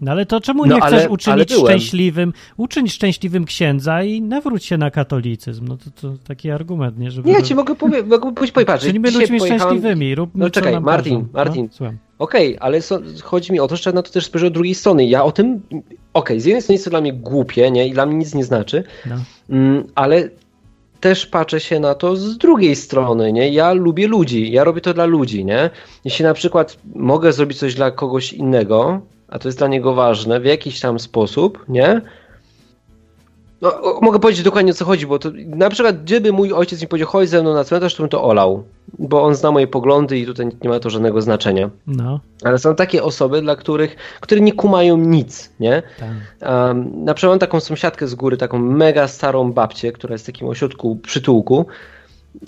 No 0.00 0.10
ale 0.10 0.26
to 0.26 0.40
czemu 0.40 0.66
No, 0.66 0.74
nie 0.74 0.80
chcesz 0.80 0.92
ale- 0.92 1.02
ale 1.02 1.08
uczynić 1.10 1.48
byłem. 1.48 1.66
szczęśliwym, 1.66 2.32
uczyń 2.56 2.88
szczęśliwym 2.88 3.44
księdza 3.44 4.02
i 4.02 4.22
nawróć 4.22 4.64
się 4.64 4.78
na 4.78 4.90
katolicyzm? 4.90 5.68
No 5.68 5.76
to, 5.76 5.90
to 6.00 6.14
taki 6.28 6.50
argument, 6.50 6.98
nie? 6.98 7.10
Żeby 7.10 7.28
Nie, 7.28 7.34
ja 7.34 7.42
ci 7.42 7.54
mogę 7.54 7.74
powiedzieć, 7.74 8.06
mogę 8.10 8.32
powiedzieć, 8.34 8.54
dzisiaj 8.82 9.12
ludźmi 9.12 9.38
pojechałem- 9.38 9.60
szczęśliwymi, 9.60 10.14
rób 10.14 10.30
No 10.34 10.44
co 10.46 10.50
czekaj, 10.50 10.72
nam 10.72 10.82
Martin, 10.84 11.20
każą. 11.20 11.32
Martin. 11.32 11.68
No. 11.80 11.92
Okej, 12.18 12.56
ale 12.60 12.82
so, 12.82 13.00
chodzi 13.22 13.52
mi 13.52 13.60
o 13.60 13.68
to, 13.68 13.76
że 13.76 13.92
na 13.92 14.02
to 14.02 14.10
też 14.12 14.24
spojrzeć 14.26 14.46
od 14.48 14.54
drugiej 14.54 14.74
strony. 14.74 15.04
Ja 15.04 15.24
o 15.24 15.32
tym, 15.32 15.60
okej, 16.14 16.40
z 16.40 16.44
jednej 16.44 16.62
strony 16.62 16.74
jest 16.74 16.84
to 16.84 16.90
dla 16.90 17.00
mnie 17.00 17.12
głupie, 17.12 17.70
nie, 17.70 17.88
i 17.88 17.92
dla 17.92 18.06
mnie 18.06 18.16
nic 18.16 18.34
nie 18.34 18.44
znaczy, 18.44 18.84
No. 19.06 19.16
Mm, 19.50 19.84
ale 19.94 20.28
też 21.00 21.26
patrzę 21.26 21.60
się 21.60 21.80
na 21.80 21.94
to 21.94 22.16
z 22.16 22.38
drugiej 22.38 22.76
strony, 22.76 23.32
nie? 23.32 23.48
Ja 23.48 23.72
lubię 23.72 24.06
ludzi, 24.08 24.52
ja 24.52 24.64
robię 24.64 24.80
to 24.80 24.94
dla 24.94 25.04
ludzi, 25.06 25.44
nie? 25.44 25.70
Jeśli 26.04 26.22
na 26.24 26.34
przykład 26.34 26.78
mogę 26.94 27.32
zrobić 27.32 27.58
coś 27.58 27.74
dla 27.74 27.90
kogoś 27.90 28.32
innego, 28.32 29.00
a 29.28 29.38
to 29.38 29.48
jest 29.48 29.58
dla 29.58 29.68
niego 29.68 29.94
ważne 29.94 30.40
w 30.40 30.44
jakiś 30.44 30.80
tam 30.80 30.98
sposób, 30.98 31.64
nie? 31.68 32.00
No, 33.62 33.82
o, 33.82 34.00
mogę 34.02 34.18
powiedzieć 34.18 34.44
dokładnie 34.44 34.72
o 34.72 34.74
co 34.74 34.84
chodzi, 34.84 35.06
bo 35.06 35.18
to 35.18 35.30
na 35.46 35.70
przykład 35.70 36.02
gdyby 36.02 36.32
mój 36.32 36.52
ojciec 36.52 36.82
mi 36.82 36.88
powiedział 36.88 37.08
chodź 37.08 37.28
ze 37.28 37.42
mną 37.42 37.54
na 37.54 37.64
cmentarz, 37.64 37.94
to 37.94 38.02
bym 38.02 38.10
to 38.10 38.24
olał, 38.24 38.64
bo 38.98 39.22
on 39.22 39.34
zna 39.34 39.50
moje 39.50 39.66
poglądy 39.66 40.18
i 40.18 40.26
tutaj 40.26 40.46
nie 40.62 40.68
ma 40.68 40.80
to 40.80 40.90
żadnego 40.90 41.22
znaczenia. 41.22 41.70
No, 41.86 42.20
Ale 42.44 42.58
są 42.58 42.74
takie 42.74 43.02
osoby, 43.02 43.42
dla 43.42 43.56
których, 43.56 43.96
które 44.20 44.40
nie 44.40 44.52
kumają 44.52 44.96
nic, 44.96 45.50
nie? 45.60 45.82
tak. 45.98 46.08
Um, 46.50 47.04
na 47.04 47.14
przykład 47.14 47.32
mam 47.32 47.38
taką 47.38 47.60
sąsiadkę 47.60 48.08
z 48.08 48.14
góry, 48.14 48.36
taką 48.36 48.58
mega 48.58 49.08
starą 49.08 49.52
babcię, 49.52 49.92
która 49.92 50.12
jest 50.12 50.24
w 50.24 50.26
takim 50.26 50.48
ośrodku 50.48 50.96
przytułku. 50.96 51.66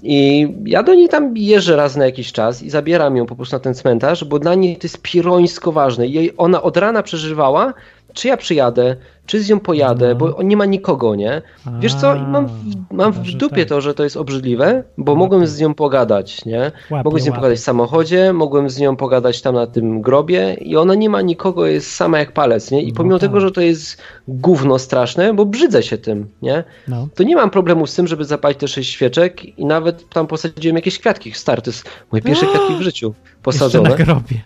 I 0.02 0.48
ja 0.66 0.82
do 0.82 0.94
niej 0.94 1.08
tam 1.08 1.36
jeżdżę 1.36 1.76
raz 1.76 1.96
na 1.96 2.04
jakiś 2.04 2.32
czas 2.32 2.62
i 2.62 2.70
zabieram 2.70 3.16
ją 3.16 3.26
po 3.26 3.36
prostu 3.36 3.56
na 3.56 3.60
ten 3.60 3.74
cmentarz, 3.74 4.24
bo 4.24 4.38
dla 4.38 4.54
niej 4.54 4.76
to 4.76 4.84
jest 4.84 5.02
pirońsko 5.02 5.72
ważne. 5.72 6.06
Jej 6.06 6.32
ona 6.36 6.62
od 6.62 6.76
rana 6.76 7.02
przeżywała, 7.02 7.74
czy 8.12 8.28
ja 8.28 8.36
przyjadę, 8.36 8.96
czy 9.26 9.42
z 9.42 9.50
nią 9.50 9.60
pojadę, 9.60 10.08
No. 10.08 10.14
bo 10.14 10.42
nie 10.42 10.56
ma 10.56 10.64
nikogo, 10.64 11.14
nie? 11.14 11.42
Wiesz 11.80 11.94
co, 11.94 12.14
i 12.16 12.20
mam 12.22 12.46
w, 12.46 12.52
mam 12.90 13.12
w 13.12 13.20
dupie 13.32 13.56
tak. 13.56 13.68
to, 13.68 13.80
że 13.80 13.94
to 13.94 14.04
jest 14.04 14.16
obrzydliwe, 14.16 14.84
bo 14.98 15.12
Łapie. 15.12 15.18
mogłem 15.18 15.46
z 15.46 15.60
nią 15.60 15.74
pogadać, 15.74 16.44
nie? 16.44 16.58
Łapie, 16.90 17.04
Mogłem 17.04 17.22
z 17.22 17.26
nią 17.26 17.30
łapie. 17.32 17.40
pogadać 17.40 17.58
w 17.58 17.62
samochodzie, 17.62 18.32
mogłem 18.32 18.70
z 18.70 18.78
nią 18.78 18.96
pogadać 18.96 19.42
tam 19.42 19.54
na 19.54 19.66
tym 19.66 20.02
grobie 20.02 20.54
i 20.60 20.76
ona 20.76 20.94
nie 20.94 21.10
ma 21.10 21.20
nikogo, 21.22 21.66
jest 21.66 21.94
sama 21.94 22.18
jak 22.18 22.32
palec, 22.32 22.70
nie? 22.70 22.82
I 22.82 22.88
No 22.88 22.94
pomimo 22.96 23.18
tak. 23.18 23.28
tego, 23.30 23.40
że 23.40 23.50
to 23.50 23.60
jest 23.60 24.02
gówno 24.28 24.78
straszne, 24.78 25.34
bo 25.34 25.46
brzydzę 25.46 25.82
się 25.82 25.98
tym, 25.98 26.28
nie? 26.42 26.64
No. 26.88 27.08
To 27.14 27.22
nie 27.22 27.36
mam 27.36 27.50
problemu 27.50 27.86
z 27.86 27.94
tym, 27.94 28.06
żeby 28.06 28.24
zapalić 28.24 28.58
te 28.58 28.68
sześć 28.68 28.90
świeczek 28.90 29.58
i 29.58 29.64
nawet 29.64 30.08
tam 30.08 30.26
posadziłem 30.26 30.76
jakieś 30.76 30.98
kwiatki. 30.98 31.32
Stary, 31.32 31.62
to 31.62 31.70
jest 31.70 31.88
moje 32.12 32.22
pierwsze 32.22 32.46
kwiatki 32.46 32.74
w 32.74 32.82
życiu 32.90 33.14
Jeszcze 33.18 33.42
posadzone. 33.42 33.90
na 33.90 33.96
grobie. 33.96 34.40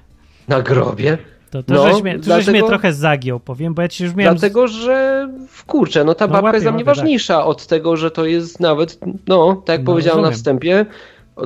Na 0.48 0.62
grobie. 0.62 1.18
To, 1.54 1.62
to, 1.62 1.74
No, 1.74 1.92
żeś, 1.92 2.02
mnie, 2.02 2.12
to 2.12 2.18
żeś 2.18 2.24
dlatego- 2.26 2.50
mnie 2.50 2.62
trochę 2.62 2.92
zagiął, 2.92 3.40
powiem, 3.40 3.74
bo 3.74 3.82
ja 3.82 3.88
ci 3.88 4.04
już 4.04 4.14
miałem... 4.14 4.34
Dlatego, 4.36 4.68
że 4.68 5.28
kurczę, 5.66 6.04
no 6.04 6.14
ta 6.14 6.26
No 6.26 6.32
babka 6.32 6.44
łapie, 6.44 6.56
jest 6.56 6.64
dla 6.64 6.72
mnie 6.72 6.78
łapie, 6.84 6.86
tak. 6.86 6.96
ważniejsza 6.96 7.44
od 7.44 7.66
tego, 7.66 7.96
że 7.96 8.10
to 8.10 8.24
jest 8.24 8.60
nawet, 8.60 8.98
no, 9.28 9.62
tak 9.64 9.74
jak 9.78 9.86
No, 9.86 9.92
powiedziałem 9.92 10.16
na 10.22 10.28
rozumiem. 10.28 10.36
wstępie, 10.36 10.86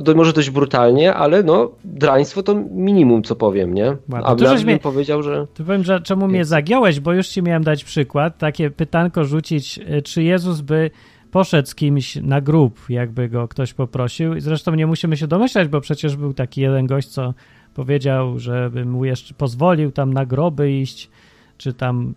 do, 0.01 0.15
może 0.15 0.33
dość 0.33 0.49
brutalnie, 0.49 1.13
ale 1.13 1.43
no, 1.43 1.71
draństwo 1.85 2.43
to 2.43 2.55
minimum, 2.71 3.23
co 3.23 3.35
powiem, 3.35 3.73
nie? 3.73 3.85
Łapie. 4.09 4.25
A 4.25 4.35
To 4.35 4.47
żeś 4.49 4.63
mnie- 4.63 4.77
powiedział, 4.79 5.23
że... 5.23 5.47
Tu 5.53 5.63
powiem, 5.63 5.83
że 5.83 6.01
czemu 6.01 6.27
mnie 6.27 6.45
zagiąłeś, 6.45 6.99
bo 6.99 7.13
już 7.13 7.27
ci 7.27 7.43
miałem 7.43 7.63
dać 7.63 7.83
przykład, 7.83 8.37
takie 8.37 8.69
pytanko 8.71 9.23
rzucić, 9.25 9.79
y, 9.97 10.01
czy 10.01 10.23
Jezus 10.23 10.61
by 10.61 10.91
poszedł 11.31 11.67
z 11.67 11.75
kimś 11.75 12.15
na 12.15 12.41
grób, 12.41 12.79
jakby 12.89 13.29
go 13.29 13.47
ktoś 13.47 13.73
poprosił. 13.73 14.35
I 14.35 14.41
zresztą 14.41 14.75
nie 14.75 14.87
musimy 14.87 15.17
się 15.17 15.27
domyślać, 15.27 15.67
bo 15.67 15.81
przecież 15.81 16.15
był 16.15 16.33
taki 16.33 16.61
jeden 16.61 16.87
gość, 16.87 17.07
co 17.07 17.33
powiedział, 17.73 18.39
żebym 18.39 18.91
mu 18.91 19.05
jeszcze 19.05 19.33
pozwolił 19.33 19.91
tam 19.91 20.13
na 20.13 20.25
groby 20.25 20.71
iść, 20.71 21.09
czy 21.57 21.73
tam 21.73 22.13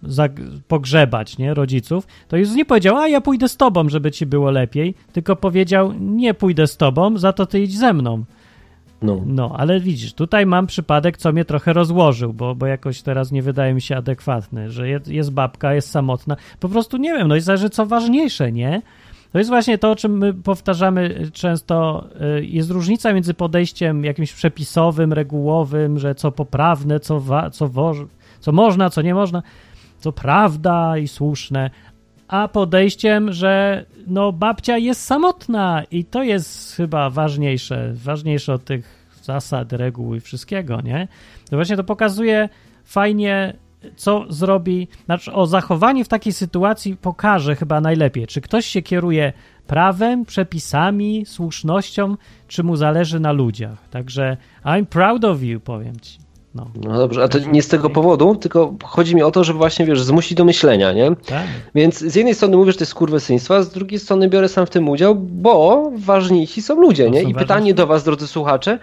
pogrzebać, 0.69 1.39
nie, 1.39 1.55
rodziców, 1.55 2.07
to 2.29 2.37
Jezus 2.37 2.57
nie 2.57 2.65
powiedział, 2.65 2.97
a 2.97 3.09
ja 3.09 3.21
pójdę 3.21 3.49
z 3.49 3.57
tobą, 3.57 3.89
żeby 3.89 4.11
ci 4.11 4.27
było 4.27 4.51
lepiej, 4.51 4.95
tylko 5.13 5.37
powiedział, 5.37 5.93
nie 6.01 6.35
pójdę 6.35 6.67
z 6.67 6.77
tobą, 6.77 7.19
za 7.19 7.33
to 7.33 7.47
ty 7.47 7.61
idź 7.61 7.79
ze 7.79 7.93
mną. 7.93 8.25
No. 9.03 9.23
No, 9.27 9.55
ale 9.57 9.81
widzisz, 9.81 10.13
tutaj 10.15 10.47
mam 10.47 10.67
przypadek, 10.67 11.17
co 11.17 11.33
mnie 11.33 11.45
trochę 11.45 11.73
rozłożył, 11.73 12.33
bo, 12.33 12.55
bo 12.55 12.67
jakoś 12.67 13.03
teraz 13.03 13.33
nie 13.33 13.43
wydaje 13.43 13.75
mi 13.75 13.81
się 13.81 13.97
adekwatny, 13.97 14.71
że 14.71 14.89
jest, 14.89 15.09
jest 15.09 15.33
babka, 15.33 15.75
jest 15.75 15.91
samotna. 15.91 16.37
Po 16.61 16.69
prostu 16.69 16.97
nie 16.97 17.13
wiem, 17.13 17.29
no 17.29 17.37
i 17.37 17.41
zależy 17.41 17.71
co 17.71 17.87
ważniejsze, 17.87 18.53
nie? 18.53 18.83
To 19.33 19.39
jest 19.39 19.51
właśnie 19.51 19.79
to, 19.79 19.91
o 19.91 19.97
czym 19.97 20.19
my 20.19 20.35
powtarzamy 20.35 21.31
często. 21.33 22.07
y, 22.39 22.45
Jest 22.47 22.71
różnica 22.71 23.13
między 23.13 23.35
podejściem 23.35 24.05
jakimś 24.05 24.33
przepisowym, 24.33 25.13
regułowym, 25.13 25.99
że 25.99 26.15
co 26.15 26.33
poprawne, 26.33 27.01
co, 27.01 27.21
wa- 27.21 27.51
co, 27.51 27.69
wo- 27.69 27.95
co 28.41 28.53
można, 28.53 28.91
co 28.91 29.03
nie 29.03 29.15
można, 29.15 29.43
co 29.99 30.13
prawda 30.13 30.99
i 30.99 31.09
słuszne, 31.09 31.71
a 32.29 32.49
podejściem, 32.49 33.33
że 33.33 33.85
no 34.07 34.33
babcia 34.33 34.79
jest 34.79 35.05
samotna 35.05 35.83
i 35.91 36.05
to 36.05 36.23
jest 36.23 36.75
chyba 36.77 37.11
ważniejsze, 37.11 37.93
ważniejsze 37.95 38.55
od 38.55 38.65
tych 38.65 39.09
zasad, 39.23 39.73
reguł 39.73 40.15
i 40.15 40.21
wszystkiego, 40.21 40.81
nie? 40.81 41.09
To 41.51 41.57
właśnie 41.57 41.77
to 41.77 41.85
pokazuje 41.85 42.49
fajnie, 42.85 43.53
co 43.97 44.25
zrobi, 44.29 44.89
znaczy 45.05 45.33
o 45.33 45.47
zachowanie 45.47 46.05
w 46.05 46.09
takiej 46.09 46.33
sytuacji 46.33 46.97
pokaże 46.97 47.57
chyba 47.57 47.81
najlepiej, 47.81 48.27
czy 48.27 48.41
ktoś 48.41 48.67
się 48.67 48.83
kieruje 48.83 49.33
prawem, 49.67 50.25
przepisami, 50.25 51.27
słusznością, 51.27 52.17
czy 52.49 52.63
mu 52.63 52.77
zależy 52.77 53.21
na 53.21 53.33
ludziach. 53.33 53.89
Także 53.91 54.37
I'm 54.65 54.87
proud 54.87 55.25
of 55.25 55.43
you, 55.43 55.61
powiem 55.61 56.01
ci. 56.01 56.19
No, 56.55 56.71
No 56.85 56.99
dobrze, 56.99 57.23
a 57.23 57.29
to 57.29 57.39
nie 57.39 57.63
z 57.63 57.69
tego 57.69 57.91
powodu, 57.91 58.37
tylko 58.37 58.75
chodzi 58.85 59.15
mi 59.15 59.23
o 59.23 59.31
to, 59.31 59.45
żeby 59.45 59.59
właśnie, 59.59 59.87
wiesz, 59.87 60.03
zmusić 60.03 60.35
do 60.39 60.45
myślenia, 60.45 60.93
nie? 60.93 61.17
tak. 61.27 61.47
Więc 61.75 61.99
z 61.99 62.15
jednej 62.15 62.35
strony 62.35 62.57
mówię, 62.57 62.73
że 62.73 62.79
to 62.79 62.83
jest 62.85 62.95
kurwysyństwo, 62.95 63.57
a 63.57 63.63
z 63.63 63.71
drugiej 63.71 63.99
strony 64.01 64.29
biorę 64.29 64.49
sam 64.49 64.67
w 64.67 64.71
tym 64.71 64.89
udział, 64.89 65.15
bo 65.15 65.91
ważniejsi 65.97 66.63
są 66.63 66.81
ludzie, 66.81 67.05
No 67.05 67.11
nie? 67.11 67.23
są 67.23 67.29
I 67.29 67.35
pytanie 67.35 67.75
do 67.75 67.87
was, 67.87 68.05
drodzy 68.05 68.27
słuchacze, 68.27 68.79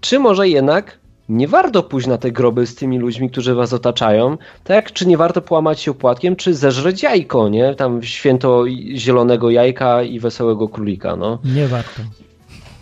czy 0.00 0.18
może 0.18 0.48
jednak 0.48 0.98
nie 1.28 1.48
warto 1.48 1.82
pójść 1.82 2.06
na 2.06 2.18
te 2.18 2.32
groby 2.32 2.66
z 2.66 2.74
tymi 2.74 2.98
ludźmi, 2.98 3.30
którzy 3.30 3.54
was 3.54 3.72
otaczają, 3.72 4.36
tak? 4.64 4.92
Czy 4.92 5.06
nie 5.06 5.16
warto 5.16 5.42
połamać 5.42 5.80
się 5.80 5.90
opłatkiem, 5.90 6.36
czy 6.36 6.54
zeżreć 6.54 7.02
jajko, 7.02 7.48
nie? 7.48 7.74
Tam 7.74 8.02
święto 8.02 8.64
zielonego 8.94 9.50
jajka 9.50 10.02
i 10.02 10.20
wesołego 10.20 10.68
królika, 10.68 11.16
no. 11.16 11.38
Nie 11.44 11.68
warto. 11.68 12.02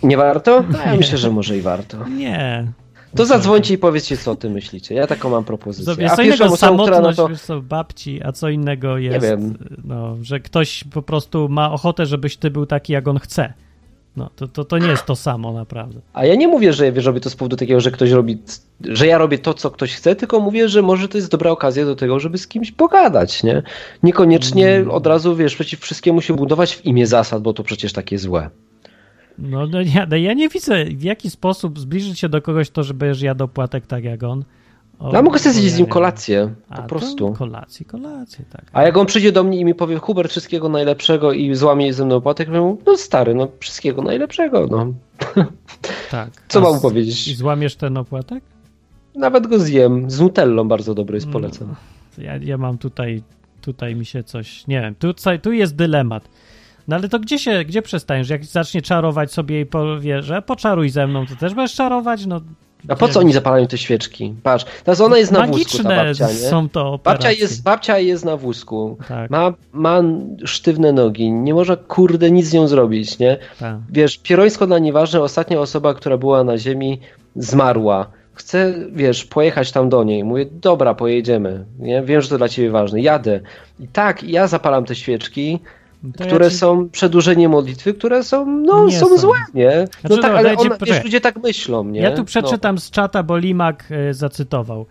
Nie 0.03 0.16
warto? 0.16 0.64
No, 0.70 0.78
ja 0.78 0.97
myślę, 0.97 1.18
że 1.18 1.30
może 1.30 1.59
i 1.59 1.61
warto. 1.61 2.09
Nie. 2.09 2.72
To 3.16 3.26
zadzwońcie 3.26 3.74
i 3.74 3.78
powiedzcie, 3.78 4.16
co 4.16 4.30
o 4.30 4.36
tym 4.36 4.53
myślicie. 4.53 4.95
Ja 4.95 5.07
taką 5.07 5.30
mam 5.30 5.45
propozycję. 5.45 6.11
A 6.11 6.16
co 6.16 6.22
innego 6.22 6.45
która 6.45 6.57
samotność, 6.57 7.16
to... 7.16 7.28
wiesz 7.28 7.43
co, 7.43 7.61
babci, 7.61 8.22
a 8.24 8.32
co 8.32 8.49
innego 8.49 8.99
jest, 8.99 9.26
wiem. 9.26 9.59
no, 9.84 10.16
że 10.22 10.40
ktoś 10.40 10.84
po 10.84 11.03
prostu 11.03 11.49
ma 11.49 11.72
ochotę, 11.72 12.07
żebyś 12.07 12.36
ty 12.36 12.51
był 12.51 12.66
taki, 12.66 12.93
jak 12.93 13.09
on 13.09 13.18
chce. 13.18 13.53
No, 14.17 14.31
to, 14.37 14.49
to, 14.49 14.65
to 14.65 14.79
nie 14.79 14.89
jest 14.89 15.07
to 15.07 15.17
samo 15.17 15.53
naprawdę. 15.53 16.01
A 16.13 16.25
ja 16.27 16.35
nie 16.35 16.49
mówię, 16.49 16.73
że 16.73 16.93
wiesz, 16.93 17.05
robię 17.05 17.21
to 17.21 17.31
z 17.31 17.37
powodu 17.37 17.57
takiego, 17.57 17.81
że 17.81 17.91
ktoś 17.91 18.11
robi, 18.11 18.39
że 18.81 19.07
ja 19.07 19.19
robię 19.19 19.39
to, 19.39 19.55
co 19.55 19.71
ktoś 19.71 19.95
chce, 19.95 20.17
tylko 20.17 20.41
mówię, 20.41 20.69
że 20.69 20.83
może 20.83 21.09
to 21.09 21.19
jest 21.19 21.31
dobra 21.31 21.51
okazja 21.51 21.85
do 21.85 21.97
tego, 21.97 22.21
żeby 22.21 22.39
z 22.39 22.49
kimś 22.49 22.73
pogadać, 22.73 23.43
nie? 23.43 23.63
Niekoniecznie 24.03 24.69
Mm. 24.77 24.91
od 24.91 25.07
razu, 25.07 25.37
wiesz, 25.37 25.55
przeciw 25.55 25.81
wszystkiemu 25.81 26.21
się 26.21 26.35
budować 26.35 26.75
w 26.75 26.85
imię 26.87 27.07
zasad, 27.07 27.43
bo 27.43 27.53
to 27.53 27.63
przecież 27.63 27.93
takie 27.93 28.19
złe. 28.19 28.51
No, 29.39 29.67
no 29.67 29.81
ja, 29.81 30.07
no 30.11 30.17
ja 30.17 30.33
nie 30.33 30.49
widzę, 30.49 30.85
w 30.85 31.03
jaki 31.03 31.31
sposób 31.31 31.79
zbliżyć 31.79 32.21
się 32.21 32.29
do 32.29 32.43
kogoś 32.43 32.71
to, 32.71 32.83
że 32.83 32.95
będziesz 32.95 33.23
jadł 33.23 33.49
płatek 33.49 33.87
tak 33.87 34.05
jak 34.05 34.23
on. 34.23 34.45
O, 35.03 35.13
Ja 35.13 35.23
mogę 35.23 35.39
sobie 35.39 35.53
zjeść 35.53 35.75
z 35.75 35.79
nim 35.79 35.87
kolację, 35.87 36.39
wiem. 36.39 36.55
po 36.69 36.75
A, 36.75 36.83
prostu. 36.83 37.33
Kolację, 37.33 37.87
kolację, 37.87 38.45
tak. 38.53 38.65
A 38.73 38.83
jak 38.83 38.97
on 38.97 39.07
przyjdzie 39.07 39.33
do 39.33 39.45
mnie 39.45 39.59
i 39.59 39.65
mi 39.65 39.75
powie, 39.75 39.97
Hubert, 39.99 40.31
wszystkiego 40.31 40.69
najlepszego 40.69 41.33
i 41.33 41.55
złamie 41.55 41.95
ze 41.95 42.05
mną 42.05 42.21
płatek, 42.21 42.49
to 42.49 42.63
mówię, 42.65 42.83
no 42.87 42.97
stary, 42.97 43.35
no 43.35 43.49
wszystkiego 43.61 44.03
najlepszego, 44.03 44.67
no. 44.71 44.93
tak. 46.11 46.31
Co 46.49 46.59
A 46.59 46.63
mam 46.73 46.81
powiedzieć? 46.81 47.29
I 47.29 47.35
złamiesz 47.35 47.77
ten 47.77 47.97
opłatek? 47.97 48.45
Nawet 49.15 49.47
go 49.47 49.59
zjem, 49.59 50.11
z 50.11 50.21
nutellą 50.21 50.69
bardzo 50.69 50.95
dobry 50.95 51.15
jest, 51.17 51.29
polecam. 51.29 51.69
No, 52.19 52.25
ja, 52.25 52.37
ja 52.37 52.59
mam 52.59 52.79
tutaj, 52.79 53.23
tutaj 53.61 53.97
mi 53.97 54.07
się 54.07 54.23
coś, 54.25 54.67
nie 54.67 54.81
wiem, 54.81 54.95
tutaj, 54.95 55.41
tu 55.41 55.53
jest 55.53 55.77
dylemat. 55.77 56.29
No 56.89 56.97
ale 56.97 57.09
to 57.09 57.19
gdzie 57.19 57.39
się, 57.39 57.65
gdzie 57.65 57.83
przestaniesz? 57.83 58.29
Jak 58.29 58.45
zacznie 58.45 58.83
czarować 58.83 59.33
sobie 59.33 59.61
i 59.61 59.67
powie, 59.67 60.23
że 60.23 60.43
poczaruj 60.43 60.89
ze 60.91 61.07
mną, 61.07 61.27
to 61.27 61.37
też 61.37 61.55
będziesz 61.55 61.77
czarować? 61.77 62.27
No, 62.27 62.41
A 62.89 62.97
po 62.97 63.09
co 63.09 63.20
oni 63.20 63.33
zapalają 63.33 63.66
te 63.66 63.78
świeczki? 63.78 64.35
Patrz, 64.43 64.64
teraz 64.85 65.01
ona 65.01 65.18
jest 65.18 65.33
na 65.33 65.39
wózku, 65.47 65.53
Magiczne 65.59 65.83
ta 65.97 66.05
babcia, 66.05 66.26
nie? 66.26 66.33
są 66.35 66.68
to 66.68 66.93
operacje. 66.93 67.28
Babcia 67.28 67.41
jest, 67.43 67.62
babcia 67.62 67.99
jest 67.99 68.24
na 68.24 68.37
wózku. 68.37 68.99
Tak, 69.09 69.30
Ma, 69.30 69.53
ma 69.72 70.03
sztywne 70.45 70.93
nogi, 70.93 71.33
nie 71.33 71.55
można 71.55 71.76
kurde 71.76 72.30
nic 72.30 72.47
z 72.47 72.53
nią 72.53 72.68
zrobić, 72.68 73.18
nie? 73.18 73.39
tak. 73.61 73.76
Wiesz, 73.91 74.18
pierońsko 74.18 74.66
dla 74.66 74.78
niej 74.78 74.93
ważne, 74.93 75.20
ostatnia 75.20 75.61
osoba, 75.61 75.95
która 75.95 76.16
była 76.16 76.45
na 76.45 76.59
ziemi, 76.59 77.01
zmarła. 77.37 78.07
Chcę, 78.35 78.74
wiesz, 78.93 79.24
pojechać 79.24 79.72
tam 79.72 79.89
do 79.89 80.05
niej. 80.05 80.24
Mówię, 80.24 80.47
dobra, 80.53 80.95
pojedziemy. 80.95 81.64
Nie? 81.78 82.03
Wiem, 82.03 82.20
że 82.20 82.28
to 82.28 82.39
dla 82.39 82.49
ciebie 82.49 82.70
ważne. 82.70 83.01
Jadę. 83.01 83.41
I 83.80 83.89
tak, 83.89 84.22
ja 84.22 84.47
zapalam 84.47 84.85
te 84.85 84.95
świeczki, 84.95 85.61
To 86.03 86.25
ja 86.25 86.27
które 86.27 86.51
ci- 86.51 86.57
są 86.57 86.89
przedłużeniem 86.89 87.51
modlitwy, 87.51 87.95
które 87.95 88.23
są, 88.25 88.47
no, 88.47 88.87
Nie 88.87 88.99
są, 89.01 89.09
są. 89.09 89.19
złe, 89.19 89.39
nie? 89.55 89.87
No 90.05 90.09
Znaczy, 90.09 90.23
tak, 90.23 90.33
no, 90.33 90.39
ale 90.39 90.49
dajcie- 90.49 90.71
on, 90.73 90.77
wiesz, 90.87 91.05
ludzie 91.05 91.21
tak 91.21 91.43
myślą, 91.43 91.85
nie? 91.85 92.01
Ja 92.01 92.11
tu 92.11 92.19
No. 92.19 92.25
przeczytam 92.25 92.79
z 92.79 92.91
czata, 92.91 93.23
bo 93.23 93.37
Limak 93.39 93.85
e, 93.91 94.15
zacytował 94.15 94.87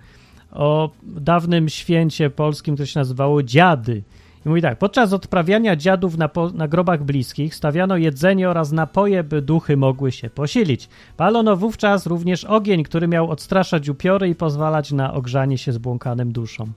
o 0.51 0.89
dawnym 1.03 1.69
święcie 1.69 2.29
polskim, 2.29 2.75
które 2.75 2.87
się 2.87 2.99
nazywało 2.99 3.43
Dziady. 3.43 4.03
I 4.45 4.49
mówi 4.49 4.61
tak, 4.61 4.77
podczas 4.77 5.13
odprawiania 5.13 5.75
dziadów 5.75 6.17
na, 6.17 6.27
po, 6.27 6.49
na 6.49 6.67
grobach 6.67 7.03
bliskich 7.03 7.55
stawiano 7.55 7.97
jedzenie 7.97 8.49
oraz 8.49 8.71
napoje, 8.71 9.23
by 9.23 9.41
duchy 9.41 9.77
mogły 9.77 10.11
się 10.11 10.29
posilić. 10.29 10.89
Palono 11.17 11.57
wówczas 11.57 12.05
również 12.05 12.45
ogień, 12.45 12.83
który 12.83 13.07
miał 13.07 13.31
odstraszać 13.31 13.89
upiory 13.89 14.29
i 14.29 14.35
pozwalać 14.35 14.91
na 14.91 15.13
ogrzanie 15.13 15.57
się 15.57 15.71
zbłąkanym 15.71 16.31
duszom. 16.31 16.71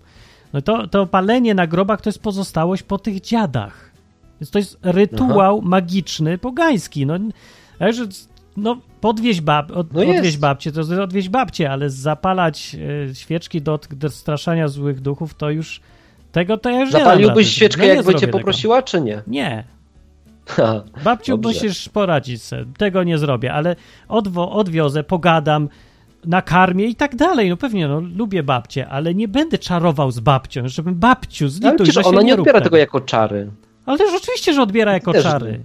No 0.52 0.62
to, 0.62 0.86
to 0.86 1.06
palenie 1.06 1.54
na 1.54 1.66
grobach 1.66 2.00
to 2.00 2.08
jest 2.08 2.22
pozostałość 2.22 2.82
po 2.82 2.98
tych 2.98 3.20
dziadach. 3.20 3.93
Więc 4.44 4.50
to 4.50 4.58
jest 4.58 4.78
rytuał 4.82 5.62
magiczny, 5.62 6.38
pogański. 6.38 7.06
No, 7.06 7.14
także, 7.78 8.04
no 8.56 8.76
podwieźć, 9.00 9.40
bab, 9.40 9.70
od, 9.70 9.92
No 9.92 10.02
jest. 10.02 10.18
odwieźć 10.18 10.36
babcię, 10.38 10.72
to 10.72 10.80
jest 10.80 10.92
odwieźć 10.92 11.28
babcię, 11.28 11.70
ale 11.70 11.90
zapalać 11.90 12.76
e, 13.10 13.14
świeczki 13.14 13.62
do 13.62 13.78
odstraszania 14.06 14.68
złych 14.68 15.00
duchów, 15.00 15.34
to 15.34 15.50
już 15.50 15.80
tego 16.32 16.58
to 16.58 16.70
ja 16.70 16.80
już 16.80 16.92
nie. 16.92 16.98
Zapaliłbyś 16.98 17.48
świeczkę, 17.48 17.82
No 17.82 17.88
nie 17.88 17.94
jakby 17.94 18.04
cię 18.04 18.18
zrobię 18.18 18.26
tego. 18.26 18.38
poprosiła, 18.38 18.82
czy 18.82 19.00
nie? 19.00 19.22
Nie. 19.26 19.64
Ha. 20.46 20.82
Babciu, 21.04 21.32
Dobrze. 21.38 21.48
musisz 21.48 21.88
poradzić 21.88 22.42
sobie. 22.42 22.64
Tego 22.78 23.02
nie 23.04 23.18
zrobię, 23.18 23.52
ale 23.52 23.76
odwo, 24.08 24.52
odwiozę, 24.52 25.04
pogadam, 25.04 25.68
nakarmię 26.24 26.84
i 26.84 26.94
tak 26.94 27.16
dalej. 27.16 27.50
No 27.50 27.56
pewnie, 27.56 27.88
no 27.88 28.00
lubię 28.00 28.42
babcię, 28.42 28.88
ale 28.88 29.14
nie 29.14 29.28
będę 29.28 29.58
czarował 29.58 30.10
z 30.10 30.20
babcią, 30.20 30.68
żebym 30.68 30.94
babciu, 30.94 31.44
Ale 31.44 31.50
zlituj, 31.50 31.76
przecież 31.76 31.94
że 31.94 32.02
się 32.02 32.08
ona 32.08 32.20
nie 32.20 32.26
nie 32.26 32.34
odbiera 32.34 32.58
tego. 32.58 32.64
tego 32.64 32.76
jako 32.76 33.00
czary. 33.00 33.50
Ale 33.86 33.98
też 33.98 34.08
oczywiście, 34.22 34.54
że 34.54 34.62
odbiera 34.62 34.92
jako 34.92 35.12
Też 35.12 35.22
czary. 35.22 35.60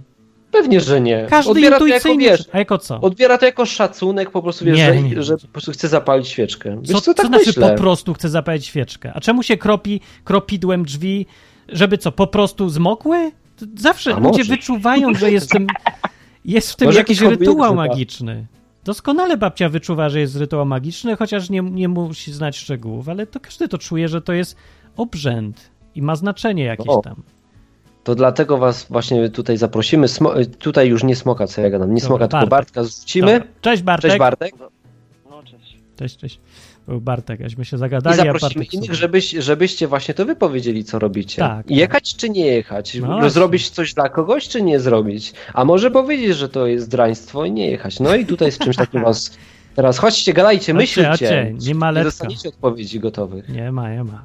Pewnie, 0.52 0.80
że 0.80 1.00
nie. 1.00 1.26
Każdy 1.30 1.50
odbiera 1.50 1.78
to 1.78 1.86
jako, 1.86 1.96
intuicyjnie... 2.08 2.30
wiesz, 2.30 2.44
A 2.52 2.58
jako 2.58 2.78
co? 2.78 3.00
odbiera 3.00 3.38
to 3.38 3.46
jako 3.46 3.66
szacunek, 3.66 4.30
po 4.30 4.42
prostu 4.42 4.64
wiesz, 4.64 4.76
Nie, 4.78 4.86
że, 4.94 5.02
nie. 5.02 5.22
że 5.22 5.36
po 5.38 5.48
prostu 5.48 5.72
chce 5.72 5.88
zapalić 5.88 6.28
świeczkę. 6.28 6.78
Wiesz 6.80 6.90
Co, 6.90 7.00
co, 7.00 7.14
tak 7.14 7.24
co 7.24 7.28
znaczy 7.28 7.44
myślę. 7.46 7.70
po 7.70 7.76
prostu 7.82 8.14
chce 8.14 8.28
zapalić 8.28 8.66
świeczkę? 8.66 9.12
A 9.14 9.20
czemu 9.20 9.42
się 9.42 9.56
kropi 9.56 10.00
kropidłem 10.24 10.84
drzwi, 10.84 11.26
żeby 11.68 11.98
co, 11.98 12.12
po 12.12 12.26
prostu 12.26 12.68
zmokły? 12.68 13.32
Zawsze 13.76 14.14
A 14.14 14.18
ludzie 14.18 14.28
może. 14.38 14.44
wyczuwają, 14.44 15.14
że 15.14 15.32
jest 15.32 15.46
w 15.46 15.52
tym, 15.52 15.66
jest 16.44 16.72
w 16.72 16.76
tym 16.76 16.86
Może 16.86 16.98
jakiś 16.98 17.20
rytuał 17.20 17.74
magiczny. 17.74 18.46
Doskonale 18.84 19.36
babcia 19.36 19.68
wyczuwa, 19.68 20.08
że 20.08 20.20
jest 20.20 20.36
rytuał 20.36 20.66
magiczny, 20.66 21.16
chociaż 21.16 21.50
nie, 21.50 21.60
nie 21.60 21.88
musi 21.88 22.32
znać 22.32 22.56
szczegółów, 22.56 23.08
ale 23.08 23.26
to 23.26 23.40
każdy 23.40 23.68
to 23.68 23.78
czuje, 23.78 24.08
że 24.08 24.20
to 24.22 24.32
jest 24.32 24.56
obrzęd 24.96 25.70
i 25.94 26.02
ma 26.02 26.16
znaczenie 26.16 26.64
jakieś 26.64 26.88
O. 26.88 27.00
tam. 27.00 27.22
To 28.04 28.14
dlatego 28.14 28.58
was 28.58 28.86
właśnie 28.90 29.28
tutaj 29.28 29.56
zaprosimy. 29.56 30.08
Smo 30.08 30.32
tutaj 30.58 30.88
już 30.88 31.04
nie 31.04 31.16
smoka, 31.16 31.46
co 31.46 31.60
ja 31.60 31.70
gadam. 31.70 31.94
Nie 31.94 32.00
Dobra, 32.00 32.06
smoka, 32.06 32.28
tylko 32.28 32.46
Bartek. 32.46 32.50
Bartka 32.50 32.84
zrzucimy. 32.84 33.32
Dobra. 33.32 33.48
Cześć 33.60 33.82
Bartek. 33.82 34.10
Cześć 34.10 34.18
Bartek. 34.18 34.54
No, 35.30 35.42
cześć. 35.42 35.76
Cześć, 35.98 36.16
cześć. 36.16 36.40
Był 36.88 37.00
Bartek, 37.00 37.40
aśmy 37.40 37.64
się 37.64 37.76
I 37.76 37.80
zagadali, 37.80 38.20
a 38.20 38.24
zaprosimy 38.24 38.64
innych, 38.64 38.94
żebyś, 38.94 39.30
żebyście 39.30 39.86
właśnie 39.88 40.14
to 40.14 40.24
wypowiedzieli, 40.26 40.84
co 40.84 40.98
robicie. 40.98 41.42
Tak, 41.42 41.70
Jechać 41.70 42.16
czy 42.16 42.30
nie 42.30 42.46
jechać? 42.46 42.94
No 42.94 43.06
właśnie. 43.06 43.30
Zrobić 43.30 43.70
coś 43.70 43.94
dla 43.94 44.08
kogoś, 44.08 44.48
czy 44.48 44.62
nie 44.62 44.80
zrobić? 44.80 45.32
A 45.54 45.64
może 45.64 45.90
powiedzieć, 45.90 46.36
że 46.36 46.48
to 46.48 46.66
jest 46.66 46.90
draństwo 46.90 47.44
i 47.44 47.52
nie 47.52 47.70
jechać. 47.70 48.00
No 48.00 48.14
i 48.14 48.26
tutaj 48.26 48.52
z 48.52 48.58
czymś 48.58 48.76
takim 48.76 49.02
was 49.02 49.30
teraz 49.76 49.98
chodźcie, 49.98 50.32
gadajcie, 50.32 50.74
myślcie. 50.74 51.54
nie 51.66 51.74
ma 51.74 51.86
Nie 51.86 51.92
letka. 51.92 52.04
dostaniecie 52.04 52.48
odpowiedzi 52.48 53.00
gotowych. 53.00 53.48
Nie 53.48 53.72
ma, 53.72 53.90
nie 53.94 54.04
ma. 54.04 54.24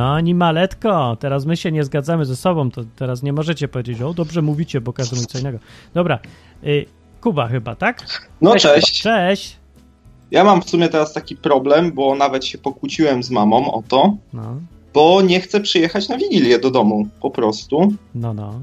No, 0.00 0.14
animaletko, 0.14 1.16
teraz 1.20 1.46
my 1.46 1.56
się 1.56 1.72
nie 1.72 1.84
zgadzamy 1.84 2.24
ze 2.24 2.36
sobą, 2.36 2.70
to 2.70 2.82
teraz 2.96 3.22
nie 3.22 3.32
możecie 3.32 3.68
powiedzieć, 3.68 4.02
o 4.02 4.14
dobrze 4.14 4.42
mówicie, 4.42 4.80
bo 4.80 4.92
każdy 4.92 5.16
mówi 5.16 5.26
co 5.28 5.38
innego. 5.38 5.58
Dobra, 5.94 6.18
y, 6.64 6.86
Kuba 7.20 7.48
chyba, 7.48 7.74
tak? 7.76 8.20
No 8.40 8.50
Kuba. 8.50 8.60
cześć. 8.60 9.02
Cześć. 9.02 9.56
Ja 10.30 10.44
mam 10.44 10.62
w 10.62 10.70
sumie 10.70 10.88
teraz 10.88 11.12
taki 11.12 11.36
problem, 11.36 11.92
bo 11.92 12.14
nawet 12.14 12.44
się 12.44 12.58
pokłóciłem 12.58 13.22
z 13.22 13.30
mamą 13.30 13.72
o 13.72 13.82
to, 13.88 14.16
No, 14.32 14.56
bo 14.94 15.22
nie 15.22 15.40
chcę 15.40 15.60
przyjechać 15.60 16.08
na 16.08 16.16
Wigilię 16.18 16.58
do 16.58 16.70
domu 16.70 17.08
po 17.22 17.30
prostu. 17.30 17.92
no, 18.14 18.34
no. 18.34 18.60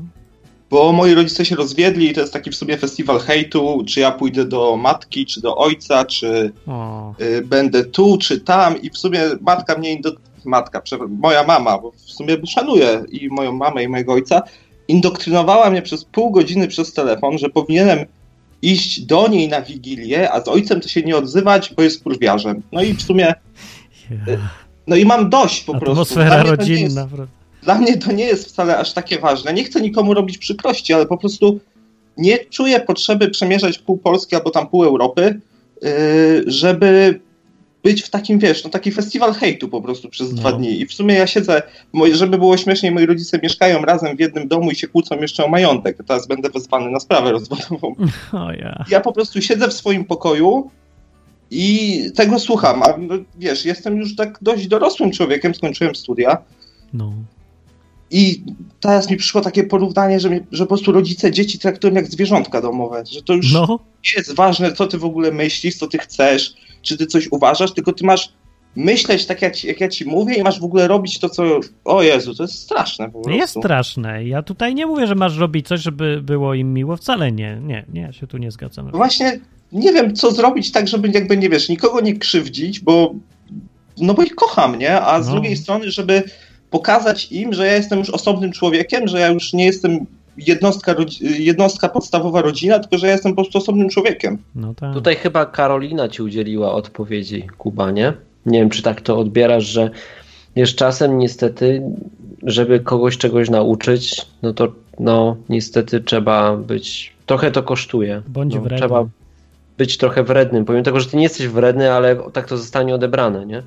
Bo 0.70 0.92
moi 0.92 1.14
rodzice 1.14 1.46
się 1.46 1.56
rozwiedli 1.56 2.10
i 2.12 2.14
to 2.14 2.22
jest 2.22 2.34
taki 2.34 2.52
w 2.52 2.56
sumie 2.56 2.78
festiwal 2.78 3.20
hejtu, 3.20 3.84
czy 3.88 4.00
ja 4.00 4.12
pójdę 4.12 4.46
do 4.46 4.78
matki, 4.78 5.26
czy 5.26 5.42
do 5.42 5.58
ojca, 5.58 6.06
czy 6.06 6.52
y, 7.22 7.42
będę 7.46 7.84
tu, 7.86 8.18
czy 8.18 8.40
tam 8.40 8.82
i 8.82 8.90
w 8.90 8.98
sumie 8.98 9.22
matka 9.42 9.78
mnie, 9.78 9.94
indo... 9.94 10.12
matka, 10.48 10.82
moja 11.10 11.44
mama, 11.44 11.78
bo 11.78 11.92
w 11.92 12.00
sumie 12.00 12.38
szanuję 12.48 13.04
i 13.12 13.28
moją 13.30 13.52
mamę 13.52 13.84
i 13.84 13.88
mojego 13.88 14.14
ojca, 14.14 14.42
indoktrynowała 14.88 15.70
mnie 15.70 15.82
przez 15.82 16.06
pół 16.06 16.32
godziny 16.32 16.68
przez 16.68 16.94
telefon, 16.94 17.38
że 17.38 17.50
powinienem 17.50 18.00
iść 18.62 19.02
do 19.02 19.28
niej 19.28 19.48
na 19.50 19.62
Wigilię, 19.62 20.32
a 20.32 20.42
z 20.42 20.48
ojcem 20.48 20.82
to 20.82 20.88
się 20.90 21.02
nie 21.02 21.18
odzywać, 21.18 21.74
bo 21.78 21.84
jest 21.84 22.04
kurwiarzem. 22.04 22.62
No 22.72 22.82
i 22.82 22.94
w 22.94 23.02
sumie, 23.02 23.34
no 24.88 24.96
i 24.96 25.06
mam 25.06 25.30
dość 25.30 25.64
po 25.64 25.72
prostu. 25.72 25.92
atmosfera 25.92 26.30
Dla 26.30 26.44
mnie 26.44 26.58
to 26.58 26.64
nie 26.64 26.70
jest- 26.70 26.82
rodzinna. 26.82 27.08
prawda? 27.08 27.28
dla 27.64 27.76
mnie 27.76 27.98
to 27.98 28.12
nie 28.12 28.24
jest 28.26 28.48
wcale 28.50 28.78
aż 28.78 28.94
takie 28.94 29.20
ważne. 29.20 29.54
Nie 29.54 29.64
chcę 29.64 29.82
nikomu 29.82 30.14
robić 30.14 30.38
przykrości, 30.38 30.94
ale 30.94 31.06
po 31.06 31.18
prostu 31.18 31.60
nie 32.18 32.38
czuję 32.38 32.80
potrzeby 32.80 33.30
przemierzać 33.30 33.78
pół 33.80 33.98
Polski 33.98 34.36
albo 34.36 34.50
tam 34.50 34.68
pół 34.68 34.84
Europy, 34.84 35.40
yy, 35.82 35.90
żeby 36.48 37.20
być 37.84 38.02
w 38.04 38.10
takim, 38.10 38.40
wiesz, 38.40 38.64
no 38.64 38.70
taki 38.70 38.92
festiwal 38.92 39.34
hejtu 39.34 39.70
po 39.70 39.82
prostu 39.82 40.10
przez 40.10 40.32
No. 40.34 40.38
dwa 40.38 40.52
dni. 40.52 40.82
I 40.82 40.86
w 40.86 40.94
sumie 40.94 41.16
ja 41.16 41.28
siedzę, 41.28 41.62
żeby 42.14 42.38
było 42.38 42.58
śmieszniej, 42.58 42.92
moi 42.92 43.06
rodzice 43.06 43.40
mieszkają 43.44 43.82
razem 43.82 44.18
w 44.18 44.20
jednym 44.20 44.48
domu 44.48 44.72
i 44.72 44.76
się 44.76 44.88
kłócą 44.88 45.16
jeszcze 45.22 45.46
o 45.46 45.48
majątek. 45.48 45.98
Teraz 46.08 46.28
będę 46.28 46.50
wezwany 46.50 46.92
na 46.92 47.00
sprawę 47.00 47.32
rozwodową. 47.32 47.96
O 48.34 48.52
ja. 48.52 48.86
Ja 48.90 49.00
po 49.02 49.14
prostu 49.14 49.42
siedzę 49.42 49.68
w 49.68 49.74
swoim 49.74 50.06
pokoju 50.06 50.70
i 51.52 52.02
tego 52.16 52.40
słucham. 52.40 52.84
A 52.84 52.98
no, 52.98 53.16
wiesz, 53.40 53.66
jestem 53.66 53.98
już 53.98 54.16
tak 54.16 54.40
dość 54.42 54.68
dorosłym 54.68 55.12
człowiekiem, 55.12 55.56
skończyłem 55.56 55.96
studia. 55.96 56.38
No. 56.94 57.14
I 58.12 58.44
teraz 58.80 59.10
mi 59.10 59.18
przyszło 59.18 59.42
takie 59.42 59.64
porównanie, 59.64 60.20
że, 60.20 60.30
mi, 60.30 60.40
że 60.52 60.64
po 60.64 60.68
prostu 60.68 60.92
rodzice 60.92 61.32
dzieci 61.32 61.60
traktują 61.60 61.94
jak 61.94 62.08
zwierzątka 62.08 62.62
domowe, 62.62 63.04
że 63.12 63.22
to 63.22 63.34
już 63.34 63.54
No, 63.54 63.68
nie 64.06 64.12
jest 64.18 64.36
ważne, 64.36 64.74
co 64.74 64.88
ty 64.88 64.98
w 64.98 65.06
ogóle 65.06 65.32
myślisz, 65.32 65.76
co 65.76 65.88
ty 65.88 65.98
chcesz, 65.98 66.54
czy 66.88 66.98
ty 66.98 67.06
coś 67.06 67.28
uważasz, 67.32 67.72
tylko 67.74 67.94
ty 67.94 68.06
masz 68.06 68.30
myśleć 68.76 69.26
tak, 69.26 69.42
jak, 69.42 69.64
jak 69.64 69.82
ja 69.82 69.88
ci 69.88 70.06
mówię 70.06 70.36
i 70.36 70.44
masz 70.44 70.60
w 70.60 70.64
ogóle 70.64 70.88
robić 70.88 71.20
to, 71.20 71.30
co... 71.30 71.60
O 71.86 72.02
Jezu, 72.04 72.36
to 72.36 72.44
jest 72.44 72.56
straszne 72.60 73.06
po 73.06 73.12
prostu. 73.12 73.32
jest 73.32 73.58
straszne. 73.58 74.26
Ja 74.26 74.42
tutaj 74.42 74.76
nie 74.76 74.86
mówię, 74.86 75.08
że 75.08 75.16
masz 75.16 75.38
robić 75.38 75.68
coś, 75.68 75.82
żeby 75.82 76.22
było 76.24 76.54
im 76.54 76.74
miło. 76.74 76.98
Wcale 76.98 77.32
nie. 77.32 77.60
Nie, 77.64 77.86
nie, 77.94 78.14
się 78.14 78.28
tu 78.28 78.38
nie 78.38 78.52
zgadzam. 78.52 78.86
No 78.86 78.98
Właśnie 78.98 79.40
nie 79.72 79.94
wiem, 79.94 80.16
co 80.16 80.32
zrobić 80.32 80.72
tak, 80.72 80.88
żeby 80.88 81.10
jakby, 81.14 81.38
nie 81.38 81.50
wiesz, 81.50 81.70
nikogo 81.70 82.02
nie 82.02 82.18
krzywdzić, 82.18 82.80
bo 82.80 83.14
no 83.98 84.14
bo 84.14 84.24
ich 84.24 84.36
kocham, 84.36 84.80
nie? 84.80 85.02
A 85.02 85.22
z 85.22 85.28
No. 85.28 85.34
drugiej 85.34 85.58
strony, 85.58 85.92
żeby 85.92 86.24
pokazać 86.70 87.32
im, 87.32 87.54
że 87.54 87.68
ja 87.68 87.74
jestem 87.74 88.00
już 88.00 88.10
osobnym 88.10 88.52
człowiekiem, 88.52 89.08
że 89.08 89.20
ja 89.20 89.28
już 89.28 89.54
nie 89.54 89.66
jestem 89.66 90.06
jednostka, 90.38 90.96
jednostka 91.22 91.90
podstawowa 91.90 92.42
rodzina, 92.42 92.80
tylko 92.80 92.98
że 92.98 93.08
ja 93.08 93.14
jestem 93.14 93.32
po 93.32 93.42
prostu 93.42 93.58
osobnym 93.58 93.90
człowiekiem. 93.90 94.38
No 94.56 94.74
tak. 94.74 94.94
Tutaj 94.94 95.16
chyba 95.16 95.46
Karolina 95.46 96.10
ci 96.10 96.22
udzieliła 96.22 96.74
odpowiedzi, 96.74 97.48
Kuba, 97.58 97.92
nie? 97.92 98.14
Nie 98.46 98.60
wiem, 98.60 98.70
czy 98.70 98.82
tak 98.82 99.02
to 99.02 99.20
odbierasz, 99.20 99.66
że 99.66 99.90
wiesz, 100.56 100.76
czasem 100.76 101.18
niestety, 101.18 101.82
żeby 102.44 102.80
kogoś 102.80 103.18
czegoś 103.18 103.50
nauczyć, 103.50 104.26
no 104.42 104.54
to 104.54 104.72
no 105.00 105.38
niestety 105.50 106.02
trzeba 106.02 106.58
być, 106.58 107.14
trochę 107.26 107.52
to 107.52 107.64
kosztuje. 107.64 108.22
Bądź 108.28 108.56
no, 108.56 108.62
wredny. 108.62 108.78
Trzeba 108.78 109.06
być 109.78 109.98
trochę 109.98 110.24
wrednym, 110.24 110.66
pomimo 110.66 110.86
tego, 110.86 111.00
że 111.00 111.10
ty 111.10 111.18
nie 111.18 111.24
jesteś 111.24 111.48
wredny, 111.48 111.92
ale 111.92 112.16
tak 112.34 112.48
to 112.48 112.58
zostanie 112.58 112.96
odebrane, 112.96 113.46
nie? 113.46 113.64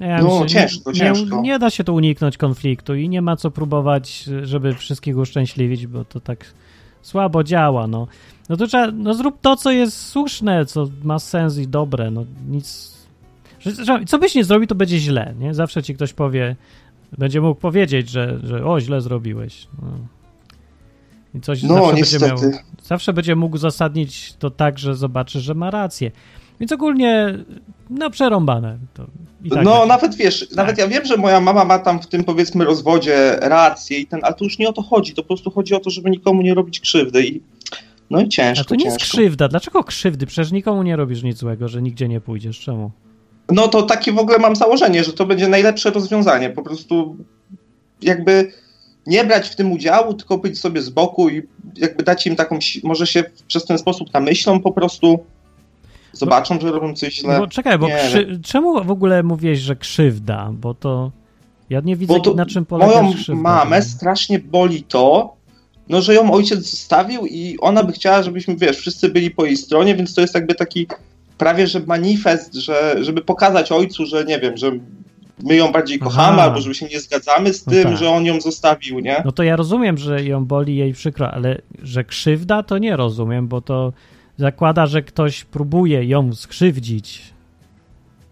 Ja 0.00 0.22
No, 0.22 0.40
myślę, 0.40 0.46
ciężko, 0.60 0.92
nie, 0.92 0.98
ciężko. 0.98 1.36
Nie, 1.36 1.42
nie 1.42 1.58
da 1.58 1.70
się 1.70 1.84
tu 1.84 1.94
uniknąć 1.94 2.36
konfliktu 2.36 2.94
i 2.94 3.08
nie 3.08 3.22
ma 3.22 3.36
co 3.36 3.50
próbować, 3.50 4.24
żeby 4.42 4.74
wszystkich 4.74 5.16
uszczęśliwić, 5.18 5.86
bo 5.86 6.04
to 6.04 6.20
tak 6.20 6.44
słabo 7.02 7.44
działa, 7.44 7.86
no. 7.86 8.06
No 8.48 8.56
to 8.56 8.66
trzeba, 8.66 8.90
no 8.90 9.14
zrób 9.14 9.40
to, 9.40 9.56
co 9.56 9.70
jest 9.70 10.06
słuszne, 10.06 10.66
co 10.66 10.88
ma 11.02 11.18
sens 11.18 11.58
i 11.58 11.68
dobre, 11.68 12.10
no 12.10 12.24
nic... 12.48 12.94
Co 14.06 14.18
byś 14.18 14.34
nie 14.34 14.44
zrobił, 14.44 14.66
to 14.66 14.74
będzie 14.74 14.98
źle, 14.98 15.34
nie? 15.38 15.54
Zawsze 15.54 15.82
ci 15.82 15.94
ktoś 15.94 16.12
powie, 16.12 16.56
będzie 17.18 17.40
mógł 17.40 17.60
powiedzieć, 17.60 18.10
że, 18.10 18.38
że 18.42 18.66
o, 18.66 18.80
źle 18.80 19.00
zrobiłeś. 19.00 19.68
No. 19.82 19.88
I 21.34 21.40
coś 21.40 21.62
No, 21.62 21.68
zawsze 21.74 21.86
będzie 21.94 22.00
niestety. 22.00 22.46
miał 22.46 22.60
zawsze 22.82 23.12
będzie 23.12 23.36
mógł 23.36 23.54
uzasadnić 23.56 24.34
to 24.38 24.50
tak, 24.50 24.78
że 24.78 24.94
zobaczy, 24.94 25.40
że 25.40 25.54
ma 25.54 25.70
rację. 25.70 26.10
Więc 26.60 26.72
ogólnie, 26.72 27.38
no 27.90 28.10
przerąbane. 28.10 28.78
Tak 28.94 29.06
no 29.64 29.78
tak. 29.78 29.88
nawet 29.88 30.14
wiesz, 30.14 30.50
nawet 30.56 30.78
ja 30.78 30.88
wiem, 30.88 31.04
że 31.04 31.16
moja 31.16 31.40
mama 31.40 31.64
ma 31.64 31.78
tam 31.78 32.00
w 32.02 32.06
tym 32.06 32.24
powiedzmy 32.24 32.64
rozwodzie 32.64 33.38
rację 33.40 33.98
i 33.98 34.06
ten, 34.06 34.20
ale 34.22 34.34
to 34.34 34.44
już 34.44 34.58
nie 34.58 34.68
o 34.68 34.72
to 34.72 34.82
chodzi, 34.82 35.14
to 35.14 35.22
po 35.22 35.28
prostu 35.28 35.50
chodzi 35.50 35.74
o 35.74 35.80
to, 35.80 35.90
żeby 35.90 36.10
nikomu 36.10 36.42
nie 36.42 36.54
robić 36.54 36.80
krzywdy 36.80 37.26
i 37.26 37.40
no 38.10 38.20
i 38.20 38.28
ciężko, 38.28 38.60
A 38.60 38.64
to 38.64 38.74
nie 38.74 38.84
jest 38.84 38.96
ciężko. 38.96 39.16
krzywda. 39.16 39.48
Dlaczego 39.48 39.84
krzywdy? 39.84 40.26
Przecież 40.26 40.52
nikomu 40.52 40.82
nie 40.82 40.96
robisz 40.96 41.22
nic 41.22 41.38
złego, 41.38 41.68
że 41.68 41.82
nigdzie 41.82 42.08
nie 42.08 42.20
pójdziesz. 42.20 42.60
Czemu? 42.60 42.90
No 43.50 43.68
to 43.68 43.82
takie 43.82 44.12
w 44.12 44.18
ogóle 44.18 44.38
mam 44.38 44.56
założenie, 44.56 45.04
że 45.04 45.12
to 45.12 45.26
będzie 45.26 45.48
najlepsze 45.48 45.90
rozwiązanie. 45.90 46.50
Po 46.50 46.62
prostu 46.62 47.16
jakby 48.02 48.52
nie 49.06 49.24
brać 49.24 49.48
w 49.48 49.56
tym 49.56 49.72
udziału, 49.72 50.14
tylko 50.14 50.38
być 50.38 50.58
sobie 50.58 50.82
z 50.82 50.90
boku 50.90 51.28
i 51.28 51.42
jakby 51.76 52.02
dać 52.02 52.26
im 52.26 52.36
taką, 52.36 52.58
może 52.82 53.06
się 53.06 53.24
przez 53.48 53.64
ten 53.64 53.78
sposób 53.78 54.12
namyślą 54.12 54.60
po 54.60 54.72
prostu, 54.72 55.24
zobaczą, 56.14 56.60
że 56.60 56.70
robią 56.72 56.94
coś 56.94 57.14
źle. 57.14 57.38
Bo 57.38 57.46
czekaj, 57.46 57.78
bo 57.78 57.86
Nie 57.88 57.96
krzy... 57.96 58.40
czemu 58.44 58.84
w 58.84 58.90
ogóle 58.90 59.22
mówiłeś, 59.22 59.58
że 59.58 59.76
krzywda? 59.76 60.50
Bo 60.52 60.74
to 60.74 61.10
ja 61.70 61.80
nie 61.80 61.96
widzę, 61.96 62.14
Bo 62.24 62.34
na 62.34 62.46
czym 62.46 62.66
polega 62.66 63.02
moją 63.02 63.14
krzywda. 63.14 63.42
mamę 63.42 63.82
strasznie 63.82 64.38
boli 64.38 64.82
to, 64.82 65.34
no, 65.88 66.00
że 66.00 66.14
ją 66.14 66.32
ojciec 66.32 66.70
zostawił 66.70 67.26
i 67.26 67.56
ona 67.60 67.84
by 67.84 67.92
chciała, 67.92 68.22
żebyśmy, 68.22 68.56
wiesz, 68.56 68.76
wszyscy 68.78 69.08
byli 69.08 69.30
po 69.30 69.44
jej 69.44 69.56
stronie, 69.56 69.94
więc 69.94 70.14
to 70.14 70.20
jest 70.20 70.34
jakby 70.34 70.54
taki 70.54 70.86
prawie, 71.38 71.66
że 71.66 71.80
manifest, 71.80 72.54
że, 72.54 72.96
żeby 73.00 73.22
pokazać 73.22 73.72
ojcu, 73.72 74.06
że 74.06 74.24
nie 74.24 74.38
wiem, 74.40 74.56
że 74.56 74.72
my 75.42 75.56
ją 75.56 75.72
bardziej 75.72 75.98
Aha. 76.00 76.10
kochamy, 76.10 76.42
albo 76.42 76.60
że 76.60 76.74
się 76.74 76.86
nie 76.86 77.00
zgadzamy 77.00 77.54
z 77.54 77.66
No 77.66 77.72
tym, 77.72 77.82
tak. 77.84 77.96
że 77.96 78.10
on 78.10 78.24
ją 78.24 78.40
zostawił, 78.40 78.98
nie? 78.98 79.22
No 79.24 79.32
to 79.32 79.42
ja 79.42 79.56
rozumiem, 79.56 79.98
że 79.98 80.24
ją 80.24 80.44
boli 80.44 80.76
jej 80.76 80.92
przykro, 80.92 81.30
ale 81.30 81.60
że 81.82 82.04
krzywda 82.04 82.62
to 82.62 82.78
nie 82.78 82.96
rozumiem, 82.96 83.48
bo 83.48 83.60
to 83.60 83.92
zakłada, 84.36 84.86
że 84.86 85.02
ktoś 85.02 85.44
próbuje 85.44 86.04
ją 86.04 86.34
skrzywdzić. 86.34 87.34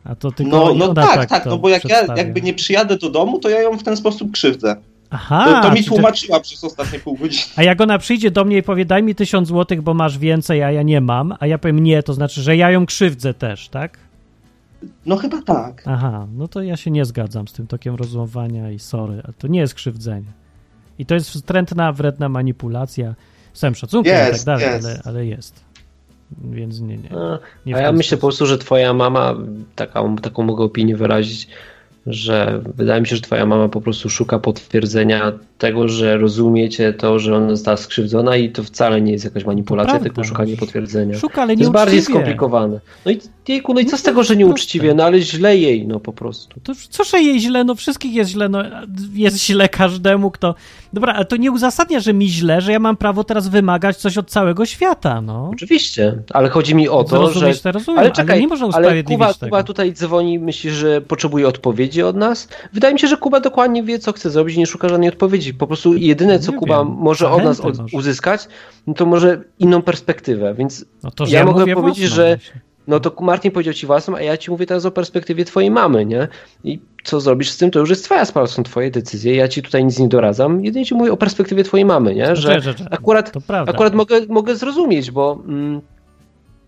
A 0.04 0.14
to 0.14 0.32
tylko 0.32 0.50
No, 0.74 0.74
no 0.74 0.94
tak, 0.94 1.28
tak, 1.28 1.44
to 1.44 1.50
no 1.50 1.58
bo 1.58 1.68
jak 1.68 1.84
ja 1.84 2.14
jakby 2.16 2.42
nie 2.42 2.54
przyjadę 2.54 2.96
do 2.96 3.10
domu, 3.10 3.38
to 3.38 3.48
ja 3.48 3.62
ją 3.62 3.78
w 3.78 3.82
ten 3.82 3.96
sposób 3.96 4.32
krzywdzę. 4.32 4.76
Aha, 5.10 5.60
To, 5.62 5.68
to 5.68 5.74
mi 5.74 5.84
tłumaczyła 5.84 6.40
przez 6.40 6.64
ostatnie 6.64 6.98
pół 6.98 7.16
godziny. 7.16 7.44
A 7.56 7.62
jak 7.62 7.80
ona 7.80 7.98
przyjdzie 7.98 8.30
do 8.30 8.44
mnie 8.44 8.58
i 8.58 8.62
powie, 8.62 8.84
daj 8.84 9.02
mi 9.02 9.14
tysiąc 9.14 9.48
złotych, 9.48 9.82
bo 9.82 9.94
masz 9.94 10.18
więcej, 10.18 10.62
a 10.62 10.70
ja 10.72 10.82
nie 10.82 11.00
mam, 11.00 11.34
a 11.40 11.46
ja 11.46 11.58
powiem 11.58 11.78
nie, 11.78 12.02
to 12.02 12.14
znaczy, 12.14 12.42
że 12.42 12.56
ja 12.56 12.70
ją 12.70 12.86
krzywdzę 12.86 13.34
też, 13.34 13.68
tak? 13.68 13.98
No 15.06 15.16
chyba 15.16 15.42
tak. 15.42 15.82
Aha, 15.86 16.26
no 16.36 16.48
to 16.48 16.62
ja 16.62 16.76
się 16.76 16.90
nie 16.90 17.04
zgadzam 17.04 17.48
z 17.48 17.52
tym 17.52 17.66
tokiem 17.66 17.94
rozumowania 17.94 18.70
i 18.70 18.78
sorry, 18.78 19.22
a 19.28 19.32
to 19.32 19.48
nie 19.48 19.60
jest 19.60 19.74
krzywdzenie. 19.74 20.32
I 20.98 21.06
to 21.06 21.14
jest 21.14 21.30
wstrętna, 21.30 21.92
wredna 21.92 22.28
manipulacja, 22.28 23.14
z 23.52 23.58
całym 23.60 23.74
szacunkiem 23.74 24.14
i 24.14 24.18
tak 24.18 24.28
Jest, 24.28 24.46
dalej, 24.46 24.66
jest. 24.66 24.86
ale, 24.86 25.00
ale 25.04 25.26
jest. 25.26 25.64
Więc 26.44 26.80
nie, 26.80 26.96
nie. 26.96 27.12
A, 27.12 27.38
nie 27.66 27.76
a 27.76 27.80
ja 27.80 27.92
myślę 27.92 28.16
po 28.18 28.26
prostu, 28.26 28.46
że 28.46 28.58
twoja 28.58 28.94
mama, 28.94 29.34
taką, 29.74 30.16
taką 30.16 30.42
mogę 30.42 30.64
opinię 30.64 30.96
wyrazić, 30.96 31.48
że 32.06 32.62
wydaje 32.76 33.00
mi 33.00 33.06
się, 33.06 33.16
że 33.16 33.22
twoja 33.22 33.46
mama 33.46 33.68
po 33.68 33.80
prostu 33.80 34.10
szuka 34.10 34.38
potwierdzenia 34.38 35.32
tego, 35.58 35.88
że 35.88 36.18
rozumiecie 36.18 36.92
to, 36.92 37.18
że 37.18 37.36
ona 37.36 37.50
została 37.50 37.76
skrzywdzona 37.76 38.36
i 38.36 38.50
to 38.50 38.62
wcale 38.62 39.00
nie 39.00 39.12
jest 39.12 39.24
jakaś 39.24 39.44
manipulacja, 39.44 39.90
prawda. 39.90 40.04
tylko 40.04 40.24
szukanie 40.24 40.56
potwierdzenia. 40.56 41.18
Szuka, 41.18 41.42
ale 41.42 41.54
To 41.54 41.60
jest 41.60 41.72
bardziej 41.72 42.02
skomplikowane. 42.02 42.80
No 43.06 43.12
i 43.12 43.20
jejku, 43.48 43.74
no 43.74 43.80
i 43.80 43.86
co 43.86 43.98
z 43.98 44.02
tego, 44.02 44.22
że 44.22 44.36
nieuczciwie, 44.36 44.94
no 44.94 45.04
ale 45.04 45.20
źle 45.20 45.56
jej, 45.56 45.86
no 45.86 46.00
po 46.00 46.12
prostu. 46.12 46.60
To 46.60 46.72
co, 46.90 47.04
że 47.04 47.22
jej 47.22 47.40
źle? 47.40 47.64
No 47.64 47.74
wszystkich 47.74 48.14
jest 48.14 48.30
źle, 48.30 48.48
no 48.48 48.62
jest 49.12 49.36
źle 49.36 49.68
każdemu, 49.68 50.30
kto... 50.30 50.54
Dobra, 50.92 51.14
ale 51.14 51.24
to 51.24 51.36
nie 51.36 51.52
uzasadnia, 51.52 52.00
że 52.00 52.14
mi 52.14 52.28
źle, 52.28 52.60
że 52.60 52.72
ja 52.72 52.78
mam 52.78 52.96
prawo 52.96 53.24
teraz 53.24 53.48
wymagać 53.48 53.96
coś 53.96 54.18
od 54.18 54.30
całego 54.30 54.66
świata, 54.66 55.20
no. 55.20 55.50
Oczywiście, 55.52 56.18
ale 56.30 56.48
chodzi 56.48 56.74
mi 56.74 56.88
o 56.88 57.04
to, 57.04 57.20
Rozumieć 57.20 57.56
że 57.56 57.62
to 57.62 57.72
rozumiem, 57.72 57.98
Ale 57.98 58.06
ale, 58.06 58.16
czekaj, 58.16 58.40
nie 58.40 58.48
można 58.48 58.66
ale 58.66 58.70
usprawiedliwić 58.70 59.18
Kuba, 59.18 59.34
tego. 59.34 59.46
Kuba 59.46 59.62
tutaj 59.62 59.92
dzwoni, 59.92 60.38
myśli, 60.38 60.70
że 60.70 61.00
potrzebuje 61.00 61.48
odpowiedzi 61.48 61.91
od 62.00 62.16
nas. 62.16 62.48
Wydaje 62.72 62.94
mi 62.94 63.00
się, 63.00 63.08
że 63.08 63.16
Kuba 63.16 63.40
dokładnie 63.40 63.82
wie, 63.82 63.98
co 63.98 64.12
chce 64.12 64.30
zrobić 64.30 64.56
i 64.56 64.58
nie 64.58 64.66
szuka 64.66 64.88
żadnej 64.88 65.08
odpowiedzi. 65.08 65.54
Po 65.54 65.66
prostu 65.66 65.94
jedyne, 65.94 66.38
co 66.38 66.52
Nie 66.52 66.58
Kuba 66.58 66.78
wiem. 66.78 66.94
może 66.98 67.30
od 67.30 67.44
nas 67.44 67.60
od, 67.60 67.76
uzyskać, 67.92 68.48
no 68.86 68.94
to 68.94 69.06
może 69.06 69.42
inną 69.58 69.82
perspektywę, 69.82 70.54
więc 70.54 70.84
No 71.02 71.26
że 71.26 71.32
ja 71.32 71.38
ja 71.38 71.44
mogę 71.44 71.74
powiedzieć, 71.74 72.08
własną, 72.08 72.16
że 72.16 72.36
myślę. 72.36 72.60
No 72.86 73.00
to 73.00 73.14
Martin 73.20 73.50
powiedział 73.50 73.74
ci 73.74 73.86
własną, 73.86 74.16
a 74.16 74.22
ja 74.22 74.36
ci 74.36 74.50
mówię 74.50 74.66
teraz 74.66 74.86
o 74.86 74.90
perspektywie 74.90 75.44
twojej 75.44 75.70
mamy, 75.70 76.06
nie? 76.06 76.28
I 76.64 76.78
co 77.04 77.20
zrobisz 77.20 77.50
z 77.50 77.56
tym, 77.56 77.70
to 77.70 77.78
już 77.78 77.90
jest 77.90 78.04
twoja 78.04 78.24
sprawa, 78.24 78.46
są 78.46 78.62
twoje 78.62 78.90
decyzje, 78.90 79.34
ja 79.36 79.48
ci 79.48 79.62
tutaj 79.62 79.84
nic 79.84 79.98
nie 79.98 80.08
doradzam, 80.08 80.64
jedynie 80.64 80.86
ci 80.86 80.94
mówię 80.94 81.12
o 81.12 81.16
perspektywie 81.16 81.64
twojej 81.64 81.84
mamy, 81.84 82.14
nie? 82.14 82.36
Że 82.36 82.42
Czekaj, 82.48 82.74
czekaj, 82.74 82.86
akurat, 82.90 83.32
akurat 83.66 83.94
mogę, 83.94 84.20
mogę 84.28 84.56
zrozumieć, 84.56 85.10
bo 85.10 85.42
mm, 85.48 85.80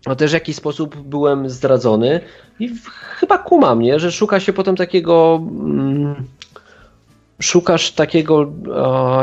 no 0.07 0.15
też 0.15 0.31
w 0.31 0.33
jakiś 0.33 0.55
sposób 0.55 0.95
byłem 0.97 1.49
zdradzony 1.49 2.19
i 2.59 2.69
w, 2.69 2.87
chyba 2.89 3.37
kumam, 3.37 3.81
nie? 3.81 3.99
Że 3.99 4.11
szuka 4.11 4.39
się 4.39 4.53
potem 4.53 4.75
takiego... 4.75 5.41
Mm, 5.43 6.15
szukasz 7.39 7.91
takiego 7.91 8.51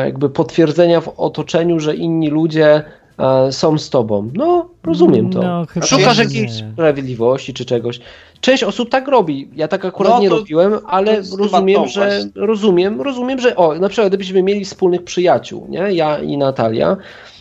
e, 0.01 0.05
jakby 0.05 0.30
potwierdzenia 0.30 1.01
w 1.01 1.09
otoczeniu, 1.16 1.80
że 1.80 1.97
inni 1.97 2.30
ludzie 2.30 2.85
e, 3.18 3.53
są 3.53 3.78
z 3.78 3.91
tobą. 3.91 4.30
No, 4.35 4.68
rozumiem 4.85 5.30
to. 5.30 5.43
No, 5.43 5.66
Szukasz 5.85 6.18
jakiejś 6.18 6.53
sprawiedliwości 6.53 7.55
czy 7.55 7.64
czegoś. 7.64 8.01
Część 8.43 8.62
osób 8.64 8.90
tak 8.90 9.09
robi. 9.09 9.49
Ja 9.57 9.68
tak 9.68 9.84
akurat 9.84 10.12
No, 10.12 10.20
nie 10.20 10.28
robiłem, 10.28 10.78
ale 10.86 11.16
rozumiem, 11.38 11.86
że 11.86 12.01
właśnie. 12.01 12.30
rozumiem, 12.34 13.01
rozumiem, 13.03 13.38
że 13.40 13.57
o, 13.57 13.74
na 13.74 13.88
przykład 13.88 14.09
gdybyśmy 14.09 14.43
mieli 14.43 14.64
wspólnych 14.64 15.05
przyjaciół, 15.05 15.66
nie? 15.68 15.78
Ja 15.93 16.18
i 16.18 16.36
Natalia. 16.38 16.97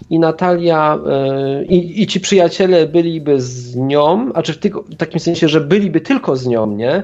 I 0.10 0.20
Natalia 0.20 1.00
e, 1.10 1.64
i, 1.66 2.02
i 2.02 2.08
ci 2.08 2.20
przyjaciele 2.20 2.88
byliby 2.88 3.42
z 3.42 3.76
nią, 3.76 4.30
a 4.34 4.42
czy 4.42 4.54
w, 4.54 4.58
w 4.58 4.96
takim 4.96 5.20
sensie, 5.20 5.48
że 5.48 5.62
byliby 5.62 6.02
tylko 6.02 6.36
z 6.36 6.48
nią, 6.48 6.68
nie? 6.68 7.04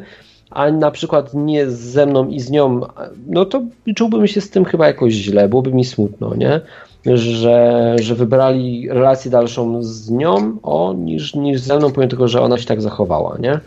A 0.51 0.71
na 0.71 0.91
przykład 0.91 1.33
nie 1.33 1.69
ze 1.69 2.05
mną 2.05 2.27
i 2.27 2.39
z 2.39 2.49
nią, 2.51 2.81
no 3.27 3.45
to 3.45 3.61
czułbym 3.95 4.27
się 4.27 4.41
z 4.41 4.49
tym 4.49 4.65
chyba 4.65 4.87
jakoś 4.87 5.13
źle, 5.13 5.49
byłoby 5.49 5.73
mi 5.73 5.85
smutno, 5.85 6.35
nie? 6.35 6.61
Że, 7.05 7.95
że 8.01 8.15
wybrali 8.15 8.89
relację 8.89 9.31
dalszą 9.31 9.83
z 9.83 10.09
nią, 10.11 10.57
o, 10.63 10.93
niż, 10.97 11.35
niż 11.35 11.59
ze 11.59 11.77
mną, 11.77 11.91
pomimo 11.91 12.11
tego, 12.11 12.27
że 12.27 12.41
ona 12.41 12.57
się 12.57 12.65
tak 12.65 12.81
zachowała, 12.81 13.37
nie? 13.39 13.59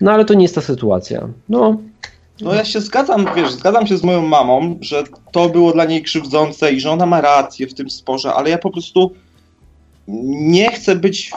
No 0.00 0.12
ale 0.12 0.24
to 0.24 0.34
nie 0.34 0.42
jest 0.42 0.54
ta 0.54 0.60
sytuacja. 0.60 1.28
No, 1.48 1.78
No 2.40 2.54
ja 2.54 2.64
się 2.64 2.80
zgadzam, 2.80 3.26
wiesz, 3.36 3.52
zgadzam 3.52 3.86
się 3.86 3.96
z 3.96 4.02
moją 4.02 4.22
mamą, 4.22 4.78
że 4.80 5.04
to 5.32 5.48
było 5.48 5.72
dla 5.72 5.84
niej 5.84 6.02
krzywdzące 6.02 6.72
i 6.72 6.80
że 6.80 6.90
ona 6.90 7.06
ma 7.06 7.20
rację 7.20 7.66
w 7.66 7.74
tym 7.74 7.90
sporze, 7.90 8.34
ale 8.34 8.50
ja 8.50 8.58
po 8.58 8.70
prostu 8.70 9.14
nie 10.08 10.70
chcę 10.70 10.96
być 10.96 11.32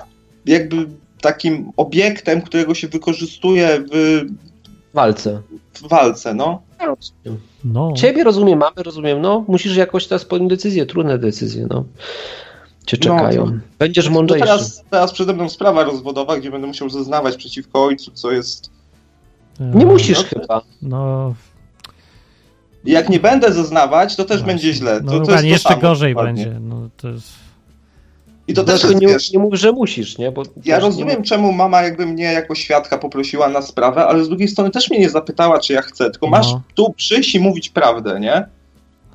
jakby 0.46 0.88
takim 1.22 1.72
obiektem, 1.78 2.42
którego 2.42 2.76
się 2.76 2.88
wykorzystuje 2.88 3.84
w, 3.94 4.22
walce. 4.94 5.42
w 5.74 5.88
walce, 5.88 6.34
no. 6.34 6.62
Ja 6.80 6.86
rozumiem. 6.86 7.42
No, 7.66 7.94
Ciebie 7.94 8.24
rozumiem, 8.24 8.60
mamy 8.60 8.84
rozumiem, 8.84 9.22
no, 9.22 9.46
musisz 9.48 9.76
jakoś 9.76 10.08
teraz 10.08 10.26
podjąć 10.26 10.50
decyzję, 10.50 10.86
trudne 10.86 11.18
decyzje, 11.18 11.68
no. 11.70 11.86
Cię 12.86 12.98
No, 13.06 13.18
czekają. 13.18 13.46
to- 13.46 13.52
Będziesz 13.80 14.06
No 14.06 14.12
mądrzejszy. 14.12 14.46
teraz, 14.46 14.84
teraz 14.90 15.12
przede 15.14 15.34
mną 15.34 15.50
sprawa 15.50 15.84
rozwodowa, 15.84 16.38
gdzie 16.38 16.52
będę 16.52 16.68
musiał 16.68 16.90
zeznawać 16.90 17.36
przeciwko 17.38 17.86
ojcu, 17.86 18.12
co 18.12 18.32
jest... 18.32 18.70
Nie 19.60 19.84
e, 19.84 19.86
musisz 19.86 20.18
no, 20.18 20.24
chyba. 20.42 20.62
No, 20.82 21.34
Jak 22.86 23.10
nie 23.10 23.20
będę 23.20 23.54
zeznawać, 23.54 24.16
to 24.16 24.24
też 24.26 24.38
właśnie. 24.38 24.48
będzie 24.54 24.74
źle. 24.74 24.98
To, 25.00 25.06
No, 25.06 25.12
to 25.12 25.32
jest 25.32 25.44
to 25.44 25.48
jeszcze 25.48 25.70
samo, 25.70 25.82
gorzej 25.82 26.14
dokładnie. 26.14 26.46
będzie. 26.46 26.60
No, 26.60 26.90
to 26.98 27.10
jest... 27.10 27.28
I 28.48 28.54
to 28.54 28.64
też 28.64 28.82
Dlatego 28.82 28.92
jest, 28.94 29.02
nie, 29.02 29.08
wiesz, 29.08 29.32
nie 29.32 29.40
mów, 29.40 29.54
że 29.54 29.72
musisz, 29.72 30.18
nie? 30.18 30.32
Bo 30.32 30.44
Ja 30.66 30.76
też 30.76 30.84
rozumiem, 30.84 31.18
Nie, 31.18 31.24
czemu 31.26 31.54
mama 31.54 31.82
jakby 31.82 32.06
mnie 32.06 32.24
jako 32.24 32.56
świadka 32.56 32.98
poprosiła 32.98 33.50
na 33.50 33.62
sprawę, 33.62 34.06
ale 34.08 34.24
z 34.24 34.30
drugiej 34.30 34.48
strony 34.48 34.70
też 34.72 34.90
mnie 34.90 35.00
nie 35.00 35.10
zapytała, 35.10 35.60
czy 35.60 35.74
ja 35.74 35.82
chcę, 35.82 36.12
tylko 36.12 36.28
masz 36.28 36.52
No. 36.52 36.62
tu 36.76 36.94
przyjść 36.94 37.36
i 37.36 37.40
mówić 37.40 37.70
prawdę, 37.70 38.20
nie? 38.20 38.46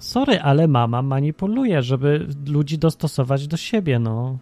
Sorry, 0.01 0.41
ale 0.41 0.69
mama 0.69 1.03
manipuluje, 1.03 1.83
żeby 1.83 2.27
ludzi 2.47 2.79
dostosować 2.79 3.47
do 3.49 3.57
siebie, 3.57 3.99
no. 3.99 4.39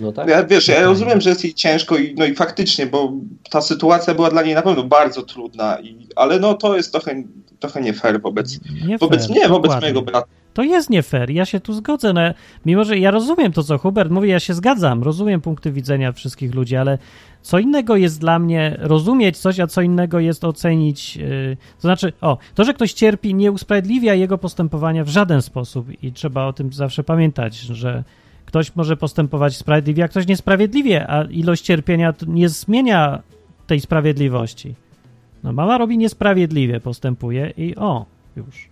no 0.00 0.12
tak? 0.12 0.28
Ja, 0.28 0.44
wiesz, 0.44 0.68
ja 0.68 0.82
rozumiem, 0.82 1.20
że 1.20 1.30
jest 1.30 1.44
jej 1.44 1.54
ciężko 1.54 1.96
i, 1.96 2.14
no 2.14 2.24
i 2.24 2.34
faktycznie, 2.34 2.86
bo 2.86 3.12
ta 3.50 3.60
sytuacja 3.60 4.14
była 4.14 4.30
dla 4.30 4.42
niej 4.42 4.54
na 4.54 4.62
pewno 4.62 4.84
bardzo 4.84 5.22
trudna, 5.22 5.78
i, 5.80 6.06
ale 6.16 6.38
no 6.38 6.54
to 6.54 6.76
jest 6.76 6.92
trochę, 6.92 7.22
trochę 7.58 7.80
nie 7.80 7.92
fair 7.92 8.20
wobec, 8.22 8.58
Nie 8.86 8.98
wobec 8.98 9.26
fair, 9.26 9.30
mnie, 9.30 9.48
wobec 9.48 9.62
dokładnie. 9.62 9.80
mojego 9.80 10.02
brata. 10.02 10.26
To 10.54 10.62
jest 10.62 10.90
nie 10.90 11.02
fair, 11.02 11.30
ja 11.30 11.44
się 11.44 11.60
tu 11.60 11.72
zgodzę, 11.72 12.12
no, 12.12 12.20
mimo 12.66 12.84
że 12.84 12.98
ja 12.98 13.10
rozumiem 13.10 13.52
to, 13.52 13.62
co 13.62 13.78
Hubert 13.78 14.10
mówi, 14.10 14.28
ja 14.28 14.40
się 14.40 14.54
zgadzam, 14.54 15.02
rozumiem 15.02 15.40
punkty 15.40 15.72
widzenia 15.72 16.12
wszystkich 16.12 16.54
ludzi, 16.54 16.76
ale 16.76 16.98
co 17.42 17.58
innego 17.58 17.96
jest 17.96 18.20
dla 18.20 18.38
mnie 18.38 18.76
rozumieć 18.78 19.38
coś, 19.38 19.60
a 19.60 19.66
co 19.66 19.82
innego 19.82 20.20
jest 20.20 20.44
ocenić, 20.44 21.16
yy, 21.16 21.56
to 21.76 21.80
znaczy, 21.80 22.12
o, 22.20 22.38
to, 22.54 22.64
że 22.64 22.74
ktoś 22.74 22.92
cierpi 22.92 23.34
nie 23.34 23.52
usprawiedliwia 23.52 24.14
jego 24.14 24.38
postępowania 24.38 25.04
w 25.04 25.08
żaden 25.08 25.42
sposób 25.42 26.02
i 26.02 26.12
trzeba 26.12 26.46
o 26.46 26.52
tym 26.52 26.72
zawsze 26.72 27.04
pamiętać, 27.04 27.60
że 27.60 28.04
ktoś 28.46 28.76
może 28.76 28.96
postępować 28.96 29.56
sprawiedliwie, 29.56 30.04
a 30.04 30.08
ktoś 30.08 30.26
niesprawiedliwie, 30.26 31.10
a 31.10 31.24
ilość 31.24 31.64
cierpienia 31.64 32.14
nie 32.26 32.48
zmienia 32.48 33.22
tej 33.66 33.80
sprawiedliwości. 33.80 34.74
No 35.42 35.52
mama 35.52 35.78
robi 35.78 35.98
niesprawiedliwie, 35.98 36.80
postępuje 36.80 37.52
i 37.56 37.76
o, 37.76 38.06
już. 38.36 38.68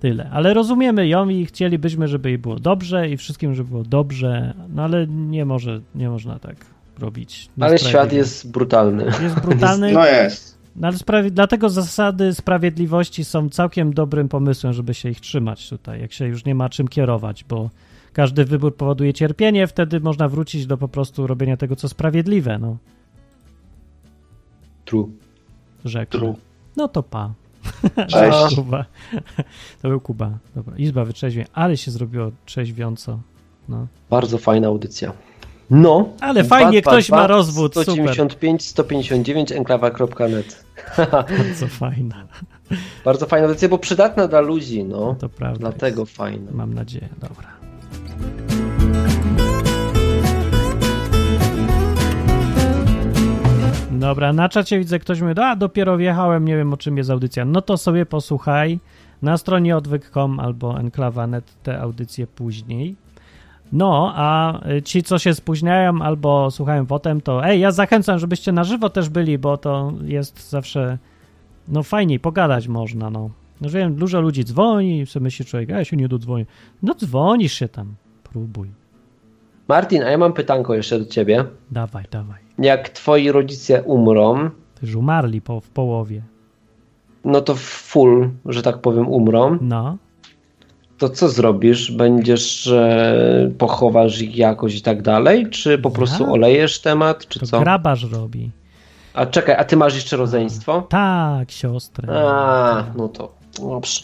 Tyle. 0.00 0.30
Ale 0.30 0.54
rozumiemy 0.54 1.08
ją 1.08 1.28
i 1.28 1.46
chcielibyśmy, 1.46 2.08
żeby 2.08 2.28
jej 2.28 2.38
było 2.38 2.56
dobrze 2.56 3.10
i 3.10 3.16
wszystkim, 3.16 3.54
żeby 3.54 3.70
było 3.70 3.84
dobrze, 3.84 4.54
no 4.74 4.82
ale 4.82 5.06
nie 5.06 5.44
może, 5.44 5.80
nie 5.94 6.08
można 6.08 6.38
tak 6.38 6.56
robić. 6.98 7.48
Ale 7.60 7.78
świat 7.78 8.12
jest 8.12 8.50
brutalny. 8.50 9.04
Jest 9.22 9.40
brutalny, 9.40 9.92
No 9.98 10.06
jest. 10.06 10.58
no 10.76 10.88
ale 10.88 10.96
sprawi- 10.96 11.30
dlatego 11.30 11.68
zasady 11.70 12.34
sprawiedliwości 12.34 13.24
są 13.24 13.48
całkiem 13.50 13.94
dobrym 13.94 14.28
pomysłem, 14.28 14.72
żeby 14.72 14.94
się 14.94 15.08
ich 15.10 15.20
trzymać 15.20 15.68
tutaj, 15.70 16.00
jak 16.00 16.12
się 16.12 16.26
już 16.26 16.44
nie 16.44 16.54
ma 16.54 16.68
czym 16.68 16.88
kierować, 16.88 17.44
bo 17.44 17.70
każdy 18.12 18.44
wybór 18.44 18.76
powoduje 18.76 19.12
cierpienie, 19.12 19.66
wtedy 19.66 20.00
można 20.00 20.28
wrócić 20.28 20.66
do 20.66 20.76
po 20.76 20.88
prostu 20.88 21.26
robienia 21.26 21.56
tego, 21.56 21.76
co 21.76 21.88
sprawiedliwe, 21.88 22.58
no, 22.58 22.76
True. 24.84 25.08
rzekł. 25.84 26.12
True. 26.18 26.34
No 26.76 26.88
to 26.88 27.02
pa. 27.02 27.32
Cześć. 28.08 28.54
Kuba. 28.56 28.84
To 29.82 29.88
był 29.88 30.00
Kuba. 30.00 30.30
Dobra, 30.54 30.76
Izba 30.76 31.04
wytrzeźwie, 31.04 31.46
ale 31.52 31.76
się 31.76 31.90
zrobiło 31.90 32.30
trzeźwiąco. 32.46 33.18
No. 33.68 33.86
Bardzo 34.10 34.38
fajna 34.38 34.66
audycja. 34.68 35.12
No. 35.74 36.08
Ale 36.20 36.44
fajnie, 36.44 36.82
ktoś 36.82 37.10
ma 37.10 37.26
rozwód, 37.26 37.74
super. 37.74 37.84
195, 37.84 38.62
159, 38.62 39.52
enklawa.net. 39.52 40.64
Bardzo 41.38 41.66
fajna. 41.68 42.26
Bardzo 43.04 43.26
fajna 43.26 43.46
audycja, 43.46 43.68
bo 43.68 43.78
przydatna 43.78 44.28
dla 44.28 44.40
ludzi, 44.40 44.84
no. 44.84 45.16
To 45.20 45.28
prawda. 45.28 45.58
Dlatego 45.58 46.02
jest. 46.02 46.16
fajna. 46.16 46.50
Mam 46.52 46.74
nadzieję, 46.74 47.08
dobra. 47.20 47.48
Dobra, 53.90 54.32
na 54.32 54.48
czacie 54.48 54.78
widzę, 54.78 54.98
ktoś 54.98 55.20
mówi, 55.20 55.34
a 55.40 55.56
dopiero 55.56 55.96
wjechałem, 55.96 56.44
nie 56.44 56.56
wiem 56.56 56.72
o 56.72 56.76
czym 56.76 56.96
jest 56.96 57.10
audycja. 57.10 57.44
No 57.44 57.62
to 57.62 57.76
sobie 57.76 58.06
posłuchaj 58.06 58.78
na 59.22 59.36
stronie 59.36 59.76
odwyk.com 59.76 60.40
albo 60.40 60.80
enklawa.net 60.80 61.44
te 61.62 61.80
audycje 61.80 62.26
później. 62.26 62.96
No, 63.74 64.12
a 64.16 64.60
y, 64.70 64.82
ci, 64.82 65.02
co 65.02 65.18
się 65.18 65.34
spóźniają 65.34 66.02
albo 66.02 66.50
słuchają 66.50 66.86
potem, 66.86 67.20
to 67.20 67.44
ej, 67.46 67.60
ja 67.60 67.70
zachęcam, 67.72 68.18
żebyście 68.18 68.52
na 68.52 68.64
żywo 68.64 68.90
też 68.90 69.08
byli, 69.08 69.38
bo 69.38 69.56
to 69.56 69.92
jest 70.04 70.50
zawsze, 70.50 70.98
no 71.68 71.82
fajniej, 71.82 72.20
pogadać 72.20 72.68
można, 72.68 73.10
no. 73.10 73.30
No 73.60 73.68
że 73.68 73.78
wiem, 73.78 73.94
dużo 73.94 74.20
ludzi 74.20 74.44
dzwoni 74.44 75.00
i 75.00 75.06
sobie 75.06 75.24
myśli 75.24 75.44
człowiek, 75.44 75.70
a 75.70 75.78
ja 75.78 75.84
się 75.84 75.96
nie 75.96 76.08
dodzwonię. 76.08 76.46
No 76.82 76.94
dzwonisz 76.94 77.52
się 77.52 77.68
tam, 77.68 77.94
próbuj. 78.24 78.68
Martin, 79.68 80.02
a 80.02 80.10
ja 80.10 80.18
mam 80.18 80.32
pytanko 80.32 80.74
jeszcze 80.74 80.98
do 80.98 81.04
ciebie. 81.06 81.44
Dawaj, 81.70 82.04
dawaj. 82.10 82.40
Jak 82.58 82.88
twoi 82.88 83.30
rodzice 83.32 83.82
umrą, 83.82 84.50
Ty 84.80 84.86
już 84.86 84.94
umarli 84.94 85.40
po, 85.40 85.60
w 85.60 85.68
połowie. 85.70 86.22
no 87.24 87.40
to 87.40 87.54
full, 87.56 88.30
że 88.46 88.62
tak 88.62 88.78
powiem, 88.78 89.08
umrą, 89.08 89.58
No, 89.60 89.96
to 90.98 91.08
co 91.08 91.28
zrobisz? 91.28 91.92
Będziesz, 91.92 92.66
e, 92.66 93.50
pochowasz 93.58 94.20
ich 94.20 94.36
jakoś 94.36 94.74
i 94.76 94.82
tak 94.82 95.02
dalej? 95.02 95.50
Czy 95.50 95.78
po 95.78 95.90
prostu 95.90 96.32
olejesz 96.32 96.80
temat, 96.80 97.28
czy 97.28 97.40
to 97.40 97.46
co? 97.46 97.60
grabarz 97.60 98.04
robi. 98.12 98.50
A 99.14 99.26
czekaj, 99.26 99.56
a 99.58 99.64
ty 99.64 99.76
masz 99.76 99.94
jeszcze 99.94 100.16
rodzeństwo? 100.16 100.86
Tak, 100.88 101.50
siostrę. 101.50 102.26
A, 102.28 102.84
no 102.96 103.08
to 103.08 103.32
dobrze. 103.60 104.00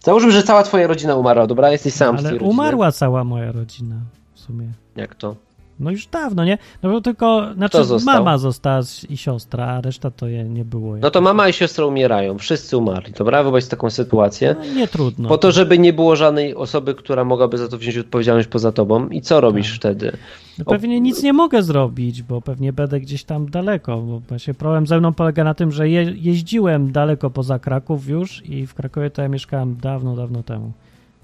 Załóżmy, 0.00 0.32
że 0.32 0.42
cała 0.42 0.62
twoja 0.62 0.86
rodzina 0.86 1.14
umarła, 1.16 1.46
dobra? 1.46 1.70
Jesteś 1.72 1.94
sam 1.94 2.16
tej 2.16 2.24
Ale 2.26 2.32
rodziny. 2.34 2.50
umarła 2.50 2.92
cała 2.92 3.24
moja 3.24 3.52
rodzina 3.52 3.96
w 4.34 4.40
sumie. 4.40 4.72
Jak 4.96 5.14
to? 5.14 5.36
No 5.80 5.90
już 5.90 6.06
dawno, 6.06 6.44
nie? 6.44 6.58
No 6.82 6.90
bo 6.90 7.00
tylko, 7.00 7.54
znaczy 7.54 7.78
mama 8.04 8.38
została 8.38 8.80
i 9.08 9.16
siostra, 9.16 9.66
a 9.66 9.80
reszta 9.80 10.10
to 10.10 10.28
je 10.28 10.44
nie 10.44 10.64
było. 10.64 10.96
No 10.96 11.10
to 11.10 11.20
mama 11.20 11.48
i 11.48 11.52
siostra 11.52 11.86
umierają, 11.86 12.38
wszyscy 12.38 12.76
umarli, 12.76 13.12
dobra? 13.12 13.42
Wyobraź 13.42 13.66
taką 13.66 13.90
sytuację. 13.90 14.56
No, 14.58 14.74
nie 14.74 14.88
trudno. 14.88 15.28
Po 15.28 15.38
to, 15.38 15.52
żeby 15.52 15.78
nie 15.78 15.92
było 15.92 16.16
żadnej 16.16 16.54
osoby, 16.54 16.94
która 16.94 17.24
mogłaby 17.24 17.58
za 17.58 17.68
to 17.68 17.78
wziąć 17.78 17.98
odpowiedzialność 17.98 18.48
poza 18.48 18.72
tobą. 18.72 19.08
I 19.08 19.20
co 19.20 19.40
robisz 19.40 19.68
Tak. 19.68 19.76
wtedy? 19.76 20.12
No 20.58 20.64
pewnie 20.64 21.00
nic 21.00 21.22
nie 21.22 21.32
mogę 21.32 21.62
zrobić, 21.62 22.22
bo 22.22 22.42
pewnie 22.42 22.72
będę 22.72 23.00
gdzieś 23.00 23.24
tam 23.24 23.50
daleko, 23.50 23.98
bo 23.98 24.20
właśnie 24.28 24.54
problem 24.54 24.86
ze 24.86 24.98
mną 24.98 25.12
polega 25.12 25.44
na 25.44 25.54
tym, 25.54 25.72
że 25.72 25.88
je, 25.88 26.02
jeździłem 26.16 26.92
daleko 26.92 27.30
poza 27.30 27.58
Kraków 27.58 28.08
już 28.08 28.46
i 28.46 28.66
w 28.66 28.74
Krakowie 28.74 29.10
to 29.10 29.22
ja 29.22 29.28
mieszkałem 29.28 29.76
dawno, 29.76 30.16
dawno 30.16 30.42
temu. 30.42 30.72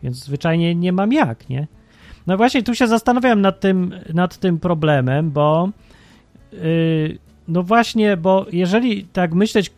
Więc 0.02 0.16
zwyczajnie 0.24 0.74
nie 0.74 0.92
mam 0.92 1.12
jak, 1.12 1.48
nie? 1.48 1.66
No 2.28 2.36
właśnie 2.36 2.62
tu 2.62 2.74
się 2.74 2.88
zastanawiałem 2.88 3.40
nad 3.40 3.60
tym, 3.60 3.94
nad 4.14 4.36
tym 4.36 4.58
problemem, 4.58 5.30
bo 5.30 5.68
yy, 6.52 7.18
No 7.48 7.62
właśnie, 7.62 8.16
bo 8.16 8.46
jeżeli 8.52 9.04
tak 9.04 9.34
myśleć 9.34 9.70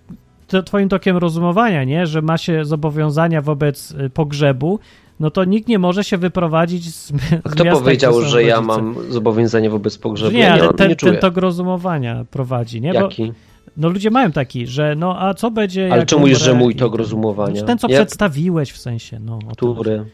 to 0.48 0.62
twoim 0.62 0.88
tokiem 0.88 1.16
rozumowania, 1.16 1.84
nie, 1.84 2.06
że 2.06 2.22
ma 2.22 2.38
się 2.38 2.64
zobowiązania 2.64 3.40
wobec 3.40 3.90
y, 3.90 4.10
pogrzebu, 4.10 4.78
no 5.20 5.30
to 5.30 5.44
nikt 5.44 5.68
nie 5.68 5.78
może 5.78 6.04
się 6.04 6.18
wyprowadzić 6.18 6.94
z, 6.94 7.12
A 7.44 7.48
kto 7.48 7.64
miasta, 7.64 7.80
powiedział, 7.80 8.22
że 8.22 8.42
ja 8.42 8.60
mam 8.60 8.94
zobowiązanie 9.08 9.70
wobec 9.70 9.98
pogrzebu? 9.98 10.32
Nie, 10.32 10.40
ja 10.40 10.52
ale 10.52 10.64
mam, 10.64 10.74
ten, 10.74 10.88
nie 10.88 10.96
ten 10.96 11.16
tok 11.16 11.36
rozumowania 11.36 12.24
prowadzi, 12.30 12.80
nie? 12.80 12.92
Bo 12.92 13.00
Jaki? 13.00 13.32
no 13.76 13.88
ludzie 13.88 14.10
mają 14.10 14.32
taki, 14.32 14.66
że 14.66 14.94
no 14.96 15.20
a 15.20 15.34
co 15.34 15.50
będzie 15.50 15.92
Ale 15.92 16.06
czemu 16.06 16.20
mówisz, 16.20 16.42
że 16.42 16.54
mój 16.54 16.76
tok 16.76 16.94
rozumowania? 16.94 17.52
Znaczy 17.52 17.66
Ten, 17.66 17.78
co 17.78 17.88
Jak- 17.88 18.00
przedstawiłeś 18.00 18.72
w 18.72 18.78
sensie, 18.78 19.18
no. 19.20 19.38
to. 19.56 19.74
Który? 19.74 20.04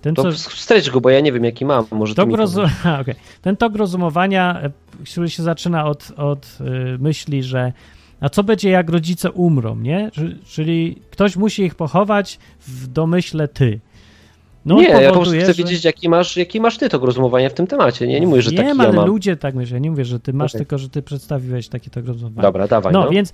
Ten, 0.00 0.14
To 0.14 0.32
co... 0.32 0.92
go, 0.92 1.00
bo 1.00 1.10
ja 1.10 1.20
nie 1.20 1.32
wiem, 1.32 1.44
jaki 1.44 1.64
mam. 1.64 1.84
Może 1.90 2.14
Tok 2.14 2.28
okej. 3.00 3.14
Ten 3.42 3.56
tok 3.56 3.76
rozumowania, 3.76 4.60
e, 4.62 4.70
który 5.12 5.30
się 5.30 5.42
zaczyna 5.42 5.84
od, 5.84 6.12
od 6.16 6.58
y, 6.60 6.98
myśli, 6.98 7.42
że 7.42 7.72
a 8.20 8.28
co 8.28 8.44
będzie 8.44 8.70
jak 8.70 8.90
rodzice 8.90 9.30
umrą, 9.30 9.76
nie? 9.76 10.10
Czyli 10.46 10.98
ktoś 11.10 11.36
musi 11.36 11.62
ich 11.62 11.74
pochować 11.74 12.38
w 12.66 12.86
domyśle 12.86 13.48
ty. 13.48 13.80
No 14.64 14.74
nie, 14.74 14.82
ja 14.88 14.92
po 14.94 14.98
prostu 15.00 15.12
powoduje, 15.14 15.42
chcę 15.42 15.52
że- 15.52 15.62
wiedzieć, 15.64 15.84
jaki 15.84 16.08
masz, 16.08 16.36
jaki 16.36 16.60
masz 16.60 16.78
ty 16.78 16.88
tok 16.88 17.02
rozumowania 17.02 17.48
w 17.48 17.54
tym 17.54 17.66
temacie. 17.66 18.06
Nie, 18.06 18.20
nie 18.20 18.26
mówię, 18.26 18.42
że 18.42 18.50
taki 18.50 18.62
Wiem, 18.62 18.78
ja 18.78 18.84
ale 18.84 18.92
mam. 18.92 19.06
ludzie 19.06 19.36
tak 19.36 19.54
myślą. 19.54 19.74
Ja 19.74 19.78
nie 19.80 19.90
mówię, 19.90 20.04
że 20.04 20.20
ty 20.20 20.32
masz, 20.32 20.50
Okej. 20.50 20.58
tylko 20.58 20.78
że 20.78 20.88
ty 20.88 21.02
przedstawiłeś 21.02 21.68
taki 21.68 21.90
tok 21.90 22.06
rozumowania. 22.06 22.42
Dobra, 22.42 22.68
dawaj. 22.68 22.92
No, 22.92 23.04
No, 23.04 23.10
więc 23.10 23.32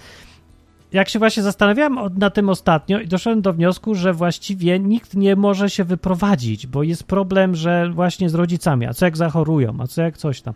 jak 0.93 1.09
się 1.09 1.18
właśnie 1.18 1.43
zastanawiałem 1.43 1.99
na 2.18 2.30
tym 2.30 2.49
ostatnio 2.49 3.01
i 3.01 3.09
doszedłem 3.09 3.43
do 3.43 3.53
wniosku, 3.53 3.95
że 3.95 4.12
właściwie 4.12 4.78
nikt 4.78 5.14
nie 5.14 5.36
może 5.36 5.70
się 5.70 5.84
wyprowadzić, 5.84 6.66
bo 6.66 6.82
jest 6.82 7.05
problem, 7.05 7.55
że 7.55 7.90
właśnie 7.90 8.30
z 8.30 8.34
rodzicami, 8.34 8.86
a 8.86 8.95
co 8.95 9.05
jak 9.05 9.16
zachorują, 9.16 9.76
a 9.78 9.86
co 9.86 10.03
jak 10.03 10.18
coś 10.18 10.43
tam. 10.43 10.55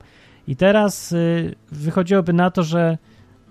I 0.48 0.56
teraz 0.56 1.12
y, 1.12 1.54
wychodziłoby 1.72 2.32
na 2.32 2.50
to, 2.50 2.62
że 2.62 2.98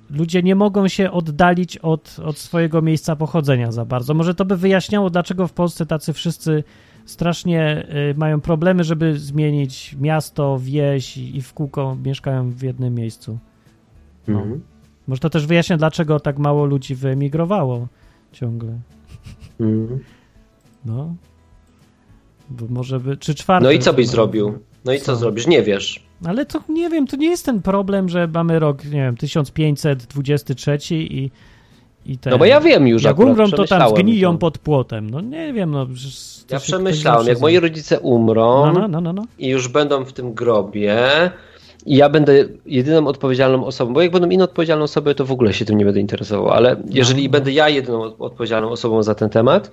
ludzie 0.09 0.43
nie 0.43 0.55
mogą 0.55 0.87
się 0.87 1.11
oddalić 1.11 1.77
od, 1.77 2.19
od 2.25 2.37
swojego 2.37 2.81
miejsca 2.81 3.15
pochodzenia 3.15 3.71
za 3.71 3.85
bardzo. 3.85 4.13
Może 4.13 4.35
to 4.35 4.45
by 4.45 4.57
wyjaśniało, 4.57 5.09
dlaczego 5.09 5.47
w 5.47 5.53
Polsce 5.53 5.85
tacy 5.85 6.13
wszyscy 6.13 6.63
strasznie 7.05 7.87
y, 8.11 8.15
mają 8.17 8.41
problemy, 8.41 8.83
żeby 8.83 9.19
zmienić 9.19 9.95
miasto, 9.99 10.59
wieś 10.59 11.17
i, 11.17 11.37
i 11.37 11.41
w 11.41 11.53
kółko 11.53 11.97
mieszkają 12.03 12.49
w 12.49 12.61
jednym 12.61 12.95
miejscu. 12.95 13.39
no. 14.27 14.39
Mhm. 14.39 14.74
Może 15.07 15.19
to 15.19 15.29
też 15.29 15.45
wyjaśnia, 15.47 15.77
dlaczego 15.77 16.19
tak 16.19 16.37
mało 16.39 16.65
ludzi 16.65 16.95
wyemigrowało 16.95 17.87
ciągle. 18.31 18.79
Mhm. 19.59 19.99
No. 20.85 21.15
Bo 22.49 22.65
może 22.69 22.99
by. 22.99 23.17
Czy 23.17 23.35
czwarty. 23.35 23.63
No 23.65 23.71
i 23.71 23.79
co 23.79 23.93
byś 23.93 24.07
zrobił? 24.07 24.59
No 24.85 24.93
i 24.93 24.99
co 24.99 25.05
Co? 25.05 25.15
zrobisz? 25.15 25.47
Nie 25.47 25.63
wiesz. 25.63 26.05
Ale 26.25 26.45
to 26.45 26.59
nie 26.69 26.89
wiem, 26.89 27.07
to 27.07 27.15
nie 27.17 27.29
jest 27.29 27.45
ten 27.45 27.61
problem, 27.61 28.09
że 28.09 28.27
mamy 28.27 28.59
rok, 28.59 28.85
nie 28.85 28.91
wiem, 28.91 29.17
1523 29.17 30.77
i. 30.95 31.31
i 32.05 32.17
ten, 32.17 32.31
No 32.31 32.37
bo 32.37 32.45
ja 32.45 32.61
wiem 32.61 32.87
już 32.87 33.03
Jak 33.03 33.11
akurat, 33.13 33.31
umrą, 33.31 33.51
to 33.51 33.65
tam 33.65 33.89
zgniją 33.89 34.31
to. 34.31 34.37
pod 34.37 34.57
płotem. 34.57 35.09
No 35.09 35.21
nie 35.21 35.53
wiem, 35.53 35.71
no. 35.71 35.87
Ja 36.51 36.59
przemyślałem, 36.59 37.27
jak 37.27 37.39
moi 37.41 37.59
rodzice 37.59 37.99
umrą 37.99 38.65
No, 38.65 38.73
no, 38.79 38.87
no, 38.87 39.01
no, 39.01 39.13
no. 39.13 39.23
i 39.39 39.47
już 39.47 39.67
będą 39.67 40.05
w 40.05 40.13
tym 40.13 40.33
grobie 40.33 40.97
ja 41.85 42.09
będę 42.09 42.45
jedyną 42.65 43.07
odpowiedzialną 43.07 43.65
osobą, 43.65 43.93
bo 43.93 44.01
jak 44.01 44.11
będą 44.11 44.29
inne 44.29 44.43
odpowiedzialne 44.43 44.83
osoby, 44.83 45.15
to 45.15 45.25
w 45.25 45.31
ogóle 45.31 45.53
się 45.53 45.65
tym 45.65 45.77
nie 45.77 45.85
będę 45.85 45.99
interesował, 45.99 46.49
ale 46.49 46.75
jeżeli 46.89 47.23
no. 47.25 47.29
będę 47.31 47.51
ja 47.51 47.69
jedyną 47.69 48.01
od- 48.01 48.15
odpowiedzialną 48.21 48.69
osobą 48.69 49.03
za 49.03 49.15
ten 49.15 49.29
temat, 49.29 49.71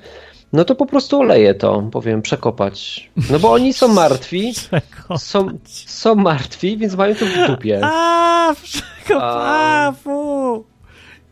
no 0.53 0.65
to 0.65 0.75
po 0.75 0.87
prostu 0.87 1.21
oleję 1.21 1.55
to, 1.55 1.89
powiem, 1.93 2.23
przekopać. 2.23 3.11
No 3.31 3.39
bo 3.39 3.53
oni 3.53 3.73
są 3.73 3.89
martwi, 3.89 4.53
są, 5.19 5.47
są 5.65 6.15
martwi, 6.15 6.77
więc 6.77 6.95
mają 6.95 7.15
to 7.15 7.25
w 7.27 7.47
dupie. 7.47 7.81
A, 7.85 8.55
przekop, 8.63 9.23
A. 9.23 9.87
a, 9.89 9.93
fu. 9.93 10.65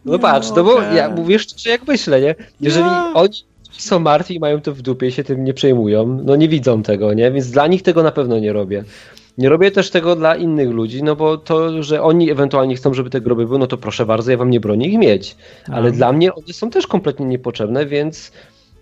No 0.05 0.19
patrz, 0.19 0.49
no 0.57 0.65
bo 0.65 0.83
ja 0.83 1.09
mówię 1.09 1.39
szczerze 1.39 1.71
jak 1.71 1.87
myślę, 1.87 2.21
nie? 2.21 2.35
Jeżeli 2.61 2.87
Ja. 2.87 3.11
oni 3.15 3.35
są 3.71 3.99
martwi 3.99 4.35
i 4.35 4.41
mają 4.41 4.61
to 4.61 4.75
w 4.75 4.83
dupie 4.83 5.11
się 5.13 5.25
tym 5.25 5.45
nie 5.45 5.55
przejmują, 5.55 6.07
no 6.25 6.37
nie 6.37 6.49
widzą 6.49 6.83
tego, 6.83 7.15
nie? 7.15 7.31
Więc 7.31 7.51
dla 7.51 7.67
nich 7.67 7.83
tego 7.83 8.03
na 8.03 8.13
pewno 8.13 8.39
nie 8.39 8.53
robię. 8.53 8.85
Nie 9.41 9.49
robię 9.49 9.71
też 9.71 9.91
tego 9.91 10.17
dla 10.17 10.37
innych 10.37 10.71
ludzi, 10.71 11.03
no 11.03 11.17
bo 11.17 11.39
to, 11.39 11.83
że 11.83 12.03
oni 12.03 12.31
ewentualnie 12.31 12.77
chcą, 12.77 12.95
żeby 12.95 13.11
te 13.11 13.21
groby 13.21 13.47
były, 13.47 13.59
no 13.59 13.67
to 13.67 13.77
proszę 13.77 14.07
bardzo, 14.07 14.31
ja 14.31 14.37
wam 14.37 14.51
nie 14.51 14.61
bronię 14.61 14.89
ich 14.89 14.99
mieć. 14.99 15.37
Ale 15.73 15.89
A. 15.89 15.93
dla 15.93 16.13
mnie 16.13 16.35
one 16.35 16.53
są 16.53 16.71
też 16.71 16.87
kompletnie 16.87 17.27
niepotrzebne, 17.27 17.87
więc 17.87 18.33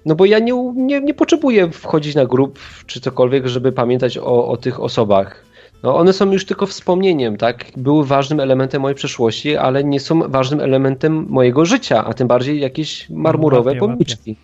no 0.07 0.15
bo 0.15 0.25
ja 0.25 0.39
nie, 0.39 0.73
nie, 0.75 1.01
nie 1.01 1.15
potrzebuję 1.15 1.71
wchodzić 1.71 2.15
na 2.15 2.27
grób 2.27 2.59
czy 2.87 3.01
cokolwiek, 3.01 3.47
żeby 3.47 3.73
pamiętać 3.73 4.19
o, 4.19 4.49
o 4.49 4.57
tych 4.57 4.81
osobach. 4.81 5.45
No 5.83 5.97
one 5.97 6.13
są 6.13 6.33
już 6.33 6.47
tylko 6.47 6.67
wspomnieniem, 6.67 7.37
tak? 7.37 7.65
Były 7.77 8.05
ważnym 8.07 8.41
elementem 8.41 8.83
mojej 8.83 8.97
przeszłości, 8.97 9.57
ale 9.57 9.85
nie 9.85 10.01
są 10.01 10.31
ważnym 10.31 10.61
elementem 10.61 11.27
mojego 11.29 11.65
życia, 11.65 12.05
a 12.05 12.15
tym 12.15 12.29
bardziej 12.29 12.61
jakieś 12.61 13.11
marmurowe 13.11 13.71
łapię, 13.71 13.81
łapię. 13.81 13.93
pomniczki. 13.93 14.37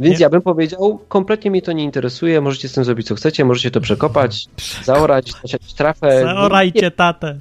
Więc 0.00 0.18
Nie- 0.18 0.22
ja 0.22 0.30
bym 0.30 0.42
powiedział, 0.42 0.98
kompletnie 1.08 1.50
mnie 1.50 1.62
to 1.62 1.72
nie 1.72 1.84
interesuje, 1.84 2.40
możecie 2.40 2.68
z 2.68 2.72
tym 2.72 2.84
zrobić 2.84 3.06
co 3.06 3.14
chcecie, 3.14 3.44
możecie 3.44 3.70
to 3.70 3.80
przekopać, 3.80 4.46
zaorać, 4.84 5.32
zasiać 5.42 5.74
trafę. 5.74 6.20
Zaorajcie 6.22 6.90
tatę. 6.90 7.40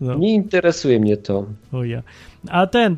No. 0.00 0.14
Nie, 0.14 0.34
interesuje 0.34 1.00
mnie 1.00 1.16
to. 1.16 1.46
O 1.72 1.84
ja. 1.84 2.02
A 2.50 2.66
ten, 2.66 2.96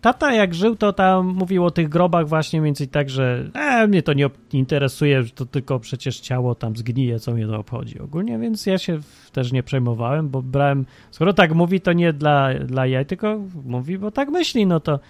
tata 0.00 0.32
jak 0.32 0.54
żył, 0.54 0.76
to 0.76 0.92
tam 0.92 1.26
mówił 1.26 1.64
o 1.64 1.70
tych 1.70 1.88
grobach 1.88 2.28
właśnie 2.28 2.60
mniej 2.60 2.68
więcej 2.68 2.88
tak, 2.88 3.10
że 3.10 3.50
e, 3.54 3.86
mnie 3.86 4.02
to 4.02 4.12
nie 4.12 4.30
interesuje, 4.52 5.22
że 5.22 5.30
to 5.30 5.46
tylko 5.46 5.80
przecież 5.80 6.20
ciało 6.20 6.54
tam 6.54 6.76
zgnije, 6.76 7.20
co 7.20 7.32
mnie 7.32 7.46
to 7.46 7.58
obchodzi 7.58 8.00
ogólnie, 8.00 8.38
więc 8.38 8.66
ja 8.66 8.78
się 8.78 8.98
też 9.32 9.52
nie 9.52 9.62
przejmowałem, 9.62 10.28
bo 10.28 10.42
brałem, 10.42 10.86
skoro 11.10 11.32
tak 11.32 11.54
mówi, 11.54 11.80
to 11.80 11.92
nie 11.92 12.12
dla, 12.12 12.54
dla 12.54 12.86
jaj, 12.86 13.06
tylko 13.06 13.40
mówi, 13.64 13.98
bo 13.98 14.10
tak 14.10 14.28
myśli, 14.28 14.66
no 14.66 14.80
to 14.80 15.00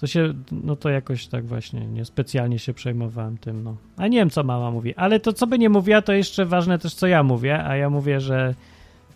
to 0.00 0.06
się, 0.06 0.34
no 0.52 0.76
to 0.76 0.88
jakoś 0.88 1.26
tak 1.26 1.46
właśnie 1.46 1.86
niespecjalnie 1.86 2.58
się 2.58 2.74
przejmowałem 2.74 3.38
tym, 3.38 3.64
no. 3.64 3.76
A 3.96 4.08
nie 4.08 4.18
wiem, 4.18 4.30
co 4.30 4.44
mama 4.44 4.70
mówi, 4.70 4.94
ale 4.94 5.20
to 5.20 5.32
co 5.32 5.46
by 5.46 5.58
nie 5.58 5.68
mówiła, 5.68 6.02
to 6.02 6.12
jeszcze 6.12 6.46
ważne 6.46 6.78
też, 6.78 6.94
co 6.94 7.06
ja 7.06 7.22
mówię, 7.22 7.64
a 7.64 7.76
ja 7.76 7.90
mówię, 7.90 8.20
że 8.20 8.54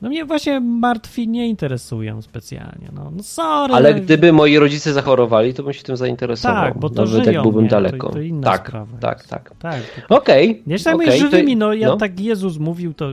no 0.03 0.09
mnie 0.09 0.25
właśnie 0.25 0.61
martwi 0.61 1.29
nie 1.29 1.49
interesują 1.49 2.23
specjalnie, 2.23 2.89
no, 2.93 3.13
no 3.17 3.23
sorry. 3.23 3.75
Ale 3.75 3.95
no, 3.95 4.01
gdyby 4.01 4.33
moi 4.33 4.59
rodzice 4.59 4.93
zachorowali, 4.93 5.55
to 5.55 5.63
bym 5.63 5.73
się 5.73 5.83
tym 5.83 5.97
zainteresował. 5.97 6.65
Tak, 6.65 6.79
bo 6.79 6.91
to 6.91 7.05
Nawet 7.05 7.25
żyją, 7.25 7.33
jak 7.33 7.43
byłbym 7.43 7.65
nie? 7.65 7.71
To- 7.71 7.77
daleko. 7.77 8.09
to 8.09 8.21
inna 8.21 8.51
tak, 8.51 8.69
sprawa 8.69 8.97
tak, 9.01 9.19
jest. 9.19 9.31
tak. 9.31 9.53
Tak, 9.59 9.83
to 10.09 10.17
Okej. 10.17 10.63
Nie 10.67 10.79
się 10.79 10.91
okej, 10.91 11.07
okay, 11.07 11.19
to- 11.19 11.25
żywymi, 11.25 11.57
no 11.57 11.73
ja 11.73 11.89
no. 11.89 11.97
tak 11.97 12.21
Jezus 12.21 12.59
mówił, 12.59 12.95
to 12.95 13.09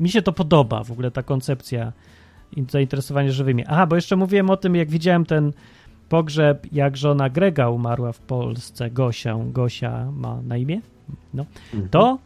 mi 0.00 0.08
się 0.08 0.22
to 0.22 0.32
podoba 0.32 0.84
w 0.84 0.90
ogóle 0.90 1.10
ta 1.10 1.22
koncepcja 1.22 1.92
i 2.56 2.64
zainteresowanie 2.70 3.32
żywymi. 3.32 3.64
Aha, 3.68 3.86
bo 3.86 3.96
jeszcze 3.96 4.16
mówiłem 4.16 4.50
o 4.50 4.56
tym, 4.56 4.76
jak 4.76 4.90
widziałem 4.90 5.26
ten 5.26 5.52
pogrzeb, 6.14 6.66
jak 6.72 6.96
żona 6.96 7.28
Grega 7.30 7.68
umarła 7.68 8.12
w 8.12 8.18
Polsce, 8.18 8.90
Gosię, 8.90 9.44
Gosia 9.52 10.10
ma 10.16 10.42
na 10.42 10.56
imię, 10.56 10.80
no, 11.34 11.44
Mhm. 11.72 11.88
to 11.90 12.18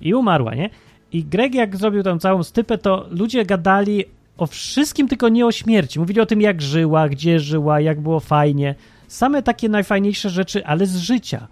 i 0.00 0.14
umarła, 0.14 0.54
nie? 0.54 0.70
I 1.12 1.24
Greg 1.24 1.54
jak 1.54 1.76
zrobił 1.76 2.02
tam 2.02 2.18
całą 2.18 2.42
stypę, 2.42 2.78
to 2.78 3.06
ludzie 3.10 3.44
gadali 3.44 4.04
o 4.38 4.46
wszystkim, 4.46 5.08
tylko 5.08 5.28
nie 5.28 5.46
o 5.46 5.52
śmierci. 5.52 6.00
Mówili 6.00 6.20
o 6.20 6.26
tym, 6.26 6.40
jak 6.40 6.62
żyła, 6.62 7.08
gdzie 7.08 7.40
żyła, 7.40 7.80
jak 7.80 8.00
było 8.00 8.20
fajnie. 8.20 8.74
Same 9.08 9.42
takie 9.42 9.68
najfajniejsze 9.68 10.30
rzeczy, 10.30 10.66
ale 10.66 10.86
z 10.86 10.96
życia. 10.96 11.48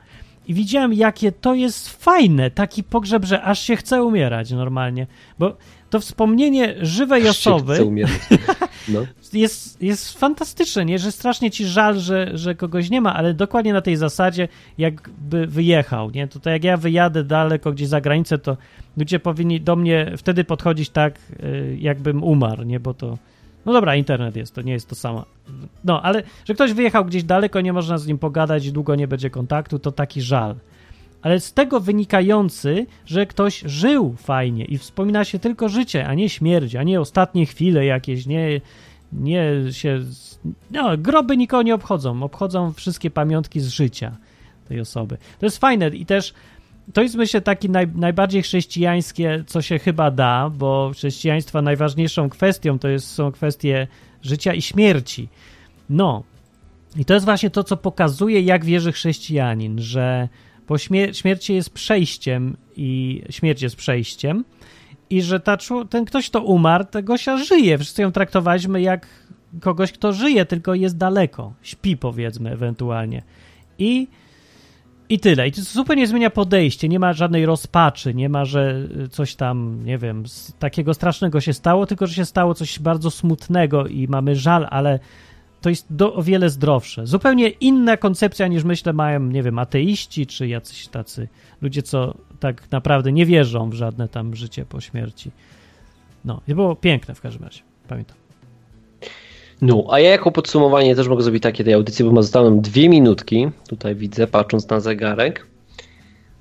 I 0.48 0.54
widziałem, 0.54 0.94
jakie 0.94 1.32
to 1.32 1.54
jest 1.54 1.88
fajne, 1.88 2.50
taki 2.50 2.84
pogrzeb, 2.84 3.24
że 3.24 3.42
aż 3.42 3.60
się 3.60 3.76
chce 3.76 4.02
umierać 4.04 4.50
normalnie. 4.50 5.06
Bo 5.38 5.56
to 5.90 6.00
wspomnienie 6.00 6.74
żywej 6.80 7.28
Aż 7.28 7.38
się 7.38 7.54
osoby 7.54 7.74
chce 7.74 7.84
umierać. 7.84 8.20
No. 8.88 9.06
jest, 9.32 9.82
jest 9.82 10.18
fantastyczne, 10.18 10.84
nie? 10.84 10.98
Że 10.98 11.12
strasznie 11.12 11.50
ci 11.50 11.66
żal, 11.66 11.98
że, 11.98 12.38
że 12.38 12.54
kogoś 12.54 12.90
nie 12.90 13.00
ma, 13.00 13.14
ale 13.14 13.34
dokładnie 13.34 13.72
na 13.72 13.80
tej 13.80 13.96
zasadzie, 13.96 14.48
jakby 14.78 15.46
wyjechał, 15.46 16.10
nie? 16.10 16.28
To 16.28 16.50
jak 16.50 16.64
ja 16.64 16.76
wyjadę 16.76 17.24
daleko 17.24 17.72
gdzieś 17.72 17.88
za 17.88 18.00
granicę, 18.00 18.38
to 18.38 18.56
ludzie 18.96 19.18
powinni 19.18 19.60
do 19.60 19.76
mnie 19.76 20.12
wtedy 20.16 20.44
podchodzić 20.44 20.90
tak, 20.90 21.14
y, 21.44 21.76
jakbym 21.80 22.24
umarł, 22.24 22.62
nie? 22.62 22.80
Bo 22.80 22.94
to, 22.94 23.18
no 23.66 23.72
dobra, 23.72 23.96
internet 23.96 24.36
jest, 24.36 24.54
to 24.54 24.62
nie 24.62 24.72
jest 24.72 24.88
to 24.88 24.94
samo. 24.94 25.24
No, 25.84 26.02
ale 26.02 26.22
że 26.44 26.54
ktoś 26.54 26.72
wyjechał 26.72 27.04
gdzieś 27.04 27.24
daleko, 27.24 27.60
nie 27.60 27.72
można 27.72 27.98
z 27.98 28.06
nim 28.06 28.18
pogadać, 28.18 28.72
długo 28.72 28.94
nie 28.94 29.08
będzie 29.08 29.30
kontaktu, 29.30 29.78
to 29.78 29.92
taki 29.92 30.22
żal. 30.22 30.54
Ale 31.26 31.40
z 31.40 31.52
tego 31.52 31.80
wynikający, 31.80 32.86
że 33.06 33.26
ktoś 33.26 33.62
żył 33.66 34.14
fajnie 34.18 34.64
i 34.64 34.78
wspomina 34.78 35.24
się 35.24 35.38
tylko 35.38 35.68
życie, 35.68 36.06
a 36.06 36.14
nie 36.14 36.28
śmierć, 36.28 36.74
a 36.74 36.82
nie 36.82 37.00
ostatnie 37.00 37.46
chwile 37.46 37.84
jakieś, 37.84 38.26
nie, 38.26 38.60
nie 39.12 39.52
się. 39.70 40.00
No, 40.70 40.98
groby 40.98 41.36
nikogo 41.36 41.62
nie 41.62 41.74
obchodzą. 41.74 42.22
Obchodzą 42.22 42.72
wszystkie 42.72 43.10
pamiątki 43.10 43.60
z 43.60 43.68
życia 43.68 44.16
tej 44.68 44.80
osoby. 44.80 45.18
To 45.38 45.46
jest 45.46 45.58
fajne 45.58 45.88
i 45.88 46.06
też 46.06 46.34
to 46.92 47.02
jest 47.02 47.14
myślę 47.14 47.40
takie 47.40 47.68
naj, 47.68 47.88
najbardziej 47.94 48.42
chrześcijańskie, 48.42 49.44
co 49.46 49.62
się 49.62 49.78
chyba 49.78 50.10
da, 50.10 50.50
bo 50.50 50.90
chrześcijaństwa 50.94 51.62
najważniejszą 51.62 52.28
kwestią 52.28 52.78
to 52.78 52.88
jest, 52.88 53.10
są 53.10 53.32
kwestie 53.32 53.86
życia 54.22 54.54
i 54.54 54.62
śmierci. 54.62 55.28
No. 55.90 56.22
I 56.96 57.04
to 57.04 57.14
jest 57.14 57.26
właśnie 57.26 57.50
to, 57.50 57.64
co 57.64 57.76
pokazuje, 57.76 58.40
jak 58.40 58.64
wierzy 58.64 58.92
chrześcijanin, 58.92 59.78
że 59.78 60.28
bo 60.68 60.74
śmier- 60.74 61.14
śmierć 61.14 61.50
jest 61.50 61.70
przejściem 61.70 62.56
i 62.76 63.22
śmierć 63.30 63.62
jest 63.62 63.76
przejściem 63.76 64.44
i 65.10 65.22
że 65.22 65.40
ta, 65.40 65.56
ten 65.90 66.04
ktoś, 66.04 66.28
kto 66.30 66.42
umarł, 66.42 66.84
tego 66.84 67.18
się 67.18 67.38
żyje. 67.38 67.78
Wszyscy 67.78 68.02
ją 68.02 68.12
traktowaliśmy 68.12 68.80
jak 68.80 69.06
kogoś, 69.60 69.92
kto 69.92 70.12
żyje, 70.12 70.44
tylko 70.44 70.74
jest 70.74 70.96
daleko, 70.96 71.52
śpi 71.62 71.96
powiedzmy 71.96 72.50
ewentualnie. 72.50 73.22
I, 73.78 74.08
i 75.08 75.20
tyle. 75.20 75.48
I 75.48 75.52
to 75.52 75.62
zupełnie 75.62 76.06
zmienia 76.06 76.30
podejście, 76.30 76.88
nie 76.88 76.98
ma 76.98 77.12
żadnej 77.12 77.46
rozpaczy, 77.46 78.14
nie 78.14 78.28
ma, 78.28 78.44
że 78.44 78.88
coś 79.10 79.34
tam, 79.34 79.84
nie 79.84 79.98
wiem, 79.98 80.24
takiego 80.58 80.94
strasznego 80.94 81.40
się 81.40 81.52
stało, 81.52 81.86
tylko 81.86 82.06
że 82.06 82.14
się 82.14 82.24
stało 82.24 82.54
coś 82.54 82.78
bardzo 82.78 83.10
smutnego 83.10 83.86
i 83.86 84.08
mamy 84.08 84.36
żal, 84.36 84.66
ale 84.70 84.98
to 85.66 85.70
jest 85.70 85.86
do, 85.90 86.14
o 86.14 86.22
wiele 86.22 86.50
zdrowsze. 86.50 87.06
Zupełnie 87.06 87.48
inna 87.48 87.96
koncepcja 87.96 88.46
niż 88.46 88.64
myślę 88.64 88.92
mają, 88.92 89.20
nie 89.20 89.42
wiem, 89.42 89.58
ateiści 89.58 90.26
czy 90.26 90.48
jacyś 90.48 90.88
tacy 90.88 91.28
ludzie, 91.62 91.82
co 91.82 92.14
tak 92.40 92.70
naprawdę 92.70 93.12
nie 93.12 93.26
wierzą 93.26 93.70
w 93.70 93.74
żadne 93.74 94.08
tam 94.08 94.36
życie 94.36 94.64
po 94.64 94.80
śmierci. 94.80 95.30
No, 96.24 96.40
i 96.48 96.54
było 96.54 96.76
piękne 96.76 97.14
w 97.14 97.20
każdym 97.20 97.44
razie. 97.44 97.62
Pamiętam. 97.88 98.16
No, 99.62 99.84
a 99.90 100.00
ja 100.00 100.10
jako 100.10 100.32
podsumowanie 100.32 100.96
też 100.96 101.08
mogę 101.08 101.22
zrobić 101.22 101.42
takie 101.42 101.64
tej 101.64 101.74
audycji, 101.74 102.04
bo 102.04 102.12
ma 102.12 102.22
zostały 102.22 102.60
dwie 102.60 102.88
minutki, 102.88 103.48
tutaj 103.68 103.94
widzę, 103.94 104.26
patrząc 104.26 104.68
na 104.68 104.80
zegarek, 104.80 105.46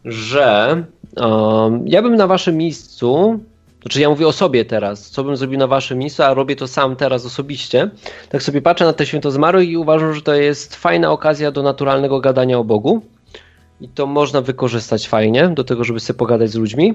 że 0.05 0.83
um, 1.15 1.87
ja 1.87 2.01
bym 2.01 2.15
na 2.15 2.27
waszym 2.27 2.57
miejscu, 2.57 3.39
znaczy 3.85 4.01
ja 4.01 4.09
mówię 4.09 4.27
o 4.27 4.31
sobie 4.31 4.65
teraz, 4.65 5.09
co 5.09 5.23
bym 5.23 5.37
zrobił 5.37 5.59
na 5.59 5.67
waszym 5.67 5.97
miejscu, 5.97 6.23
a 6.23 6.33
robię 6.33 6.55
to 6.55 6.67
sam 6.67 6.95
teraz 6.95 7.25
osobiście, 7.25 7.89
tak 8.29 8.43
sobie 8.43 8.61
patrzę 8.61 8.85
na 8.85 8.93
te 8.93 9.05
święto 9.05 9.31
zmarłych 9.31 9.69
i 9.69 9.77
uważam, 9.77 10.13
że 10.13 10.21
to 10.21 10.33
jest 10.33 10.75
fajna 10.75 11.11
okazja 11.11 11.51
do 11.51 11.63
naturalnego 11.63 12.19
gadania 12.19 12.57
o 12.59 12.63
Bogu. 12.63 13.01
I 13.81 13.89
to 13.89 14.05
można 14.07 14.41
wykorzystać 14.41 15.07
fajnie 15.07 15.47
do 15.49 15.63
tego, 15.63 15.83
żeby 15.83 15.99
sobie 15.99 16.17
pogadać 16.17 16.49
z 16.49 16.55
ludźmi. 16.55 16.93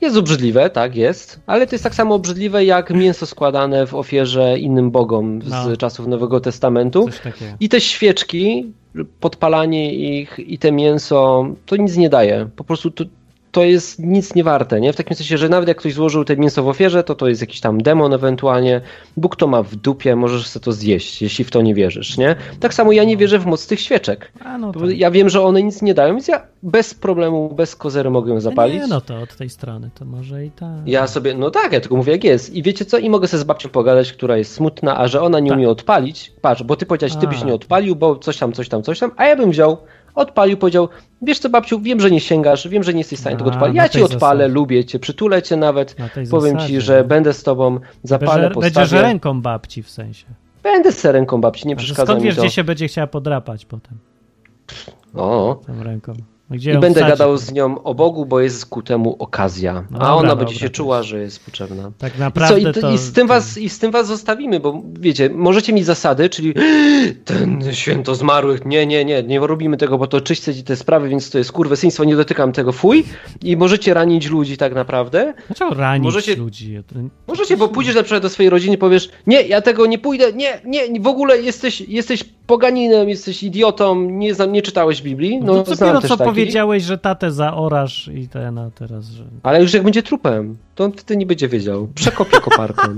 Jest 0.00 0.16
obrzydliwe, 0.16 0.70
tak, 0.70 0.96
jest, 0.96 1.40
ale 1.46 1.66
to 1.66 1.74
jest 1.74 1.84
tak 1.84 1.94
samo 1.94 2.14
obrzydliwe 2.14 2.64
jak 2.64 2.90
mięso 2.90 3.26
składane 3.26 3.86
w 3.86 3.94
ofierze 3.94 4.58
innym 4.58 4.90
bogom 4.90 5.42
z 5.42 5.50
No. 5.50 5.76
czasów 5.76 6.06
Nowego 6.06 6.40
Testamentu. 6.40 7.08
I 7.60 7.68
te 7.68 7.80
świeczki, 7.80 8.72
podpalanie 9.20 9.94
ich 9.94 10.38
i 10.38 10.58
te 10.58 10.72
mięso, 10.72 11.46
to 11.66 11.76
nic 11.76 11.96
nie 11.96 12.08
daje. 12.08 12.48
Po 12.56 12.64
prostu 12.64 12.90
to, 12.90 13.04
to 13.52 13.64
jest 13.64 13.98
nic 13.98 14.34
nie 14.34 14.44
warte, 14.44 14.80
nie? 14.80 14.92
W 14.92 14.96
takim 14.96 15.16
sensie, 15.16 15.38
że 15.38 15.48
nawet 15.48 15.68
jak 15.68 15.76
ktoś 15.78 15.94
złożył 15.94 16.24
te 16.24 16.36
mięso 16.36 16.62
w 16.62 16.68
ofierze, 16.68 17.04
to 17.04 17.14
to 17.14 17.28
jest 17.28 17.40
jakiś 17.40 17.60
tam 17.60 17.82
demon 17.82 18.12
ewentualnie. 18.14 18.80
Bóg 19.16 19.36
to 19.36 19.46
ma 19.46 19.62
w 19.62 19.76
dupie, 19.76 20.16
możesz 20.16 20.46
sobie 20.46 20.64
to 20.64 20.72
zjeść, 20.72 21.22
jeśli 21.22 21.44
w 21.44 21.50
to 21.50 21.62
nie 21.62 21.74
wierzysz, 21.74 22.18
nie? 22.18 22.36
Tak 22.60 22.74
samo 22.74 22.92
ja 22.92 23.04
nie 23.04 23.16
wierzę 23.16 23.38
w 23.38 23.46
moc 23.46 23.66
tych 23.66 23.80
świeczek. 23.80 24.32
A 24.44 24.58
no 24.58 24.72
to, 24.72 24.80
Bo 24.80 24.90
Ja 24.90 25.10
wiem, 25.10 25.28
że 25.28 25.42
one 25.42 25.62
nic 25.62 25.82
nie 25.82 25.94
dają, 25.94 26.14
więc 26.14 26.28
ja 26.28 26.42
bez 26.62 26.94
problemu, 26.94 27.54
bez 27.54 27.76
kozery 27.76 28.10
mogę 28.10 28.32
ją 28.34 28.40
zapalić. 28.40 28.80
Nie, 28.80 28.86
no 28.86 29.00
to 29.00 29.20
od 29.20 29.36
tej 29.36 29.50
strony, 29.50 29.90
to 29.94 30.04
może 30.04 30.44
i 30.44 30.50
tak. 30.50 30.68
Ja 30.86 31.06
sobie, 31.06 31.34
no 31.34 31.50
tak, 31.50 31.72
ja 31.72 31.80
tylko 31.80 31.96
mówię 31.96 32.12
jak 32.12 32.24
jest. 32.24 32.54
I 32.54 32.62
wiecie 32.62 32.84
co? 32.84 32.98
I 32.98 33.10
mogę 33.10 33.28
sobie 33.28 33.40
z 33.40 33.44
babcią 33.44 33.68
pogadać, 33.68 34.12
która 34.12 34.36
jest 34.36 34.52
smutna, 34.54 34.98
a 34.98 35.08
że 35.08 35.22
ona 35.22 35.40
nie 35.40 35.48
Tak. 35.50 35.58
umie 35.58 35.68
odpalić. 35.70 36.32
Patrz, 36.40 36.62
bo 36.62 36.76
ty 36.76 36.86
powiedziałeś, 36.86 37.16
ty 37.16 37.26
byś 37.26 37.44
nie 37.44 37.54
odpalił, 37.54 37.96
bo 37.96 38.16
coś 38.16 38.36
tam, 38.38 38.52
coś 38.52 38.68
tam, 38.68 38.82
coś 38.82 38.98
tam, 38.98 39.10
a 39.16 39.26
ja 39.26 39.36
bym 39.36 39.50
wziął, 39.50 39.76
odpalił, 40.14 40.56
powiedział, 40.56 40.88
wiesz 41.22 41.38
co 41.38 41.48
babciu, 41.50 41.80
wiem, 41.80 42.00
że 42.00 42.10
nie 42.10 42.20
sięgasz, 42.20 42.68
wiem, 42.68 42.82
że 42.82 42.94
nie 42.94 43.00
jesteś 43.00 43.18
w 43.18 43.20
stanie 43.20 43.36
tego 43.36 43.50
A, 43.50 43.54
odpalić. 43.54 43.76
na 43.76 43.82
Ja 43.82 43.88
ci 43.88 44.02
odpalę, 44.02 44.38
zasadzie. 44.44 44.54
lubię 44.54 44.84
cię, 44.84 44.98
przytulę 44.98 45.42
cię 45.42 45.56
nawet. 45.56 45.96
Powiem 46.30 46.54
zasadzie, 46.54 46.74
ci, 46.74 46.80
że 46.80 46.98
no. 47.02 47.04
będę 47.08 47.32
z 47.32 47.42
tobą, 47.42 47.80
zapalę, 48.02 48.42
Będzie, 48.42 48.54
postawię. 48.54 48.74
będzie, 48.74 48.86
że 48.86 49.02
ręką 49.02 49.42
babci 49.42 49.82
w 49.82 49.90
sensie. 49.90 50.26
Będę 50.62 50.92
z 50.92 50.98
serenką 50.98 51.40
babci, 51.40 51.68
nie 51.68 51.76
przeszkadza 51.76 52.04
skąd 52.06 52.20
mi 52.20 52.24
wiesz, 52.26 52.36
to. 52.36 52.42
gdzie 52.42 52.50
się 52.50 52.64
będzie 52.64 52.88
chciała 52.88 53.06
podrapać 53.06 53.64
potem 53.66 53.98
O, 55.14 55.60
tą 55.66 55.82
ręką? 55.82 56.12
Gdzie 56.50 56.70
I 56.72 56.78
będę 56.78 57.00
wsadzi? 57.00 57.10
gadał 57.10 57.36
z 57.36 57.52
nią 57.52 57.82
o 57.82 57.94
Bogu, 57.94 58.26
bo 58.26 58.40
jest 58.40 58.66
ku 58.66 58.82
temu 58.82 59.16
okazja. 59.18 59.72
No 59.74 59.80
a 59.80 59.92
dobra, 59.92 60.14
ona 60.14 60.28
dobra, 60.28 60.44
będzie 60.44 60.60
się 60.60 60.68
to 60.70 60.74
czuła, 60.76 61.02
że 61.02 61.20
jest 61.20 61.44
potrzebna. 61.44 61.92
Tak 61.98 62.12
I, 62.14 62.18
co, 62.18 62.20
naprawdę 62.20 62.70
i, 62.70 62.72
to... 62.82 62.90
i, 62.92 62.98
z 62.98 63.12
tym 63.12 63.26
was, 63.26 63.58
I 63.58 63.68
z 63.68 63.78
tym 63.78 63.90
was 63.90 64.06
zostawimy, 64.06 64.60
bo 64.60 64.82
wiecie, 65.00 65.30
możecie 65.34 65.72
mieć 65.72 65.84
zasady, 65.84 66.28
czyli 66.28 66.54
ten 67.24 67.62
święto 67.72 68.14
zmarłych, 68.14 68.66
nie, 68.66 68.86
nie, 68.86 69.04
nie, 69.04 69.22
nie 69.22 69.40
robimy 69.40 69.76
tego, 69.76 69.98
bo 69.98 70.06
to 70.06 70.20
czyście 70.20 70.54
te 70.54 70.76
sprawy, 70.76 71.08
więc 71.08 71.30
to 71.30 71.38
jest 71.38 71.52
kurwesyństwo, 71.52 72.04
nie 72.04 72.16
dotykam 72.16 72.52
tego, 72.52 72.72
fuj. 72.72 73.04
I 73.42 73.56
możecie 73.56 73.94
ranić 73.94 74.30
ludzi 74.30 74.56
tak 74.56 74.74
naprawdę. 74.74 75.34
Dlaczego 75.46 75.74
ranić 75.74 76.04
Możecie- 76.04 76.36
ludzi? 76.36 76.78
Możecie, 77.28 77.56
bo 77.56 77.68
pójdziesz 77.68 77.94
na 77.94 78.02
przykład 78.02 78.22
do 78.22 78.28
swojej 78.28 78.50
rodziny 78.50 78.74
i 78.74 78.78
powiesz, 78.78 79.10
nie, 79.26 79.42
ja 79.42 79.60
tego 79.60 79.86
nie 79.86 79.98
pójdę, 79.98 80.32
nie, 80.32 80.60
nie, 80.64 81.00
w 81.00 81.06
ogóle 81.06 81.38
jesteś, 81.38 81.80
jesteś 81.80 82.24
poganinem, 82.46 83.08
jesteś 83.08 83.42
idiotą, 83.42 84.00
nie, 84.00 84.32
nie 84.48 84.62
czytałeś 84.62 85.02
Biblii. 85.02 85.40
No, 85.40 85.54
No, 85.54 85.62
to 85.62 85.74
znam 85.74 86.00
też 86.00 86.08
co 86.10 86.16
takich. 86.40 86.52
powiedziałeś, 86.52 86.82
że 86.82 86.98
tatę 86.98 87.32
zaorasz 87.32 88.08
i 88.14 88.28
ten, 88.28 88.58
a 88.58 88.70
teraz, 88.70 89.06
że... 89.08 89.24
Ale 89.42 89.62
już 89.62 89.74
jak 89.74 89.82
będzie 89.82 90.02
trupem, 90.02 90.56
to 90.74 90.84
on 90.84 90.92
wtedy 90.92 91.16
nie 91.16 91.26
będzie 91.26 91.48
wiedział. 91.48 91.88
Przekopię 91.94 92.40
koparką. 92.40 92.82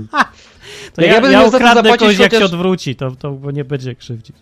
To 0.93 1.01
Jak 1.01 1.23
ja, 1.23 1.31
ja 1.31 1.41
ja, 1.41 1.47
ukradnę 1.47 1.97
kogoś, 1.97 2.19
jak 2.19 2.31
się 2.31 2.37
chociaż- 2.37 2.53
odwróci, 2.53 2.95
to, 2.95 3.11
to 3.11 3.37
nie 3.53 3.65
będzie 3.65 3.95
krzywdzić. 3.95 4.35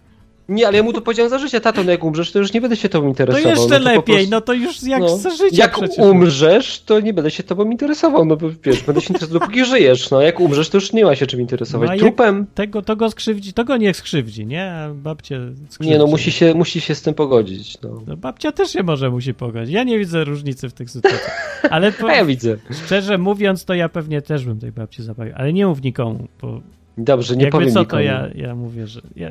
Nie, 0.52 0.68
ale 0.68 0.78
ja 0.78 0.84
mu 0.84 0.93
to 0.93 1.02
powiedziałem 1.02 1.30
za 1.30 1.38
życie, 1.39 1.62
tato, 1.62 1.84
no 1.84 1.91
jak 1.91 2.04
umrzesz, 2.04 2.32
to 2.32 2.39
już 2.39 2.54
nie 2.54 2.62
będę 2.62 2.76
się 2.76 2.89
tobą 2.89 3.04
To 3.06 3.10
interesował. 3.10 3.49
jeszcze 3.52 3.80
no 3.80 3.86
to 3.86 3.86
lepiej, 3.86 4.16
prostu- 4.16 4.32
no 4.32 4.41
to 4.41 4.54
już 4.54 4.84
jak 4.84 4.99
no. 4.99 5.18
za 5.18 5.30
życie 5.30 5.58
Jak 5.58 5.72
przecież. 5.78 5.97
umrzesz, 5.97 6.82
to 6.82 6.99
nie 6.99 7.14
będę 7.14 7.32
się 7.32 7.43
tobą 7.43 7.70
interesował, 7.72 8.26
no 8.26 8.36
bo 8.38 8.49
wiesz, 8.64 8.84
będę 8.84 9.02
się 9.02 9.08
interesował 9.14 9.39
dopóki 9.39 9.66
żyjesz, 9.66 10.12
no 10.12 10.22
jak 10.22 10.39
umrzesz, 10.39 10.70
to 10.70 10.78
już 10.78 10.93
nie 10.93 11.06
ma 11.06 11.16
się 11.16 11.28
czym 11.28 11.41
interesować. 11.41 11.89
No, 11.89 11.95
Trupem? 11.97 12.45
Tego, 12.56 12.82
to 12.82 12.95
go 12.95 13.12
skrzywdzi, 13.12 13.54
to 13.54 13.64
go 13.64 13.78
niech 13.78 13.97
skrzywdzi, 13.97 14.45
nie? 14.45 14.74
Babcie 14.93 15.39
skrzywdzi. 15.70 15.91
Nie, 15.93 15.97
no 15.97 16.08
musi 16.08 16.32
się, 16.32 16.54
musi 16.54 16.82
się 16.82 16.95
z 16.95 17.02
tym 17.02 17.14
pogodzić, 17.14 17.82
no. 17.82 18.02
No, 18.08 18.18
babcia 18.18 18.52
też 18.52 18.72
się 18.72 18.84
może 18.84 19.10
musi 19.10 19.34
pogodzić. 19.34 19.74
Ja 19.74 19.84
nie 19.84 19.99
widzę 19.99 20.24
różnicy 20.24 20.70
w 20.70 20.74
tych 20.74 20.89
sytuacjach. 20.89 21.62
Ale 21.70 21.91
po, 22.02 22.08
A 22.10 22.14
ja 22.16 22.26
widzę. 22.26 22.58
szczerze 22.86 23.18
mówiąc, 23.18 23.66
to 23.66 23.74
ja 23.74 23.89
pewnie 23.89 24.22
też 24.22 24.45
bym 24.45 24.60
tej 24.60 24.72
babci 24.72 25.04
zapalił. 25.04 25.34
Ale 25.38 25.54
nie 25.54 25.68
mów 25.68 25.82
nikomu, 25.84 26.28
bo 26.41 26.62
Dobrze, 26.97 27.36
nie 27.36 27.43
jakby 27.43 27.58
powiem 27.58 27.74
co, 27.74 27.80
nikomu. 27.80 27.97
to 27.97 28.06
ja, 28.06 28.28
ja 28.36 28.56
mówię, 28.56 28.88
że... 28.88 29.02
Ja, 29.16 29.30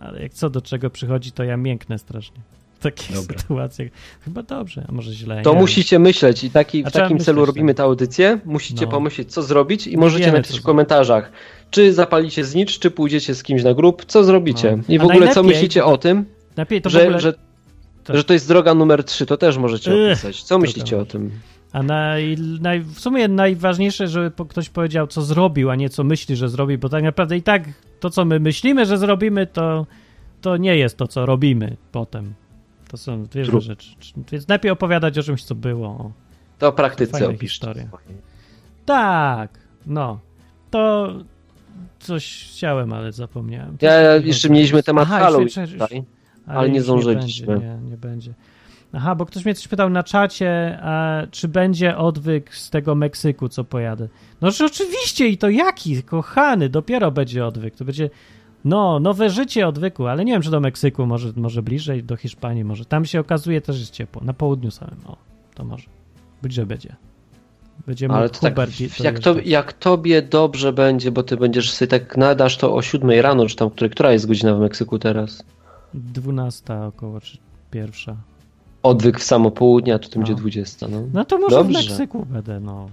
ale 0.00 0.22
jak 0.22 0.34
co 0.34 0.50
do 0.50 0.60
czego 0.60 0.90
przychodzi, 0.90 1.32
to 1.32 1.44
ja 1.44 1.56
mięknę 1.56 1.98
strasznie. 1.98 2.40
W 2.78 2.82
takich 2.82 3.16
Dobra. 3.16 3.38
sytuacjach. 3.38 3.88
Chyba 4.20 4.42
dobrze, 4.42 4.84
a 4.88 4.92
może 4.92 5.12
źle. 5.12 5.42
To 5.42 5.50
wiem. 5.50 5.60
musicie 5.60 5.98
myśleć 5.98 6.44
i 6.44 6.50
taki, 6.50 6.84
w 6.84 6.90
takim 6.90 7.18
celu 7.18 7.40
myśleć, 7.40 7.46
robimy 7.56 7.74
tę 7.74 7.82
audycję. 7.82 8.38
Musicie 8.44 8.84
No. 8.84 8.90
pomyśleć, 8.90 9.32
co 9.32 9.42
zrobić 9.42 9.86
i 9.86 9.96
możecie 9.96 10.24
wiemy, 10.24 10.38
napisać 10.38 10.60
w 10.60 10.62
komentarzach, 10.62 11.32
czy 11.70 11.92
zapalicie 11.92 12.44
znicz, 12.44 12.78
czy 12.78 12.90
pójdziecie 12.90 13.34
z 13.34 13.42
kimś 13.42 13.62
na 13.62 13.74
grób, 13.74 14.04
co 14.04 14.24
zrobicie. 14.24 14.76
No. 14.76 14.82
I 14.88 14.98
w 14.98 15.04
ogóle 15.04 15.34
co 15.34 15.42
myślicie 15.42 15.84
o 15.84 15.98
tym, 15.98 16.24
że, 16.86 17.02
ogóle... 17.02 17.20
że, 17.20 17.34
że 18.08 18.24
to 18.24 18.32
jest 18.32 18.48
droga 18.48 18.74
numer 18.74 19.04
3, 19.04 19.26
to 19.26 19.36
też 19.36 19.56
możecie 19.58 20.06
opisać. 20.06 20.42
Co 20.42 20.58
myślicie 20.58 20.98
o 20.98 21.04
tym? 21.04 21.30
A 21.72 21.82
naj, 21.82 22.36
naj, 22.60 22.80
w 22.80 23.00
sumie 23.00 23.28
najważniejsze, 23.28 24.08
żeby 24.08 24.32
ktoś 24.48 24.68
powiedział, 24.68 25.06
co 25.06 25.22
zrobił, 25.22 25.70
a 25.70 25.76
nie 25.76 25.88
co 25.90 26.04
myśli, 26.04 26.36
że 26.36 26.48
zrobi, 26.48 26.78
bo 26.78 26.88
tak 26.88 27.02
naprawdę 27.02 27.36
i 27.36 27.42
tak 27.42 27.62
to, 28.00 28.10
co 28.10 28.24
my 28.24 28.40
myślimy, 28.40 28.86
że 28.86 28.98
zrobimy, 28.98 29.46
to, 29.46 29.86
to 30.40 30.56
nie 30.56 30.76
jest 30.76 30.96
to, 30.96 31.08
co 31.08 31.26
robimy 31.26 31.76
potem. 31.92 32.34
To 32.88 32.96
są 32.96 33.24
dwie 33.24 33.44
True. 33.44 33.60
rzeczy. 33.60 33.90
Więc 34.32 34.48
lepiej 34.48 34.70
opowiadać 34.70 35.18
o 35.18 35.22
czymś, 35.22 35.44
co 35.44 35.54
było. 35.54 35.88
O. 35.88 36.12
To 36.58 36.68
o 36.68 36.72
praktyce 36.72 37.26
opiszcie. 37.28 37.46
historia. 37.46 37.88
Tak, 38.86 39.58
no. 39.86 40.18
To 40.70 41.14
coś 41.98 42.48
chciałem, 42.50 42.92
ale 42.92 43.12
zapomniałem. 43.12 43.76
Ja, 43.80 44.16
jeszcze 44.16 44.50
mieliśmy 44.50 44.82
temat 44.82 45.08
Aha, 45.10 45.18
Halloween 45.18 45.48
tutaj. 45.48 46.02
ale 46.46 46.70
nie 46.70 46.82
zdążyliśmy. 46.82 47.58
nie, 47.58 47.90
nie 47.90 47.96
będzie. 47.96 48.34
Aha, 48.92 49.14
bo 49.14 49.26
ktoś 49.26 49.44
mnie 49.44 49.54
coś 49.54 49.68
pytał 49.68 49.90
na 49.90 50.02
czacie, 50.02 50.78
a 50.82 51.22
czy 51.30 51.48
będzie 51.48 51.96
odwyk 51.96 52.54
z 52.54 52.70
tego 52.70 52.94
Meksyku, 52.94 53.48
co 53.48 53.64
pojadę. 53.64 54.08
No, 54.40 54.50
że 54.50 54.66
oczywiście 54.66 55.28
i 55.28 55.38
to 55.38 55.48
jaki, 55.48 56.02
kochany, 56.02 56.68
dopiero 56.68 57.10
będzie 57.10 57.46
odwyk. 57.46 57.76
To 57.76 57.84
będzie, 57.84 58.10
no, 58.64 59.00
nowe 59.00 59.30
życie 59.30 59.68
odwyku, 59.68 60.06
ale 60.06 60.24
nie 60.24 60.32
wiem, 60.32 60.42
czy 60.42 60.50
do 60.50 60.60
Meksyku, 60.60 61.06
może, 61.06 61.32
może 61.36 61.62
bliżej, 61.62 62.04
do 62.04 62.16
Hiszpanii, 62.16 62.64
może. 62.64 62.84
Tam 62.84 63.04
się 63.04 63.20
okazuje 63.20 63.60
też 63.60 63.80
jest 63.80 63.92
ciepło, 63.92 64.24
na 64.24 64.32
południu 64.32 64.70
samym, 64.70 65.00
o, 65.06 65.16
to 65.54 65.64
może. 65.64 65.88
Być, 66.42 66.52
że 66.52 66.66
będzie. 66.66 66.96
Będzie 67.86 68.08
mógł 68.08 68.18
Ale 68.18 68.30
to 68.30 68.40
tak, 68.40 68.56
jak, 69.00 69.18
to, 69.18 69.34
jak 69.44 69.72
tobie 69.72 70.22
dobrze 70.22 70.72
będzie, 70.72 71.10
bo 71.12 71.22
ty 71.22 71.36
będziesz 71.36 71.72
sobie 71.72 71.88
tak 71.88 72.16
nadasz 72.16 72.56
to 72.56 72.74
o 72.74 72.82
7 72.82 73.10
rano, 73.10 73.46
czy 73.46 73.56
tam, 73.56 73.70
która 73.70 74.12
jest 74.12 74.26
godzina 74.26 74.54
w 74.54 74.60
Meksyku 74.60 74.98
teraz? 74.98 75.44
12 75.94 76.74
około, 76.74 77.20
czy 77.20 77.38
pierwsza. 77.70 78.16
Odwyk 78.82 79.20
w 79.20 79.22
samo 79.24 79.50
południe, 79.50 79.94
a 79.94 79.98
tu 79.98 80.08
to 80.08 80.20
No. 80.20 80.26
będzie 80.26 80.40
20. 80.42 80.88
No. 80.88 81.02
No 81.12 81.24
to 81.24 81.38
może 81.38 81.56
Dobrze. 81.56 81.80
w 81.80 81.82
Meksyku 81.88 82.26
będę, 82.26 82.60
no. 82.60 82.88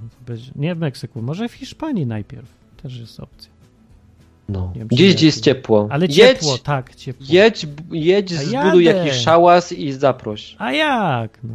Nie 0.56 0.76
w 0.76 0.80
Meksyku, 0.80 1.22
może 1.22 1.50
w 1.50 1.54
Hiszpanii 1.54 2.06
najpierw. 2.06 2.48
Też 2.84 2.98
jest 2.98 3.20
opcja. 3.20 3.52
No. 4.50 4.72
Wiem, 4.76 4.88
Gdzieś, 4.88 5.16
gdzie 5.16 5.26
jest 5.26 5.44
ciepło. 5.44 5.88
Ale 5.92 6.06
jedź, 6.06 6.16
ciepło, 6.16 6.58
tak, 6.58 6.96
ciepło. 6.96 7.26
Jedź, 7.30 7.68
jedź 7.92 8.34
zbuduj 8.34 8.84
jakiś 8.84 9.14
szałas 9.14 9.72
i 9.72 9.92
zaproś. 9.94 10.56
A 10.60 10.72
jak? 10.72 11.40
No, 11.44 11.54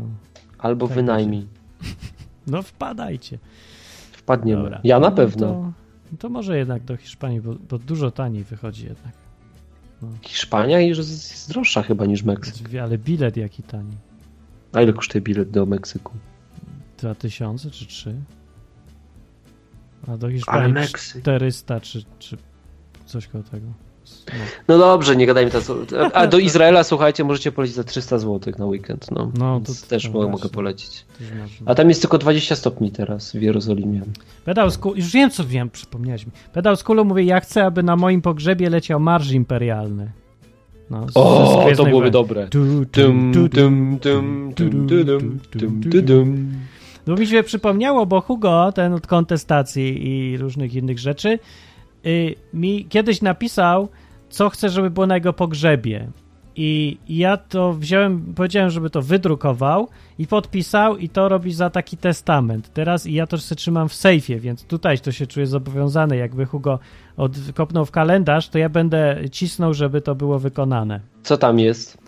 Albo 0.58 0.86
Tak 0.86 0.94
wynajmij. 0.96 1.46
no 2.46 2.62
wpadajcie. 2.62 3.38
Wpadniemy. 4.12 4.62
Dobra. 4.62 4.80
Ja 4.84 5.00
na 5.00 5.10
No 5.10 5.16
pewno. 5.16 5.46
To, 6.10 6.16
to 6.18 6.28
może 6.28 6.58
jednak 6.58 6.84
do 6.84 6.96
Hiszpanii, 6.96 7.40
bo, 7.40 7.54
bo 7.70 7.78
dużo 7.78 8.10
taniej 8.10 8.44
wychodzi 8.44 8.84
jednak. 8.84 9.12
Hiszpania 10.22 10.80
już 10.80 10.98
jest 10.98 11.48
droższa 11.48 11.82
chyba 11.82 12.06
niż 12.06 12.22
Meksyk. 12.22 12.68
Ale 12.82 12.98
bilet 12.98 13.36
jaki 13.36 13.62
tani? 13.62 13.96
A 14.72 14.82
ile 14.82 14.92
kosztuje 14.92 15.22
bilet 15.22 15.50
do 15.50 15.66
Meksyku? 15.66 16.12
2000 16.98 17.70
czy 17.70 17.86
3? 17.86 18.14
A 20.08 20.16
do 20.16 20.30
Hiszpanii 20.30 20.72
Meksyk. 20.72 21.22
400 21.22 21.80
czy, 21.80 22.04
czy 22.18 22.36
coś 23.06 23.26
koło 23.26 23.44
tego. 23.44 23.66
No, 24.28 24.34
No 24.68 24.78
dobrze, 24.78 25.16
nie 25.16 25.26
gadajmy 25.26 25.50
teraz. 25.50 25.72
A 26.14 26.26
do 26.26 26.38
Izraela, 26.38 26.84
słuchajcie, 26.84 27.24
możecie 27.24 27.52
polecieć 27.52 27.76
za 27.76 27.84
300 27.84 28.18
zł 28.18 28.54
na 28.58 28.66
weekend. 28.66 29.10
No, 29.10 29.32
No, 29.38 29.54
Więc 29.60 29.80
to- 29.82 29.86
też 29.86 30.02
to 30.02 30.08
mogę, 30.08 30.26
właśnie. 30.26 30.32
mogę 30.44 30.54
polecić. 30.54 31.06
można. 31.20 31.46
A 31.66 31.74
tam 31.74 31.88
jest 31.88 32.00
tylko 32.00 32.18
20 32.18 32.56
stopni 32.56 32.90
teraz 32.90 33.32
w 33.32 33.42
Jerozolimie. 33.42 34.02
Pedał 34.44 34.70
z 34.70 34.78
kulu, 34.78 34.96
już 34.96 35.12
wiem 35.12 35.30
co 35.30 35.44
wiem, 35.44 35.70
przypomniałeś 35.70 36.26
mi. 36.26 36.32
Pedał 36.52 36.76
z 36.76 36.82
kulu 36.84 37.04
mówi, 37.04 37.26
ja 37.26 37.40
chcę, 37.40 37.64
aby 37.64 37.82
na 37.82 37.96
moim 37.96 38.22
pogrzebie 38.22 38.70
leciał 38.70 39.00
marsz 39.00 39.30
imperialny. 39.32 40.10
No, 40.90 41.08
z- 41.08 41.16
O, 41.16 41.64
to 41.76 41.84
byłoby 41.84 42.10
dobre. 42.10 42.48
No 47.06 47.14
mi 47.14 47.26
się 47.26 47.42
przypomniało, 47.42 48.06
bo 48.06 48.20
Hugo, 48.20 48.72
ten 48.74 48.92
od 48.92 49.06
kontestacji 49.06 50.08
i 50.08 50.36
różnych 50.36 50.74
innych 50.74 50.98
rzeczy, 50.98 51.38
y, 52.06 52.34
mi 52.54 52.84
kiedyś 52.88 53.22
napisał, 53.22 53.88
co 54.30 54.48
chce, 54.50 54.68
żeby 54.68 54.90
było 54.90 55.06
na 55.06 55.14
jego 55.14 55.32
pogrzebie. 55.32 56.08
I 56.56 56.98
ja 57.08 57.36
to 57.36 57.72
wziąłem, 57.72 58.34
powiedziałem, 58.34 58.70
żeby 58.70 58.90
to 58.90 59.02
wydrukował 59.02 59.88
i 60.18 60.26
podpisał 60.26 60.96
i 60.96 61.08
to 61.08 61.28
robi 61.28 61.52
za 61.52 61.70
taki 61.70 61.96
testament. 61.96 62.72
Teraz 62.72 63.06
i 63.06 63.12
ja 63.12 63.26
to 63.26 63.38
sobie 63.38 63.56
trzymam 63.56 63.88
w 63.88 63.94
sejfie, 63.94 64.40
więc 64.40 64.64
tutaj 64.64 64.98
to 64.98 65.12
się 65.12 65.26
czuję 65.26 65.46
zobowiązany. 65.46 66.16
Jakby 66.16 66.46
Hugo 66.46 66.78
odkopnął 67.16 67.84
w 67.84 67.90
kalendarz, 67.90 68.48
to 68.48 68.58
ja 68.58 68.68
będę 68.68 69.16
cisnął, 69.30 69.74
żeby 69.74 70.00
to 70.00 70.14
było 70.14 70.38
wykonane. 70.38 71.00
Co 71.22 71.38
tam 71.38 71.58
jest? 71.58 71.98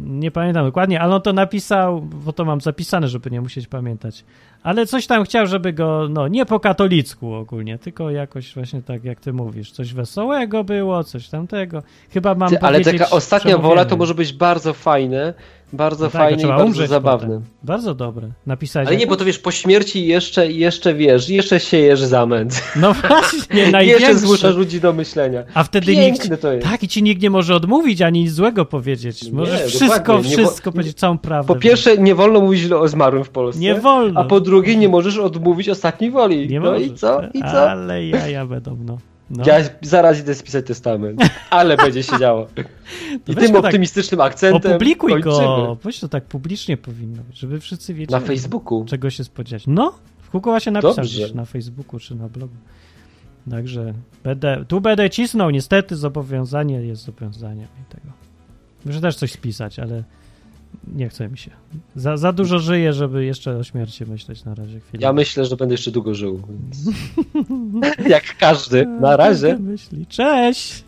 Nie 0.00 0.30
pamiętam 0.30 0.66
dokładnie, 0.66 1.00
ale 1.00 1.14
on 1.14 1.22
to 1.22 1.32
napisał, 1.32 2.02
bo 2.02 2.32
to 2.32 2.44
mam 2.44 2.60
zapisane, 2.60 3.08
żeby 3.08 3.30
nie 3.30 3.40
musieć 3.40 3.66
pamiętać. 3.66 4.24
Ale 4.66 4.86
coś 4.86 5.06
tam 5.06 5.24
chciał, 5.24 5.46
żeby 5.46 5.72
go, 5.72 6.06
no 6.10 6.28
nie 6.28 6.46
po 6.46 6.60
katolicku 6.60 7.34
ogólnie, 7.34 7.78
tylko 7.78 8.10
jakoś 8.10 8.54
właśnie 8.54 8.82
tak 8.82 9.04
jak 9.04 9.20
ty 9.20 9.32
mówisz, 9.32 9.70
coś 9.70 9.94
wesołego 9.94 10.64
było, 10.64 11.04
coś 11.04 11.28
tamtego. 11.28 11.82
Chyba 12.10 12.34
mam 12.34 12.50
Ty, 12.50 12.60
ale 12.60 12.80
taka 12.80 13.10
ostatnia 13.10 13.58
wola 13.58 13.84
to 13.84 13.96
może 13.96 14.14
być 14.14 14.32
bardzo 14.32 14.74
fajne, 14.74 15.34
bardzo 15.72 16.04
No 16.04 16.10
tak, 16.10 16.22
fajne 16.22 16.42
i 16.42 16.46
bardzo 16.46 16.64
umrzeć 16.64 16.88
zabawne. 16.90 17.26
potem. 17.28 17.42
Bardzo 17.62 17.94
dobre. 17.94 18.28
Napisać. 18.46 18.88
Ale 18.88 18.96
nie, 18.96 19.06
bo 19.06 19.16
to 19.16 19.24
wiesz, 19.24 19.38
po 19.38 19.50
śmierci 19.50 20.06
jeszcze, 20.06 20.52
jeszcze 20.52 20.94
wiesz, 20.94 21.28
jeszcze 21.28 21.60
siejesz 21.60 22.00
zamęt. 22.00 22.62
No 22.76 22.94
właśnie, 22.94 23.38
jeszcze 23.58 23.70
największe. 23.72 24.14
zmuszasz 24.14 24.56
ludzi 24.56 24.80
do 24.80 24.92
myślenia. 24.92 25.44
A 25.54 25.64
wtedy 25.64 25.86
Piękne 25.86 26.24
nikt. 26.30 26.42
to 26.42 26.52
jest. 26.52 26.66
Tak, 26.66 26.82
i 26.82 26.88
ci 26.88 27.02
nikt 27.02 27.22
nie 27.22 27.30
może 27.30 27.54
odmówić 27.54 28.02
ani 28.02 28.20
nic 28.20 28.32
złego 28.32 28.64
powiedzieć. 28.64 29.30
Możesz 29.32 29.60
Nie, 29.60 29.66
wszystko, 29.66 29.98
dokładnie. 29.98 30.30
Nie 30.30 30.36
wszystko 30.36 30.72
powiedzieć, 30.72 30.98
całą 30.98 31.18
prawdę. 31.18 31.54
Po 31.54 31.60
pierwsze, 31.60 31.98
nie 31.98 32.14
wolno 32.14 32.40
mówić 32.40 32.60
źle 32.60 32.76
o 32.78 32.88
zmarłym 32.88 33.24
w 33.24 33.30
Polsce. 33.30 33.60
nie 33.60 33.74
wolno. 33.74 34.20
A 34.20 34.24
po 34.24 34.40
drugie, 34.40 34.76
nie 34.76 34.88
możesz 34.88 35.18
odmówić 35.18 35.68
ostatniej 35.68 36.10
woli. 36.10 36.48
nie 36.48 36.60
no 36.60 36.70
możesz. 36.72 36.86
i 36.86 36.94
co? 36.94 37.20
I 37.34 37.40
co? 37.40 37.70
Ale 37.70 38.06
jaja 38.06 38.46
będą, 38.46 38.76
no. 38.84 38.98
No. 39.30 39.44
Ja 39.46 39.54
zaraz 39.82 40.20
idę 40.20 40.34
spisać 40.34 40.66
testament, 40.66 41.20
ale 41.50 41.76
będzie 41.76 42.02
się 42.02 42.18
działo. 42.18 42.46
I 43.28 43.34
tym 43.34 43.52
tak 43.52 43.64
optymistycznym 43.64 44.20
akcentem 44.20 44.72
Opublikuj 44.72 45.12
kończymy. 45.12 45.34
go. 45.34 45.76
Weź 45.82 46.00
to 46.00 46.08
tak 46.08 46.24
publicznie 46.24 46.76
powinno 46.76 47.22
być, 47.22 47.38
żeby 47.38 47.60
wszyscy 47.60 47.94
wiedzieli. 47.94 48.20
Na 48.20 48.26
Facebooku. 48.26 48.84
Czego 48.84 49.10
się 49.10 49.24
spodziewać. 49.24 49.64
No, 49.66 49.94
w 50.18 50.30
Hugo 50.30 50.50
właśnie 50.50 50.72
napisał 50.72 50.94
Dobrze. 50.94 51.34
na 51.34 51.44
Facebooku 51.44 52.00
czy 52.00 52.14
na 52.14 52.28
blogu. 52.28 52.54
Także 53.50 53.94
będę, 54.24 54.64
tu 54.68 54.80
będę 54.80 55.10
cisnął, 55.10 55.50
niestety 55.50 55.96
zobowiązanie 55.96 56.74
jest 56.82 57.02
zobowiązaniem 57.02 57.68
i 57.82 57.94
tego. 57.94 58.12
Muszę 58.86 59.00
też 59.00 59.16
coś 59.16 59.32
spisać, 59.32 59.78
ale 59.78 60.04
nie 60.94 61.08
chce 61.08 61.28
mi 61.28 61.38
się. 61.38 61.50
Za, 61.96 62.16
za 62.16 62.32
dużo 62.32 62.58
żyję, 62.58 62.92
żeby 62.92 63.24
jeszcze 63.24 63.56
o 63.56 63.64
śmierci 63.64 64.06
myśleć 64.06 64.44
na 64.44 64.54
razie 64.54 64.80
chwilę. 64.80 65.02
Ja 65.02 65.12
myślę, 65.12 65.44
że 65.44 65.56
będę 65.56 65.74
jeszcze 65.74 65.90
długo 65.90 66.14
żył. 66.14 66.42
Więc... 66.48 66.96
Jak 68.08 68.36
każdy. 68.38 68.86
Na 68.86 69.16
razie. 69.16 69.58
Myśli. 69.58 70.06
Cześć! 70.06 70.85